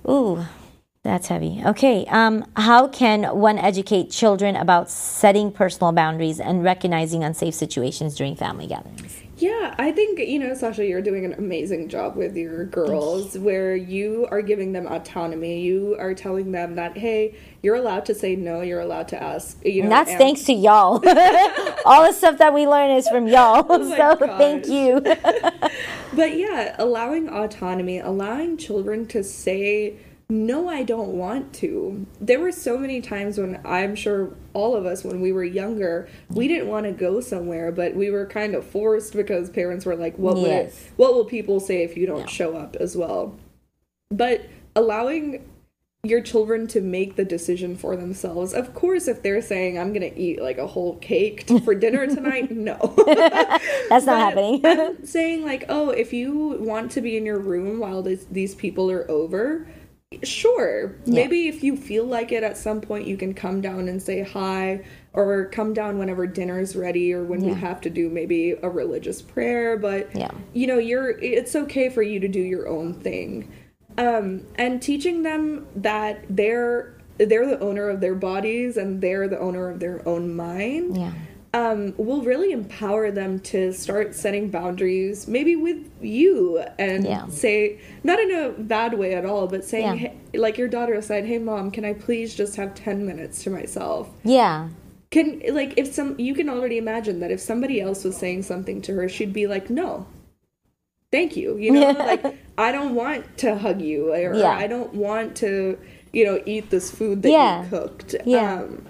Ooh, 0.08 0.44
that's 1.02 1.28
heavy. 1.28 1.62
Okay, 1.64 2.06
um, 2.06 2.44
how 2.56 2.88
can 2.88 3.24
one 3.36 3.58
educate 3.58 4.10
children 4.10 4.56
about 4.56 4.90
setting 4.90 5.52
personal 5.52 5.92
boundaries 5.92 6.40
and 6.40 6.64
recognizing 6.64 7.24
unsafe 7.24 7.54
situations 7.54 8.14
during 8.14 8.36
family 8.36 8.66
gatherings? 8.66 9.22
Yeah, 9.40 9.74
I 9.78 9.90
think, 9.90 10.18
you 10.18 10.38
know, 10.38 10.52
Sasha, 10.54 10.84
you're 10.84 11.00
doing 11.00 11.24
an 11.24 11.32
amazing 11.32 11.88
job 11.88 12.14
with 12.14 12.36
your 12.36 12.66
girls 12.66 13.38
where 13.38 13.74
you 13.74 14.28
are 14.30 14.42
giving 14.42 14.72
them 14.72 14.86
autonomy. 14.86 15.62
You 15.62 15.96
are 15.98 16.12
telling 16.12 16.52
them 16.52 16.74
that, 16.74 16.98
hey, 16.98 17.34
you're 17.62 17.76
allowed 17.76 18.04
to 18.06 18.14
say 18.14 18.36
no, 18.36 18.60
you're 18.60 18.80
allowed 18.80 19.08
to 19.08 19.22
ask. 19.22 19.64
You 19.64 19.78
know, 19.78 19.82
and 19.84 19.92
that's 19.92 20.10
and- 20.10 20.18
thanks 20.18 20.44
to 20.44 20.52
y'all. 20.52 20.96
All 21.86 22.04
the 22.04 22.12
stuff 22.12 22.36
that 22.38 22.52
we 22.52 22.66
learn 22.66 22.90
is 22.90 23.08
from 23.08 23.26
y'all. 23.26 23.66
Oh 23.70 23.88
so 23.88 24.16
gosh. 24.16 24.38
thank 24.38 24.66
you. 24.68 25.00
but 26.14 26.36
yeah, 26.36 26.74
allowing 26.78 27.28
autonomy, 27.28 27.98
allowing 27.98 28.56
children 28.56 29.06
to 29.08 29.22
say, 29.22 29.96
no, 30.30 30.68
I 30.68 30.84
don't 30.84 31.08
want 31.08 31.52
to. 31.54 32.06
There 32.20 32.40
were 32.40 32.52
so 32.52 32.78
many 32.78 33.00
times 33.00 33.36
when 33.36 33.60
I'm 33.64 33.96
sure 33.96 34.34
all 34.54 34.76
of 34.76 34.86
us, 34.86 35.02
when 35.04 35.20
we 35.20 35.32
were 35.32 35.44
younger, 35.44 36.08
we 36.28 36.46
didn't 36.46 36.68
want 36.68 36.86
to 36.86 36.92
go 36.92 37.20
somewhere, 37.20 37.72
but 37.72 37.94
we 37.94 38.10
were 38.10 38.26
kind 38.26 38.54
of 38.54 38.64
forced 38.64 39.12
because 39.12 39.50
parents 39.50 39.84
were 39.84 39.96
like, 39.96 40.16
"What 40.18 40.38
yes. 40.38 40.90
will 40.96 41.06
what 41.06 41.14
will 41.14 41.24
people 41.24 41.58
say 41.58 41.82
if 41.82 41.96
you 41.96 42.06
don't 42.06 42.20
yeah. 42.20 42.26
show 42.26 42.56
up?" 42.56 42.76
As 42.76 42.96
well, 42.96 43.36
but 44.10 44.46
allowing 44.76 45.44
your 46.02 46.22
children 46.22 46.66
to 46.66 46.80
make 46.80 47.16
the 47.16 47.24
decision 47.24 47.76
for 47.76 47.94
themselves. 47.94 48.54
Of 48.54 48.72
course, 48.72 49.06
if 49.06 49.22
they're 49.22 49.42
saying, 49.42 49.78
I'm 49.78 49.92
going 49.92 50.10
to 50.10 50.18
eat 50.18 50.40
like 50.40 50.56
a 50.56 50.66
whole 50.66 50.96
cake 50.96 51.46
for 51.62 51.74
dinner 51.74 52.06
tonight, 52.14 52.50
no. 52.50 52.94
That's 53.06 54.06
not 54.06 54.34
happening. 54.34 54.96
saying, 55.04 55.44
like, 55.44 55.66
oh, 55.68 55.90
if 55.90 56.14
you 56.14 56.56
want 56.60 56.90
to 56.92 57.02
be 57.02 57.18
in 57.18 57.26
your 57.26 57.38
room 57.38 57.80
while 57.80 58.00
this, 58.00 58.24
these 58.30 58.54
people 58.54 58.90
are 58.90 59.10
over, 59.10 59.66
Sure. 60.24 60.96
Yeah. 61.04 61.14
Maybe 61.14 61.46
if 61.46 61.62
you 61.62 61.76
feel 61.76 62.04
like 62.04 62.32
it 62.32 62.42
at 62.42 62.56
some 62.56 62.80
point, 62.80 63.06
you 63.06 63.16
can 63.16 63.32
come 63.32 63.60
down 63.60 63.88
and 63.88 64.02
say 64.02 64.22
hi, 64.22 64.84
or 65.12 65.46
come 65.46 65.72
down 65.72 65.98
whenever 65.98 66.26
dinner's 66.26 66.74
ready, 66.74 67.12
or 67.14 67.22
when 67.22 67.42
yeah. 67.42 67.50
you 67.50 67.54
have 67.54 67.80
to 67.82 67.90
do 67.90 68.10
maybe 68.10 68.56
a 68.60 68.68
religious 68.68 69.22
prayer. 69.22 69.76
But 69.76 70.14
yeah. 70.16 70.32
you 70.52 70.66
know, 70.66 70.78
you're 70.78 71.10
it's 71.10 71.54
okay 71.54 71.90
for 71.90 72.02
you 72.02 72.18
to 72.18 72.26
do 72.26 72.40
your 72.40 72.66
own 72.66 72.92
thing, 72.92 73.52
um, 73.98 74.44
and 74.56 74.82
teaching 74.82 75.22
them 75.22 75.68
that 75.76 76.24
they're 76.28 76.98
they're 77.18 77.46
the 77.46 77.60
owner 77.60 77.88
of 77.88 78.00
their 78.00 78.16
bodies 78.16 78.78
and 78.78 79.00
they're 79.00 79.28
the 79.28 79.38
owner 79.38 79.70
of 79.70 79.78
their 79.78 80.06
own 80.08 80.34
mind. 80.34 80.96
Yeah 80.96 81.12
um, 81.52 81.94
will 81.96 82.22
really 82.22 82.52
empower 82.52 83.10
them 83.10 83.40
to 83.40 83.72
start 83.72 84.14
setting 84.14 84.50
boundaries, 84.50 85.26
maybe 85.26 85.56
with 85.56 85.90
you, 86.00 86.64
and 86.78 87.04
yeah. 87.04 87.26
say, 87.26 87.80
not 88.04 88.20
in 88.20 88.30
a 88.30 88.50
bad 88.50 88.94
way 88.94 89.14
at 89.14 89.24
all, 89.24 89.48
but 89.48 89.64
saying, 89.64 90.00
yeah. 90.00 90.10
hey, 90.32 90.38
like 90.38 90.58
your 90.58 90.68
daughter 90.68 91.00
said, 91.02 91.26
hey, 91.26 91.38
mom, 91.38 91.72
can 91.72 91.84
I 91.84 91.94
please 91.94 92.34
just 92.34 92.54
have 92.56 92.74
10 92.74 93.04
minutes 93.04 93.42
to 93.44 93.50
myself? 93.50 94.08
Yeah. 94.22 94.68
Can, 95.10 95.42
like, 95.50 95.74
if 95.76 95.92
some, 95.92 96.18
you 96.20 96.34
can 96.34 96.48
already 96.48 96.78
imagine 96.78 97.18
that 97.18 97.32
if 97.32 97.40
somebody 97.40 97.80
else 97.80 98.04
was 98.04 98.16
saying 98.16 98.42
something 98.42 98.80
to 98.82 98.94
her, 98.94 99.08
she'd 99.08 99.32
be 99.32 99.48
like, 99.48 99.68
no, 99.70 100.06
thank 101.10 101.36
you. 101.36 101.56
You 101.56 101.72
know, 101.72 101.90
like, 101.98 102.24
I 102.58 102.70
don't 102.70 102.94
want 102.94 103.38
to 103.38 103.56
hug 103.56 103.80
you, 103.80 104.12
or, 104.12 104.34
yeah. 104.34 104.50
I 104.50 104.68
don't 104.68 104.94
want 104.94 105.36
to, 105.38 105.76
you 106.12 106.24
know, 106.24 106.40
eat 106.46 106.70
this 106.70 106.92
food 106.92 107.22
that 107.22 107.64
you 107.64 107.70
cooked. 107.70 108.14
Yeah. 108.24 108.60
Um, 108.60 108.86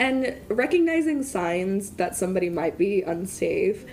and 0.00 0.34
recognizing 0.48 1.22
signs 1.22 1.90
that 1.90 2.16
somebody 2.16 2.48
might 2.48 2.76
be 2.78 3.02
unsafe 3.02 3.84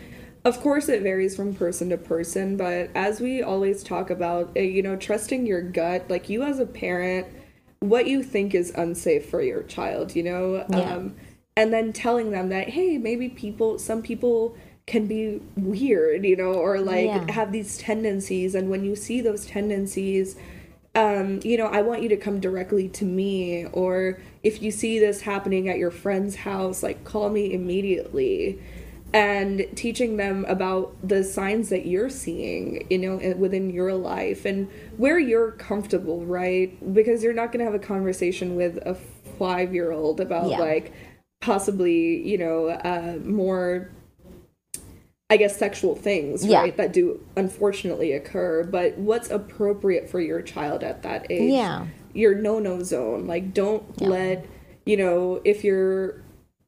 of 0.45 0.59
course 0.61 0.87
it 0.87 1.03
varies 1.03 1.35
from 1.35 1.53
person 1.53 1.89
to 1.89 1.97
person 1.97 2.55
but 2.55 2.89
as 2.95 3.19
we 3.19 3.43
always 3.43 3.83
talk 3.83 4.09
about 4.09 4.49
eh, 4.55 4.61
you 4.61 4.81
know 4.81 4.95
trusting 4.95 5.45
your 5.45 5.61
gut 5.61 6.09
like 6.09 6.29
you 6.29 6.41
as 6.41 6.59
a 6.59 6.65
parent 6.65 7.27
what 7.81 8.07
you 8.07 8.23
think 8.23 8.55
is 8.55 8.71
unsafe 8.75 9.29
for 9.29 9.41
your 9.41 9.61
child 9.63 10.15
you 10.15 10.23
know 10.23 10.65
yeah. 10.69 10.95
um, 10.95 11.13
and 11.57 11.73
then 11.73 11.91
telling 11.91 12.31
them 12.31 12.49
that 12.49 12.69
hey 12.69 12.97
maybe 12.97 13.27
people 13.27 13.77
some 13.77 14.01
people 14.01 14.55
can 14.85 15.05
be 15.07 15.41
weird 15.57 16.23
you 16.23 16.37
know 16.37 16.53
or 16.53 16.79
like 16.79 17.07
yeah. 17.07 17.29
have 17.29 17.51
these 17.51 17.77
tendencies 17.77 18.55
and 18.55 18.69
when 18.69 18.85
you 18.85 18.95
see 18.95 19.19
those 19.19 19.45
tendencies 19.45 20.37
um, 20.97 21.39
you 21.43 21.57
know, 21.57 21.67
I 21.67 21.83
want 21.83 22.01
you 22.01 22.09
to 22.09 22.17
come 22.17 22.39
directly 22.39 22.89
to 22.89 23.05
me. 23.05 23.67
Or 23.67 24.19
if 24.47 24.61
you 24.61 24.71
see 24.71 24.97
this 24.97 25.19
happening 25.19 25.67
at 25.67 25.77
your 25.77 25.91
friend's 25.91 26.37
house, 26.37 26.81
like 26.81 27.03
call 27.03 27.29
me 27.29 27.51
immediately 27.51 28.57
and 29.13 29.67
teaching 29.75 30.15
them 30.15 30.45
about 30.47 30.95
the 31.05 31.21
signs 31.21 31.67
that 31.69 31.85
you're 31.85 32.09
seeing 32.09 32.85
you 32.89 32.97
know 32.97 33.35
within 33.37 33.69
your 33.69 33.93
life 33.93 34.45
and 34.45 34.69
where 34.97 35.17
you're 35.17 35.51
comfortable 35.53 36.25
right 36.25 36.93
because 36.93 37.23
you're 37.23 37.33
not 37.33 37.53
going 37.53 37.59
to 37.59 37.65
have 37.65 37.73
a 37.73 37.85
conversation 37.85 38.55
with 38.55 38.77
a 38.85 38.95
five 39.39 39.73
year 39.73 39.91
old 39.91 40.19
about 40.19 40.49
yeah. 40.49 40.59
like 40.59 40.93
possibly 41.39 42.21
you 42.27 42.37
know 42.37 42.67
uh, 42.67 43.17
more 43.23 43.89
i 45.29 45.37
guess 45.37 45.55
sexual 45.55 45.95
things 45.95 46.45
yeah. 46.45 46.59
right 46.59 46.75
that 46.75 46.91
do 46.91 47.17
unfortunately 47.37 48.11
occur 48.11 48.61
but 48.65 48.97
what's 48.97 49.29
appropriate 49.29 50.09
for 50.09 50.19
your 50.19 50.41
child 50.41 50.83
at 50.83 51.01
that 51.03 51.25
age 51.29 51.53
yeah 51.53 51.85
your 52.17 52.35
no 52.35 52.59
no 52.59 52.81
zone 52.83 53.27
like 53.27 53.53
don't 53.53 53.83
yeah. 53.97 54.07
let 54.07 54.45
you 54.85 54.97
know 54.97 55.41
if 55.45 55.63
you're 55.63 56.21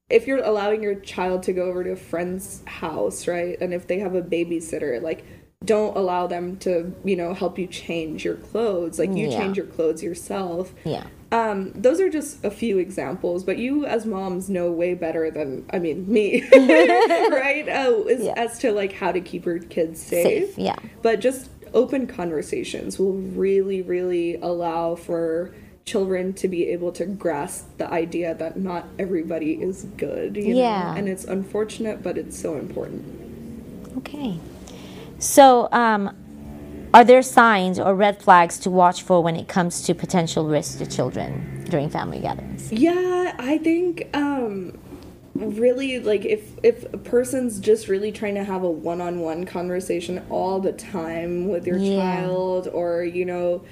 if 0.10 0.26
you're 0.26 0.44
allowing 0.44 0.82
your 0.82 0.96
child 0.96 1.44
to 1.44 1.54
go 1.54 1.66
over 1.66 1.84
to 1.84 1.92
a 1.92 1.96
friend's 1.96 2.64
house, 2.66 3.28
right, 3.28 3.60
and 3.62 3.74
if 3.74 3.88
they 3.88 4.00
have 4.00 4.16
a 4.16 4.22
babysitter, 4.22 5.02
like 5.02 5.24
don't 5.66 5.96
allow 5.98 6.26
them 6.26 6.58
to, 6.58 6.94
you 7.04 7.16
know, 7.16 7.34
help 7.34 7.60
you 7.60 7.68
change 7.68 8.24
your 8.24 8.36
clothes. 8.36 8.98
Like 8.98 9.10
you 9.10 9.30
yeah. 9.30 9.38
change 9.38 9.58
your 9.58 9.66
clothes 9.66 10.02
yourself. 10.02 10.74
Yeah. 10.86 11.06
Um, 11.32 11.74
those 11.74 12.00
are 12.00 12.10
just 12.10 12.44
a 12.44 12.50
few 12.50 12.80
examples, 12.80 13.44
but 13.44 13.58
you 13.60 13.86
as 13.86 14.06
moms 14.06 14.50
know 14.50 14.72
way 14.72 14.96
better 14.96 15.30
than 15.30 15.66
I 15.72 15.78
mean 15.78 16.12
me, 16.12 16.42
right? 16.52 17.66
Uh, 17.68 18.02
as, 18.10 18.24
yeah. 18.24 18.34
as 18.36 18.58
to 18.60 18.72
like 18.72 18.94
how 18.94 19.12
to 19.12 19.22
keep 19.22 19.46
your 19.46 19.60
kids 19.60 20.02
safe. 20.02 20.56
safe. 20.56 20.58
Yeah. 20.58 20.78
But 21.04 21.20
just 21.20 21.50
open 21.74 22.08
conversations 22.08 23.00
will 23.00 23.14
really, 23.14 23.82
really 23.82 24.36
allow 24.36 24.96
for 24.96 25.54
children 25.86 26.34
to 26.34 26.48
be 26.48 26.68
able 26.68 26.92
to 26.92 27.06
grasp 27.06 27.66
the 27.78 27.92
idea 27.92 28.36
that 28.36 28.58
not 28.58 28.86
everybody 29.00 29.54
is 29.54 29.86
good. 29.98 30.38
yeah. 30.38 30.92
Know? 30.94 31.00
And 31.00 31.10
it's 31.10 31.26
unfortunate, 31.26 32.04
but 32.04 32.18
it's 32.18 32.38
so 32.40 32.58
important. 32.58 33.98
Okay. 33.98 34.40
So, 35.18 35.68
um, 35.72 36.16
are 36.94 37.04
there 37.04 37.22
signs 37.22 37.80
or 37.80 37.94
red 37.94 38.22
flags 38.22 38.58
to 38.60 38.70
watch 38.70 39.04
for 39.04 39.22
when 39.22 39.36
it 39.36 39.48
comes 39.48 39.84
to 39.84 39.94
potential 39.94 40.48
risks 40.48 40.76
to 40.76 40.88
children 40.88 41.66
during 41.70 41.90
family 41.90 42.20
gatherings? 42.20 42.72
Yeah, 42.72 43.36
I 43.38 43.60
think 43.60 44.10
um, 44.14 44.78
really 45.40 46.00
like 46.00 46.26
if 46.26 46.52
if 46.64 46.92
a 46.94 46.98
person's 46.98 47.60
just 47.60 47.88
really 47.88 48.12
trying 48.12 48.36
to 48.36 48.44
have 48.44 48.64
a 48.64 48.70
one-on-one 48.70 49.46
conversation 49.46 50.26
all 50.30 50.60
the 50.60 50.74
time 50.74 51.48
with 51.48 51.66
your 51.66 51.78
yeah. 51.78 52.22
child 52.22 52.68
or 52.68 53.04
you 53.04 53.26
know 53.26 53.64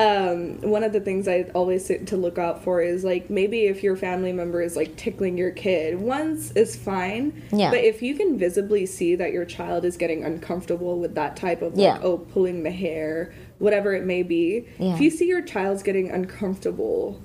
um, 0.00 0.60
one 0.60 0.82
of 0.82 0.92
the 0.92 1.00
things 1.00 1.28
I 1.28 1.42
always 1.54 1.84
say 1.86 1.98
to 1.98 2.16
look 2.16 2.38
out 2.38 2.64
for 2.64 2.80
is 2.80 3.04
like 3.04 3.30
maybe 3.30 3.66
if 3.66 3.82
your 3.82 3.96
family 3.96 4.32
member 4.32 4.60
is 4.60 4.76
like 4.76 4.96
tickling 4.96 5.38
your 5.38 5.52
kid, 5.52 6.00
once 6.00 6.50
is 6.52 6.74
fine. 6.74 7.44
Yeah. 7.52 7.70
But 7.70 7.80
if 7.80 8.02
you 8.02 8.16
can 8.16 8.38
visibly 8.38 8.86
see 8.86 9.14
that 9.16 9.32
your 9.32 9.44
child 9.44 9.84
is 9.84 9.96
getting 9.96 10.24
uncomfortable 10.24 10.98
with 10.98 11.14
that 11.14 11.36
type 11.36 11.62
of 11.62 11.76
like, 11.76 11.82
yeah. 11.82 11.98
oh, 12.02 12.18
pulling 12.18 12.64
the 12.64 12.72
hair, 12.72 13.32
whatever 13.58 13.94
it 13.94 14.04
may 14.04 14.22
be, 14.22 14.66
yeah. 14.78 14.94
if 14.94 15.00
you 15.00 15.10
see 15.10 15.26
your 15.26 15.42
child's 15.42 15.82
getting 15.82 16.10
uncomfortable, 16.10 17.22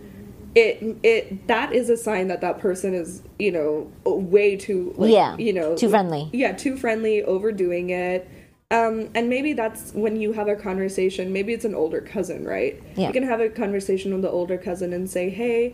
it 0.55 0.97
it 1.03 1.47
that 1.47 1.73
is 1.73 1.89
a 1.89 1.97
sign 1.97 2.27
that 2.27 2.41
that 2.41 2.59
person 2.59 2.93
is 2.93 3.21
you 3.37 3.51
know 3.51 3.91
way 4.05 4.55
too 4.55 4.93
like, 4.97 5.11
yeah 5.11 5.37
you 5.37 5.53
know 5.53 5.75
too 5.75 5.89
friendly 5.89 6.29
yeah 6.33 6.51
too 6.51 6.75
friendly 6.75 7.23
overdoing 7.23 7.91
it 7.91 8.27
um, 8.71 9.09
and 9.15 9.29
maybe 9.29 9.53
that's 9.53 9.93
when 9.93 10.21
you 10.21 10.31
have 10.33 10.47
a 10.47 10.55
conversation. 10.55 11.33
Maybe 11.33 11.53
it's 11.53 11.65
an 11.65 11.73
older 11.73 12.01
cousin, 12.01 12.45
right? 12.45 12.81
Yeah. 12.95 13.07
You 13.07 13.13
can 13.13 13.23
have 13.23 13.41
a 13.41 13.49
conversation 13.49 14.13
with 14.13 14.21
the 14.21 14.29
older 14.29 14.59
cousin 14.59 14.93
and 14.93 15.09
say, 15.09 15.29
"Hey, 15.29 15.73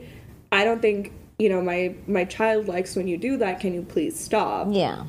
I 0.52 0.64
don't 0.64 0.82
think 0.82 1.12
you 1.38 1.50
know 1.50 1.62
my 1.62 1.96
my 2.08 2.24
child 2.24 2.70
likes 2.70 2.96
when 2.96 3.10
you 3.10 3.18
do 3.18 3.36
that. 3.38 3.60
Can 3.60 3.74
you 3.74 3.82
please 3.82 4.18
stop?" 4.18 4.70
Yeah. 4.72 5.04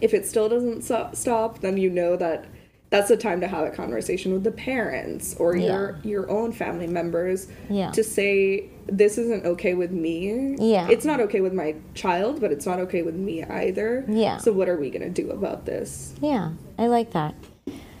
If 0.00 0.12
it 0.12 0.26
still 0.26 0.48
doesn't 0.48 0.82
so- 0.82 1.10
stop, 1.12 1.60
then 1.60 1.76
you 1.76 1.88
know 1.88 2.16
that 2.16 2.46
that's 2.90 3.08
the 3.08 3.16
time 3.16 3.40
to 3.40 3.48
have 3.48 3.66
a 3.66 3.70
conversation 3.70 4.32
with 4.32 4.44
the 4.44 4.50
parents 4.50 5.34
or 5.38 5.56
yeah. 5.56 5.72
your 5.72 6.00
your 6.02 6.30
own 6.30 6.52
family 6.52 6.88
members 6.88 7.48
yeah. 7.68 7.90
to 7.92 8.04
say 8.04 8.68
this 8.86 9.16
isn't 9.16 9.44
okay 9.46 9.74
with 9.74 9.92
me. 9.92 10.56
Yeah. 10.58 10.88
It's 10.90 11.04
not 11.04 11.20
okay 11.20 11.40
with 11.40 11.52
my 11.52 11.76
child, 11.94 12.40
but 12.40 12.50
it's 12.50 12.66
not 12.66 12.80
okay 12.80 13.02
with 13.02 13.14
me 13.14 13.44
either. 13.44 14.04
Yeah. 14.08 14.38
So 14.38 14.52
what 14.52 14.68
are 14.68 14.76
we 14.76 14.90
going 14.90 15.02
to 15.02 15.22
do 15.22 15.30
about 15.30 15.64
this? 15.64 16.14
Yeah. 16.20 16.50
I 16.76 16.88
like 16.88 17.12
that. 17.12 17.34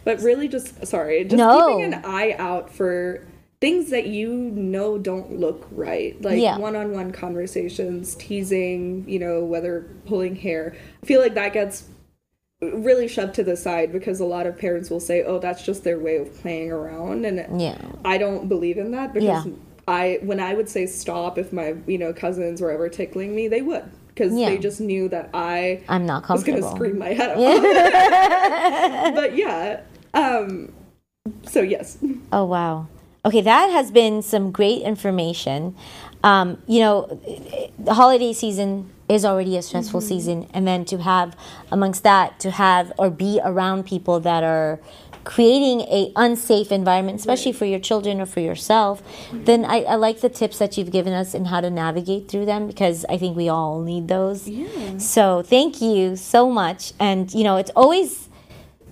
But 0.02 0.20
really 0.20 0.48
just 0.48 0.86
sorry, 0.86 1.24
just 1.24 1.36
no. 1.36 1.68
keeping 1.68 1.94
an 1.94 2.02
eye 2.04 2.34
out 2.38 2.74
for 2.74 3.24
things 3.60 3.90
that 3.90 4.06
you 4.06 4.32
know 4.32 4.98
don't 4.98 5.38
look 5.38 5.68
right. 5.70 6.20
Like 6.22 6.40
yeah. 6.40 6.56
one-on-one 6.58 7.12
conversations, 7.12 8.14
teasing, 8.16 9.08
you 9.08 9.18
know, 9.18 9.44
whether 9.44 9.86
pulling 10.06 10.34
hair. 10.34 10.74
I 11.02 11.06
feel 11.06 11.20
like 11.20 11.34
that 11.34 11.52
gets 11.52 11.86
really 12.60 13.08
shoved 13.08 13.34
to 13.34 13.44
the 13.44 13.56
side 13.56 13.92
because 13.92 14.20
a 14.20 14.24
lot 14.24 14.46
of 14.46 14.58
parents 14.58 14.90
will 14.90 15.00
say, 15.00 15.22
"Oh, 15.22 15.38
that's 15.38 15.62
just 15.62 15.84
their 15.84 15.98
way 15.98 16.16
of 16.16 16.34
playing 16.40 16.70
around," 16.70 17.24
and 17.24 17.60
yeah. 17.60 17.78
I 18.04 18.18
don't 18.18 18.48
believe 18.48 18.76
in 18.78 18.90
that 18.92 19.14
because 19.14 19.46
yeah. 19.46 19.52
I 19.88 20.18
when 20.22 20.40
I 20.40 20.54
would 20.54 20.68
say 20.68 20.86
stop 20.86 21.38
if 21.38 21.52
my 21.52 21.74
you 21.86 21.98
know 21.98 22.12
cousins 22.12 22.60
were 22.60 22.70
ever 22.70 22.88
tickling 22.88 23.34
me, 23.34 23.48
they 23.48 23.62
would 23.62 23.90
because 24.08 24.34
yeah. 24.34 24.50
they 24.50 24.58
just 24.58 24.80
knew 24.80 25.08
that 25.08 25.30
I 25.32 25.82
I'm 25.88 26.04
not 26.04 26.24
comfortable. 26.24 26.58
was 26.58 26.64
gonna 26.64 26.76
scream 26.76 26.98
my 26.98 27.14
head 27.14 27.30
off. 27.38 29.14
but 29.14 29.36
yeah, 29.36 29.80
um, 30.14 30.72
so 31.44 31.62
yes. 31.62 31.98
Oh 32.32 32.44
wow. 32.44 32.88
Okay, 33.24 33.42
that 33.42 33.70
has 33.70 33.90
been 33.90 34.22
some 34.22 34.50
great 34.50 34.82
information. 34.82 35.76
Um, 36.22 36.62
you 36.66 36.80
know, 36.80 37.20
the 37.78 37.94
holiday 37.94 38.32
season 38.32 38.90
is 39.10 39.24
already 39.24 39.56
a 39.56 39.62
stressful 39.62 40.00
mm-hmm. 40.00 40.08
season, 40.08 40.50
and 40.54 40.66
then 40.66 40.84
to 40.86 40.98
have 40.98 41.36
amongst 41.70 42.02
that 42.04 42.38
to 42.40 42.50
have 42.50 42.92
or 42.96 43.10
be 43.10 43.40
around 43.42 43.84
people 43.84 44.20
that 44.20 44.44
are 44.44 44.80
creating 45.24 45.82
a 45.82 46.12
unsafe 46.16 46.72
environment, 46.72 47.18
especially 47.18 47.52
for 47.52 47.66
your 47.66 47.78
children 47.78 48.20
or 48.20 48.26
for 48.26 48.40
yourself, 48.40 49.02
then 49.32 49.64
I, 49.64 49.82
I, 49.82 49.94
like 49.96 50.20
the 50.20 50.30
tips 50.30 50.58
that 50.58 50.78
you've 50.78 50.90
given 50.90 51.12
us 51.12 51.34
and 51.34 51.46
how 51.48 51.60
to 51.60 51.70
navigate 51.70 52.28
through 52.28 52.46
them 52.46 52.66
because 52.66 53.04
I 53.08 53.18
think 53.18 53.36
we 53.36 53.48
all 53.48 53.82
need 53.82 54.08
those. 54.08 54.48
Yeah. 54.48 54.96
So 54.98 55.42
thank 55.42 55.82
you 55.82 56.16
so 56.16 56.50
much, 56.50 56.92
and 56.98 57.32
you 57.34 57.44
know 57.44 57.56
it's 57.56 57.70
always 57.76 58.28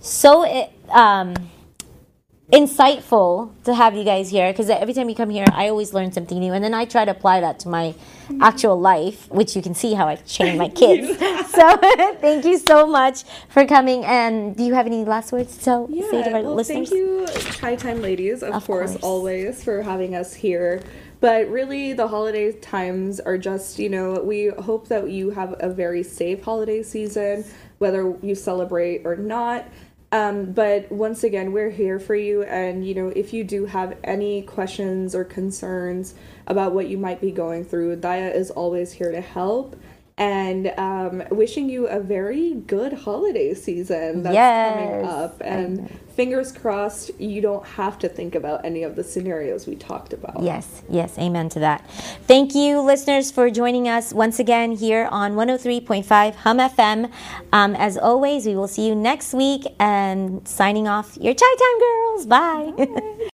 so. 0.01 0.69
Um, 0.91 1.35
insightful 2.53 3.51
to 3.65 3.75
have 3.75 3.95
you 3.95 4.05
guys 4.05 4.31
here 4.31 4.51
because 4.51 4.71
every 4.71 4.95
time 4.95 5.09
you 5.09 5.15
come 5.15 5.31
here, 5.31 5.45
I 5.53 5.69
always 5.69 5.93
learn 5.93 6.13
something 6.13 6.39
new, 6.39 6.53
and 6.53 6.65
then 6.65 6.75
I 6.75 6.85
try 6.85 7.05
to 7.05 7.11
apply 7.11 7.41
that 7.41 7.59
to 7.61 7.69
my 7.69 7.95
actual 8.41 8.81
life, 8.81 9.31
which 9.31 9.55
you 9.55 9.63
can 9.63 9.75
see 9.75 9.95
how 9.95 10.09
I've 10.09 10.27
trained 10.27 10.59
my 10.59 10.69
kids. 10.83 11.19
so 11.51 11.77
thank 12.21 12.45
you 12.45 12.59
so 12.59 12.87
much 12.87 13.25
for 13.49 13.67
coming. 13.67 14.05
And 14.05 14.57
do 14.57 14.65
you 14.65 14.75
have 14.75 14.87
any 14.87 15.05
last 15.05 15.33
words 15.33 15.59
to 15.65 15.87
yeah, 15.91 16.11
say 16.11 16.23
to 16.25 16.33
our 16.33 16.43
well, 16.43 16.55
listeners? 16.55 16.89
Thank 16.89 16.99
you, 16.99 17.27
Chai 17.53 17.77
Time 17.77 18.01
Ladies, 18.01 18.43
of, 18.43 18.55
of 18.55 18.65
course, 18.65 18.93
course, 18.93 19.03
always 19.03 19.63
for 19.63 19.83
having 19.83 20.15
us 20.15 20.35
here. 20.35 20.83
But 21.21 21.49
really, 21.49 21.95
the 21.95 22.07
holiday 22.07 22.53
times 22.53 23.19
are 23.19 23.37
just, 23.37 23.79
you 23.79 23.89
know, 23.89 24.23
we 24.23 24.47
hope 24.47 24.87
that 24.89 25.11
you 25.11 25.31
have 25.31 25.57
a 25.59 25.69
very 25.69 26.05
safe 26.05 26.45
holiday 26.45 26.83
season, 26.83 27.45
whether 27.79 28.17
you 28.23 28.37
celebrate 28.37 29.03
or 29.05 29.17
not. 29.17 29.67
Um, 30.11 30.53
but 30.53 30.91
once 30.91 31.23
again, 31.23 31.53
we're 31.53 31.71
here 31.71 31.99
for 31.99 32.15
you. 32.15 32.43
And, 32.43 32.87
you 32.87 32.95
know, 32.95 33.09
if 33.09 33.33
you 33.33 33.45
do 33.45 33.67
have 33.67 33.97
any 34.03 34.43
questions 34.43 35.15
or 35.15 35.25
concerns 35.25 36.15
about 36.47 36.73
what 36.73 36.89
you 36.89 36.97
might 36.97 37.21
be 37.21 37.31
going 37.31 37.65
through, 37.65 37.97
Daya 37.97 38.35
is 38.35 38.51
always 38.51 38.93
here 38.93 39.13
to 39.13 39.21
help 39.21 39.77
and 40.19 40.73
um, 40.77 41.23
wishing 41.31 41.71
you 41.71 41.87
a 41.87 42.01
very 42.01 42.55
good 42.55 42.93
holiday 42.93 43.55
season 43.55 44.25
that's 44.25 44.35
yes. 44.35 44.75
coming 44.75 45.07
up. 45.07 45.41
And 45.41 45.99
fingers 46.19 46.51
crossed, 46.51 47.13
you 47.21 47.41
don't 47.41 47.65
have 47.65 47.97
to 47.97 48.09
think 48.09 48.35
about 48.35 48.65
any 48.65 48.83
of 48.83 48.97
the 48.97 49.05
scenarios 49.05 49.69
we 49.69 49.77
talked 49.77 50.13
about. 50.13 50.43
Yes, 50.43 50.83
yes, 50.91 51.17
amen 51.17 51.49
to 51.51 51.61
that. 51.61 51.89
Thank 52.27 52.57
you, 52.57 52.81
listeners, 52.81 53.31
for 53.31 53.49
joining 53.51 53.87
us 53.87 54.13
once 54.13 54.41
again 54.41 54.73
here 54.73 55.07
on 55.13 55.37
103.5 55.37 56.35
Hum 56.35 56.59
FM. 56.59 57.13
Um, 57.53 57.77
as 57.77 57.97
always, 57.97 58.47
we 58.47 58.57
will 58.57 58.67
see 58.67 58.89
you 58.89 58.97
next 58.97 59.33
week. 59.33 59.63
And 59.79 60.47
signing 60.49 60.89
off, 60.89 61.17
your 61.21 61.35
Chai 61.35 61.55
Time 61.63 61.79
Girls. 61.87 62.27
Bye. 62.27 62.73
Bye. 62.77 63.15